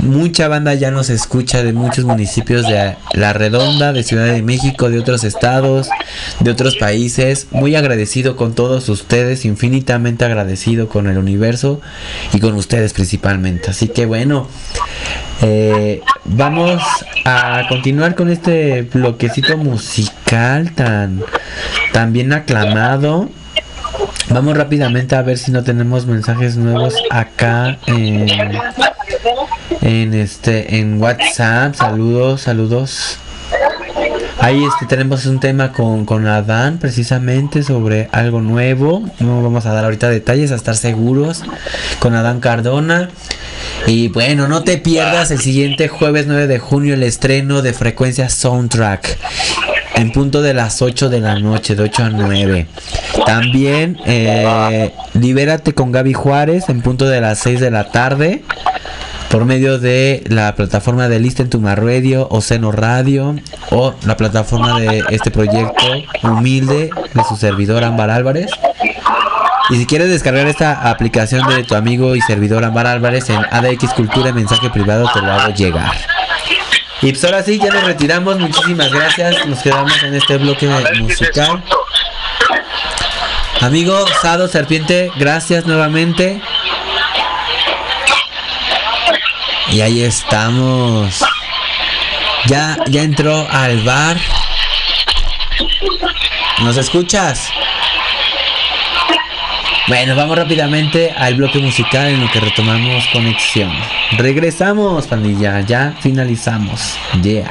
Mucha 0.00 0.48
banda 0.48 0.74
ya 0.74 0.90
nos 0.90 1.08
escucha 1.08 1.62
de 1.62 1.72
muchos 1.72 2.04
municipios 2.04 2.66
de 2.66 2.96
La 3.14 3.32
Redonda, 3.32 3.94
de 3.94 4.02
Ciudad 4.02 4.26
de 4.26 4.42
México, 4.42 4.90
de 4.90 4.98
otros 4.98 5.24
estados, 5.24 5.88
de 6.40 6.50
otros 6.50 6.76
países. 6.76 7.46
Muy 7.52 7.74
agradecido 7.74 8.36
con 8.36 8.54
todos 8.54 8.88
ustedes, 8.90 9.46
infinitamente 9.46 10.26
agradecido 10.26 10.88
con 10.88 11.06
el 11.06 11.16
universo 11.16 11.80
y 12.34 12.40
con 12.40 12.54
ustedes 12.54 12.92
principalmente. 12.92 13.70
Así 13.70 13.88
que 13.88 14.04
bueno, 14.04 14.48
eh, 15.42 16.02
vamos 16.24 16.82
a 17.24 17.62
continuar 17.68 18.14
con 18.14 18.30
este 18.30 18.82
bloquecito 18.82 19.56
musical 19.56 20.72
tan, 20.72 21.22
bien 22.12 22.32
aclamado. 22.32 23.28
Vamos 24.28 24.56
rápidamente 24.56 25.16
a 25.16 25.22
ver 25.22 25.38
si 25.38 25.50
no 25.50 25.64
tenemos 25.64 26.06
mensajes 26.06 26.56
nuevos 26.56 26.94
acá 27.10 27.78
en, 27.86 28.28
en 29.80 30.14
este 30.14 30.78
en 30.78 31.00
WhatsApp. 31.00 31.74
Saludos, 31.74 32.42
saludos. 32.42 33.18
Ahí 34.40 34.64
este, 34.64 34.86
tenemos 34.86 35.26
un 35.26 35.38
tema 35.38 35.72
con, 35.72 36.06
con 36.06 36.26
Adán 36.26 36.78
precisamente 36.78 37.62
sobre 37.62 38.08
algo 38.10 38.40
nuevo. 38.40 39.04
No 39.18 39.42
vamos 39.42 39.66
a 39.66 39.72
dar 39.72 39.84
ahorita 39.84 40.08
detalles, 40.08 40.50
a 40.50 40.54
estar 40.54 40.76
seguros. 40.76 41.44
Con 41.98 42.14
Adán 42.14 42.40
Cardona. 42.40 43.10
Y 43.86 44.08
bueno, 44.08 44.46
no 44.46 44.62
te 44.62 44.78
pierdas 44.78 45.30
el 45.30 45.40
siguiente 45.40 45.88
jueves 45.88 46.26
9 46.26 46.46
de 46.46 46.58
junio 46.58 46.94
el 46.94 47.02
estreno 47.02 47.62
de 47.62 47.72
Frecuencia 47.72 48.28
Soundtrack. 48.28 49.18
En 49.96 50.12
punto 50.12 50.42
de 50.42 50.54
las 50.54 50.80
8 50.80 51.08
de 51.08 51.20
la 51.20 51.38
noche, 51.38 51.74
de 51.74 51.82
8 51.82 52.04
a 52.04 52.10
9. 52.10 52.66
También 53.26 53.98
eh, 54.06 54.90
Libérate 55.14 55.74
con 55.74 55.92
Gaby 55.92 56.12
Juárez 56.12 56.68
en 56.68 56.82
punto 56.82 57.08
de 57.08 57.20
las 57.20 57.40
6 57.40 57.60
de 57.60 57.70
la 57.70 57.90
tarde 57.90 58.42
por 59.30 59.44
medio 59.44 59.78
de 59.78 60.24
la 60.28 60.54
plataforma 60.56 61.08
de 61.08 61.20
Listen 61.20 61.48
to 61.48 61.58
My 61.58 61.74
Radio 61.74 62.26
o 62.30 62.40
Seno 62.40 62.72
Radio 62.72 63.36
o 63.70 63.94
la 64.04 64.16
plataforma 64.16 64.80
de 64.80 65.04
este 65.10 65.30
proyecto 65.30 65.84
humilde 66.22 66.90
de 67.14 67.24
su 67.28 67.36
servidor 67.36 67.84
Ámbar 67.84 68.10
Álvarez. 68.10 68.50
Y 69.70 69.76
si 69.76 69.86
quieres 69.86 70.08
descargar 70.08 70.46
esta 70.48 70.90
aplicación 70.90 71.46
de 71.48 71.62
tu 71.62 71.76
amigo 71.76 72.16
y 72.16 72.20
servidor 72.20 72.64
Ámbar 72.64 72.88
Álvarez 72.88 73.30
en 73.30 73.38
ADX 73.38 73.94
Cultura 73.94 74.30
en 74.30 74.34
mensaje 74.34 74.68
privado 74.70 75.08
te 75.14 75.22
lo 75.22 75.32
hago 75.32 75.54
llegar. 75.54 75.92
Y 77.02 77.12
pues 77.12 77.24
ahora 77.24 77.42
sí, 77.42 77.58
ya 77.58 77.72
nos 77.72 77.84
retiramos. 77.84 78.38
Muchísimas 78.38 78.90
gracias. 78.90 79.46
Nos 79.46 79.60
quedamos 79.60 80.02
en 80.02 80.14
este 80.14 80.36
bloque 80.36 80.68
musical. 81.00 81.62
Amigo 83.60 84.06
Sado 84.20 84.48
Serpiente, 84.48 85.10
gracias 85.16 85.66
nuevamente. 85.66 86.40
Y 89.70 89.80
ahí 89.82 90.02
estamos. 90.02 91.24
Ya, 92.46 92.76
ya 92.88 93.02
entró 93.02 93.46
al 93.50 93.80
bar. 93.84 94.16
¿Nos 96.60 96.76
escuchas? 96.76 97.50
Bueno, 99.90 100.14
vamos 100.14 100.38
rápidamente 100.38 101.10
al 101.10 101.34
bloque 101.34 101.58
musical 101.58 102.06
en 102.06 102.20
el 102.20 102.30
que 102.30 102.38
retomamos 102.38 103.08
conexión. 103.12 103.72
Regresamos, 104.16 105.08
pandilla. 105.08 105.62
Ya 105.62 105.96
finalizamos. 106.00 106.96
Yeah. 107.20 107.50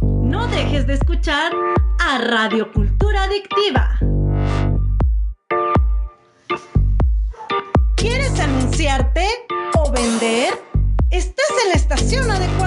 No 0.00 0.46
dejes 0.46 0.86
de 0.86 0.94
escuchar 0.94 1.52
a 1.98 2.16
Radio 2.16 2.72
Cultura 2.72 3.24
Adictiva. 3.24 3.98
¿Quieres 7.96 8.40
anunciarte 8.40 9.28
o 9.74 9.92
vender? 9.92 10.54
Estás 11.10 11.50
en 11.64 11.68
la 11.68 11.74
estación 11.74 12.30
adecuada. 12.30 12.65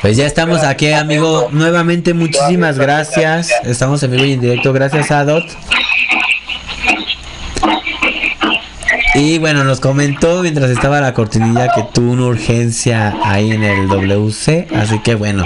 Pues 0.00 0.16
ya 0.16 0.26
estamos 0.26 0.62
aquí, 0.62 0.92
amigo. 0.92 1.48
Nuevamente, 1.50 2.14
muchísimas 2.14 2.78
gracias. 2.78 3.50
Estamos 3.64 4.02
en 4.02 4.12
vivo 4.12 4.24
y 4.24 4.32
en 4.32 4.40
directo. 4.40 4.72
Gracias, 4.72 5.10
Adot. 5.10 5.44
Y 9.18 9.38
bueno, 9.38 9.64
nos 9.64 9.80
comentó 9.80 10.42
mientras 10.42 10.70
estaba 10.70 11.00
la 11.00 11.14
cortinilla 11.14 11.68
que 11.74 11.82
tuvo 11.94 12.12
una 12.12 12.26
urgencia 12.26 13.16
ahí 13.24 13.50
en 13.50 13.64
el 13.64 13.88
WC. 13.88 14.68
Así 14.76 14.98
que 14.98 15.14
bueno, 15.14 15.42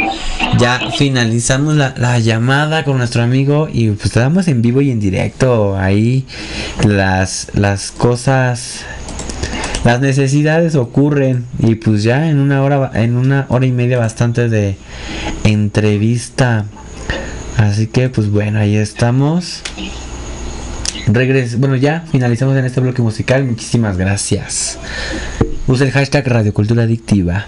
ya 0.59 0.81
finalizamos 0.99 1.77
la, 1.77 1.95
la 1.97 2.19
llamada 2.19 2.83
con 2.83 2.99
nuestro 2.99 3.23
amigo 3.23 3.69
y 3.73 3.91
pues 3.91 4.07
estamos 4.07 4.49
en 4.49 4.61
vivo 4.61 4.81
y 4.81 4.91
en 4.91 4.99
directo. 4.99 5.79
Ahí 5.79 6.27
las, 6.85 7.47
las 7.55 7.93
cosas 7.93 8.85
las 9.85 10.01
necesidades 10.01 10.75
ocurren 10.75 11.47
y 11.59 11.77
pues 11.77 12.03
ya 12.03 12.29
en 12.29 12.39
una 12.39 12.63
hora 12.63 12.91
en 12.95 13.17
una 13.17 13.47
hora 13.49 13.67
y 13.67 13.73
media 13.73 13.99
bastante 13.99 14.49
de 14.49 14.77
entrevista. 15.45 16.67
Así 17.57 17.87
que 17.87 18.09
pues 18.09 18.31
bueno 18.31 18.59
ahí 18.59 18.77
estamos. 18.77 19.63
Regres 21.07 21.59
bueno 21.59 21.77
ya 21.77 22.05
finalizamos 22.11 22.57
en 22.57 22.65
este 22.65 22.81
bloque 22.81 23.03
musical. 23.03 23.45
Muchísimas 23.45 23.97
gracias. 23.97 24.79
Usa 25.67 25.87
el 25.87 25.93
hashtag 25.93 26.27
radiocultura 26.27 26.83
adictiva. 26.83 27.47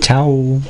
Chao 0.00 0.60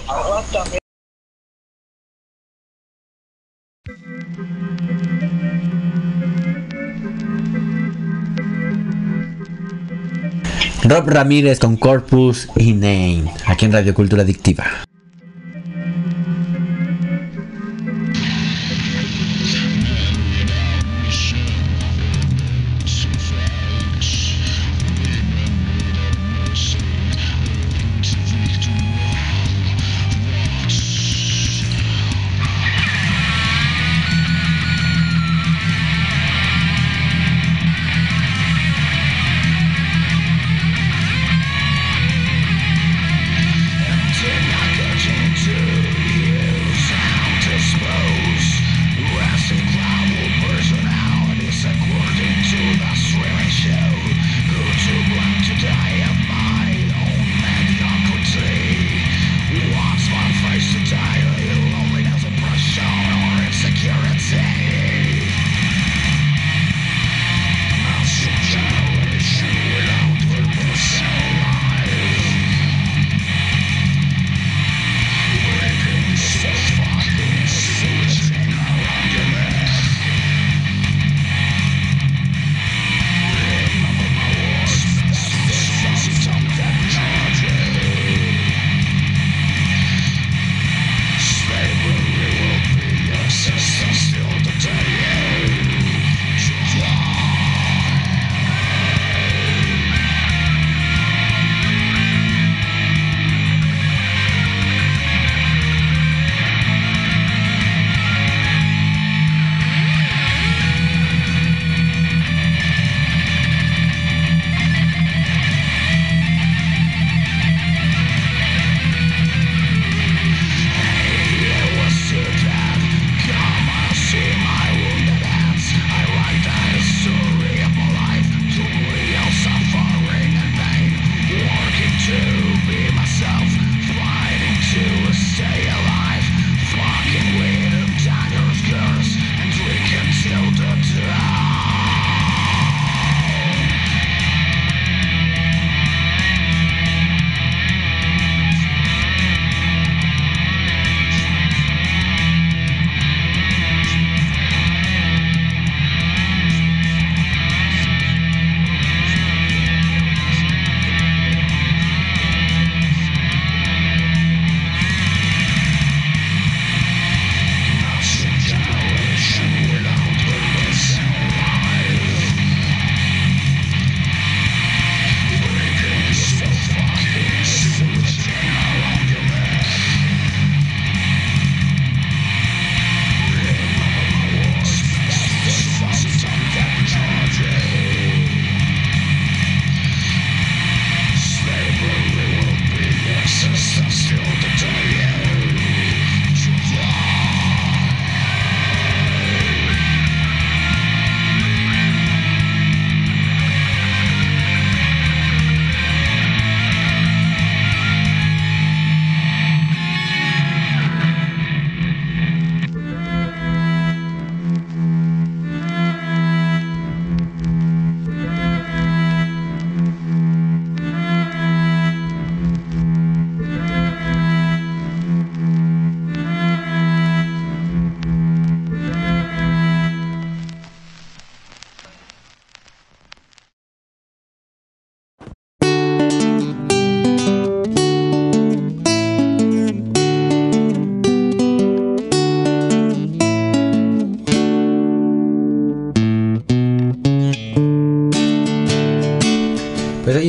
Rob 10.86 11.08
Ramírez 11.08 11.60
con 11.60 11.78
Corpus 11.78 12.46
Inane, 12.56 13.32
aquí 13.46 13.64
en 13.64 13.72
Radio 13.72 13.94
Cultura 13.94 14.20
Adictiva. 14.20 14.64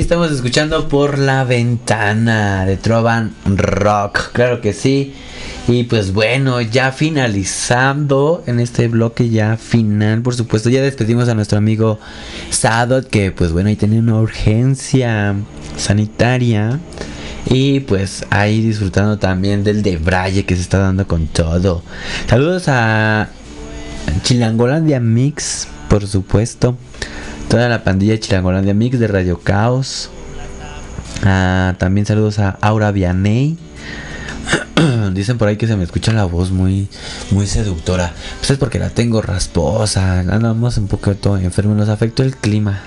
Estamos 0.05 0.29
escuchando 0.31 0.87
por 0.87 1.17
la 1.17 1.45
ventana 1.45 2.63
de 2.67 2.77
Trovan 2.77 3.33
Rock, 3.43 4.33
claro 4.33 4.61
que 4.61 4.71
sí. 4.71 5.15
Y 5.67 5.85
pues 5.85 6.13
bueno, 6.13 6.61
ya 6.61 6.91
finalizando 6.91 8.43
en 8.45 8.59
este 8.59 8.87
bloque 8.87 9.31
ya 9.31 9.57
final, 9.57 10.21
por 10.21 10.35
supuesto, 10.35 10.69
ya 10.69 10.83
despedimos 10.83 11.27
a 11.27 11.33
nuestro 11.33 11.57
amigo 11.57 11.99
Sadot 12.51 13.09
que 13.09 13.31
pues 13.31 13.51
bueno, 13.51 13.69
ahí 13.69 13.75
tenía 13.75 13.99
una 13.99 14.19
urgencia 14.19 15.33
sanitaria. 15.75 16.79
Y 17.47 17.79
pues 17.79 18.27
ahí 18.29 18.61
disfrutando 18.61 19.17
también 19.17 19.63
del 19.63 19.81
de 19.81 19.97
Braille 19.97 20.45
que 20.45 20.55
se 20.55 20.61
está 20.61 20.77
dando 20.77 21.07
con 21.07 21.25
todo. 21.25 21.81
Saludos 22.29 22.65
a 22.67 23.29
Chilangolandia 24.21 24.99
Mix, 24.99 25.67
por 25.89 26.05
supuesto. 26.05 26.77
Toda 27.49 27.69
la 27.69 27.83
pandilla 27.83 28.19
Chilangolandia 28.19 28.73
Mix 28.73 28.99
de 28.99 29.07
Radio 29.07 29.39
Caos. 29.39 30.09
Ah, 31.23 31.75
también 31.77 32.05
saludos 32.05 32.39
a 32.39 32.57
Aura 32.61 32.91
Vianey. 32.91 33.57
Dicen 35.13 35.37
por 35.37 35.47
ahí 35.47 35.57
que 35.57 35.67
se 35.67 35.75
me 35.75 35.83
escucha 35.83 36.11
la 36.11 36.25
voz 36.25 36.51
muy, 36.51 36.87
muy 37.31 37.47
seductora. 37.47 38.13
Pues 38.39 38.51
es 38.51 38.57
porque 38.57 38.79
la 38.79 38.89
tengo 38.89 39.21
rasposa. 39.21 40.19
Andamos 40.19 40.77
un 40.77 40.87
poquito 40.87 41.37
enfermos. 41.37 41.77
Nos 41.77 41.89
afectó 41.89 42.23
el 42.23 42.35
clima. 42.35 42.81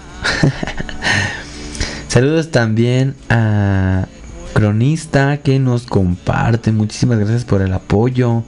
Saludos 2.09 2.51
también 2.51 3.14
a 3.28 4.06
Cronista 4.55 5.39
que 5.39 5.59
nos 5.59 5.85
comparte. 5.86 6.72
Muchísimas 6.72 7.18
gracias 7.18 7.44
por 7.44 7.62
el 7.62 7.72
apoyo. 7.72 8.43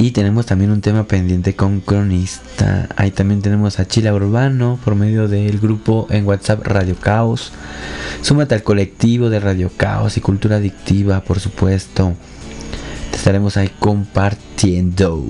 Y 0.00 0.12
tenemos 0.12 0.46
también 0.46 0.70
un 0.70 0.80
tema 0.80 1.08
pendiente 1.08 1.56
con 1.56 1.80
Cronista. 1.80 2.88
Ahí 2.94 3.10
también 3.10 3.42
tenemos 3.42 3.80
a 3.80 3.88
Chila 3.88 4.14
Urbano 4.14 4.78
por 4.84 4.94
medio 4.94 5.26
del 5.26 5.58
grupo 5.58 6.06
en 6.08 6.24
WhatsApp 6.24 6.64
Radio 6.64 6.94
Caos. 6.94 7.50
Súmate 8.22 8.54
al 8.54 8.62
colectivo 8.62 9.28
de 9.28 9.40
Radio 9.40 9.72
Caos 9.76 10.16
y 10.16 10.20
Cultura 10.20 10.58
Adictiva, 10.58 11.22
por 11.22 11.40
supuesto. 11.40 12.14
Te 13.10 13.16
estaremos 13.16 13.56
ahí 13.56 13.72
compartiendo. 13.80 15.20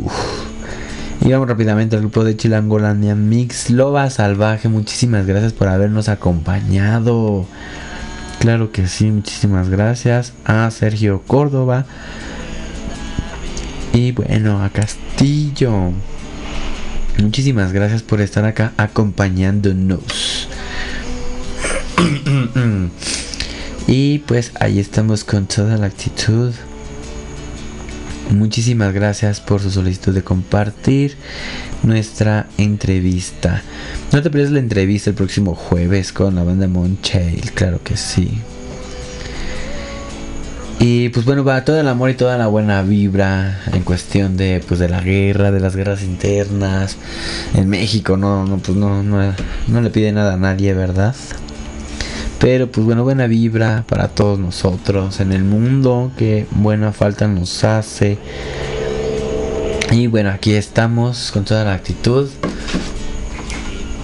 Y 1.22 1.32
vamos 1.32 1.48
rápidamente 1.48 1.96
al 1.96 2.02
grupo 2.02 2.22
de 2.22 2.36
Chilangolandia 2.36 3.14
Mix 3.14 3.70
Loba 3.70 4.10
Salvaje. 4.10 4.68
Muchísimas 4.68 5.24
gracias 5.24 5.54
por 5.54 5.68
habernos 5.68 6.10
acompañado. 6.10 7.46
Claro 8.38 8.70
que 8.70 8.86
sí, 8.86 9.10
muchísimas 9.10 9.70
gracias 9.70 10.34
a 10.44 10.70
Sergio 10.70 11.22
Córdoba. 11.26 11.86
Y 13.92 14.12
bueno, 14.12 14.62
a 14.62 14.70
Castillo. 14.70 15.92
Muchísimas 17.18 17.72
gracias 17.72 18.02
por 18.02 18.20
estar 18.20 18.44
acá 18.44 18.72
acompañándonos. 18.76 20.48
y 23.88 24.18
pues 24.20 24.52
ahí 24.60 24.78
estamos 24.78 25.24
con 25.24 25.46
toda 25.46 25.76
la 25.76 25.86
actitud. 25.86 26.52
Muchísimas 28.30 28.92
gracias 28.92 29.40
por 29.40 29.60
su 29.60 29.70
solicitud 29.70 30.14
de 30.14 30.22
compartir 30.22 31.16
nuestra 31.82 32.46
entrevista. 32.58 33.62
No 34.12 34.22
te 34.22 34.30
pierdas 34.30 34.52
la 34.52 34.58
entrevista 34.58 35.10
el 35.10 35.16
próximo 35.16 35.54
jueves 35.54 36.12
con 36.12 36.34
la 36.34 36.44
banda 36.44 36.68
Monchail, 36.68 37.52
claro 37.52 37.80
que 37.82 37.96
sí. 37.96 38.38
Y 40.80 41.08
pues 41.08 41.26
bueno, 41.26 41.42
va 41.42 41.64
todo 41.64 41.80
el 41.80 41.88
amor 41.88 42.10
y 42.10 42.14
toda 42.14 42.38
la 42.38 42.46
buena 42.46 42.82
vibra 42.82 43.60
en 43.72 43.82
cuestión 43.82 44.36
de 44.36 44.62
pues 44.66 44.78
de 44.78 44.88
la 44.88 45.00
guerra, 45.00 45.50
de 45.50 45.58
las 45.58 45.74
guerras 45.74 46.04
internas 46.04 46.96
en 47.54 47.68
México, 47.68 48.16
no 48.16 48.46
no 48.46 48.58
pues 48.58 48.78
no 48.78 49.02
no, 49.02 49.34
no 49.66 49.80
le 49.80 49.90
pide 49.90 50.12
nada 50.12 50.34
a 50.34 50.36
nadie, 50.36 50.74
¿verdad? 50.74 51.16
Pero 52.38 52.70
pues 52.70 52.86
bueno, 52.86 53.02
buena 53.02 53.26
vibra 53.26 53.84
para 53.88 54.06
todos 54.06 54.38
nosotros 54.38 55.18
en 55.18 55.32
el 55.32 55.42
mundo, 55.42 56.12
que 56.16 56.46
buena 56.52 56.92
falta 56.92 57.26
nos 57.26 57.64
hace. 57.64 58.16
Y 59.90 60.06
bueno, 60.06 60.30
aquí 60.30 60.52
estamos 60.52 61.32
con 61.32 61.44
toda 61.44 61.64
la 61.64 61.72
actitud. 61.72 62.28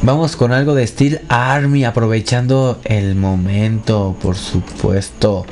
Vamos 0.02 0.34
con 0.34 0.52
algo 0.52 0.74
de 0.74 0.84
Steel 0.84 1.20
Army, 1.28 1.84
aprovechando 1.84 2.80
el 2.84 3.14
momento, 3.14 4.16
por 4.20 4.34
supuesto. 4.34 5.46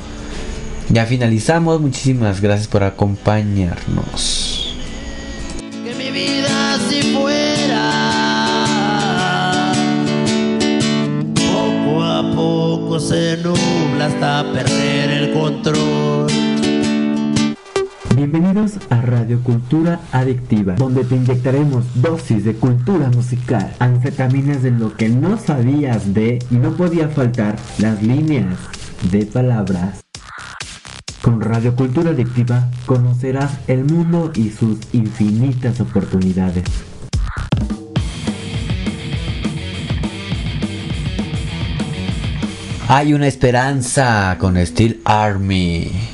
Ya 0.89 1.05
finalizamos, 1.05 1.79
muchísimas 1.81 2.41
gracias 2.41 2.67
por 2.67 2.83
acompañarnos. 2.83 4.75
Que 5.83 5.95
mi 5.95 6.11
vida 6.11 6.77
si 6.89 7.01
fuera 7.13 7.83
poco 11.35 12.03
a 12.03 12.35
poco 12.35 12.99
se 12.99 13.37
nubla 13.37 14.05
hasta 14.07 14.43
perder 14.53 15.09
el 15.09 15.33
control. 15.33 16.27
Bienvenidos 18.15 18.73
a 18.89 19.01
Radio 19.01 19.41
Cultura 19.41 19.99
Adictiva, 20.11 20.75
donde 20.75 21.03
te 21.03 21.15
inyectaremos 21.15 21.83
dosis 21.95 22.45
de 22.45 22.53
cultura 22.53 23.09
musical, 23.09 23.73
anfetaminas 23.79 24.61
de 24.61 24.71
lo 24.71 24.95
que 24.95 25.09
no 25.09 25.39
sabías 25.39 26.13
de 26.13 26.37
y 26.51 26.55
no 26.55 26.77
podía 26.77 27.09
faltar 27.09 27.55
las 27.79 28.03
líneas 28.03 28.55
de 29.11 29.25
palabras. 29.25 30.02
Con 31.23 31.39
Radio 31.39 31.73
Cultura 31.73 32.09
Adictiva 32.09 32.69
conocerás 32.85 33.57
el 33.69 33.85
mundo 33.85 34.33
y 34.35 34.49
sus 34.49 34.77
infinitas 34.91 35.79
oportunidades. 35.79 36.65
Hay 42.89 43.13
una 43.13 43.27
esperanza 43.27 44.35
con 44.37 44.57
Steel 44.57 44.99
Army. 45.05 46.12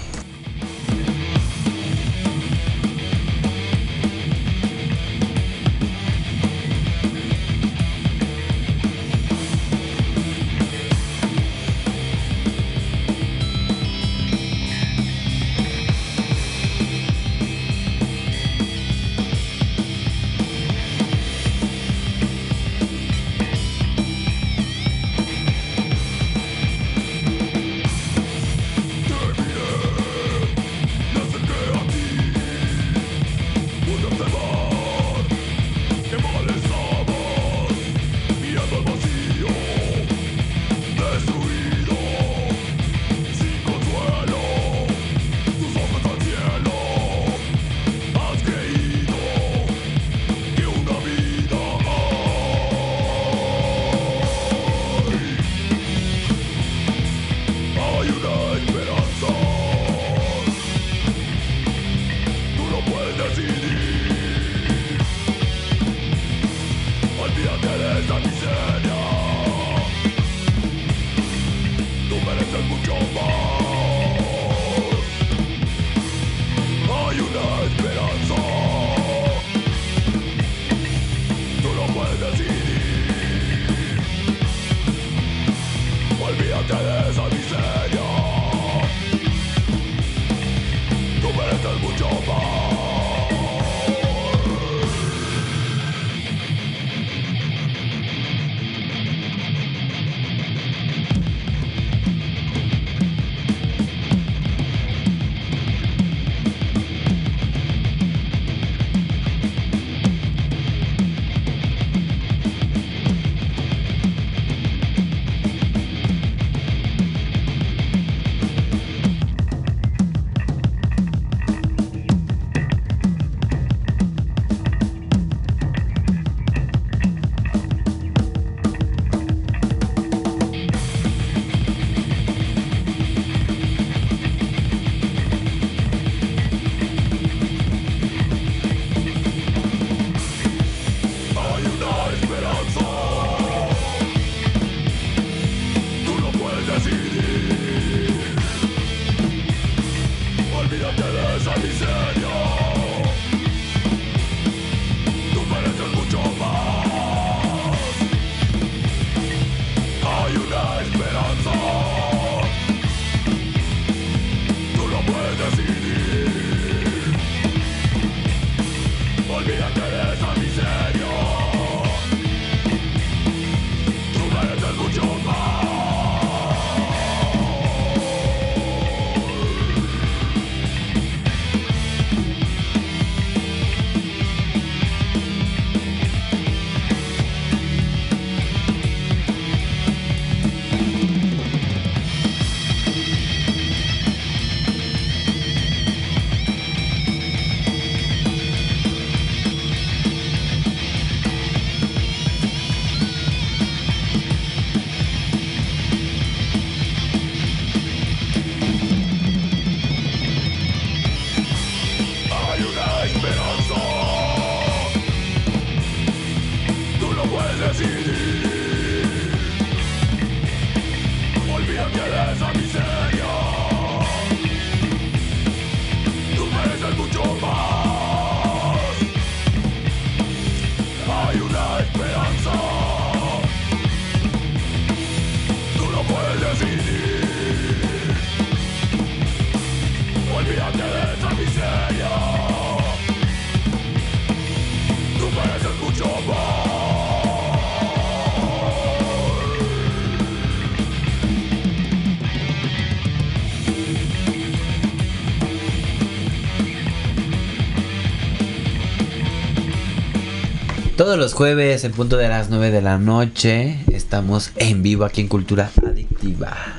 Todos 261.09 261.17
los 261.17 261.33
jueves, 261.33 261.83
en 261.85 261.91
punto 261.91 262.17
de 262.17 262.27
las 262.27 262.51
9 262.51 262.69
de 262.69 262.83
la 262.83 262.99
noche, 262.99 263.79
estamos 263.91 264.51
en 264.57 264.83
vivo 264.83 265.05
aquí 265.05 265.21
en 265.21 265.27
Cultura 265.27 265.71
Adictiva. 265.83 266.78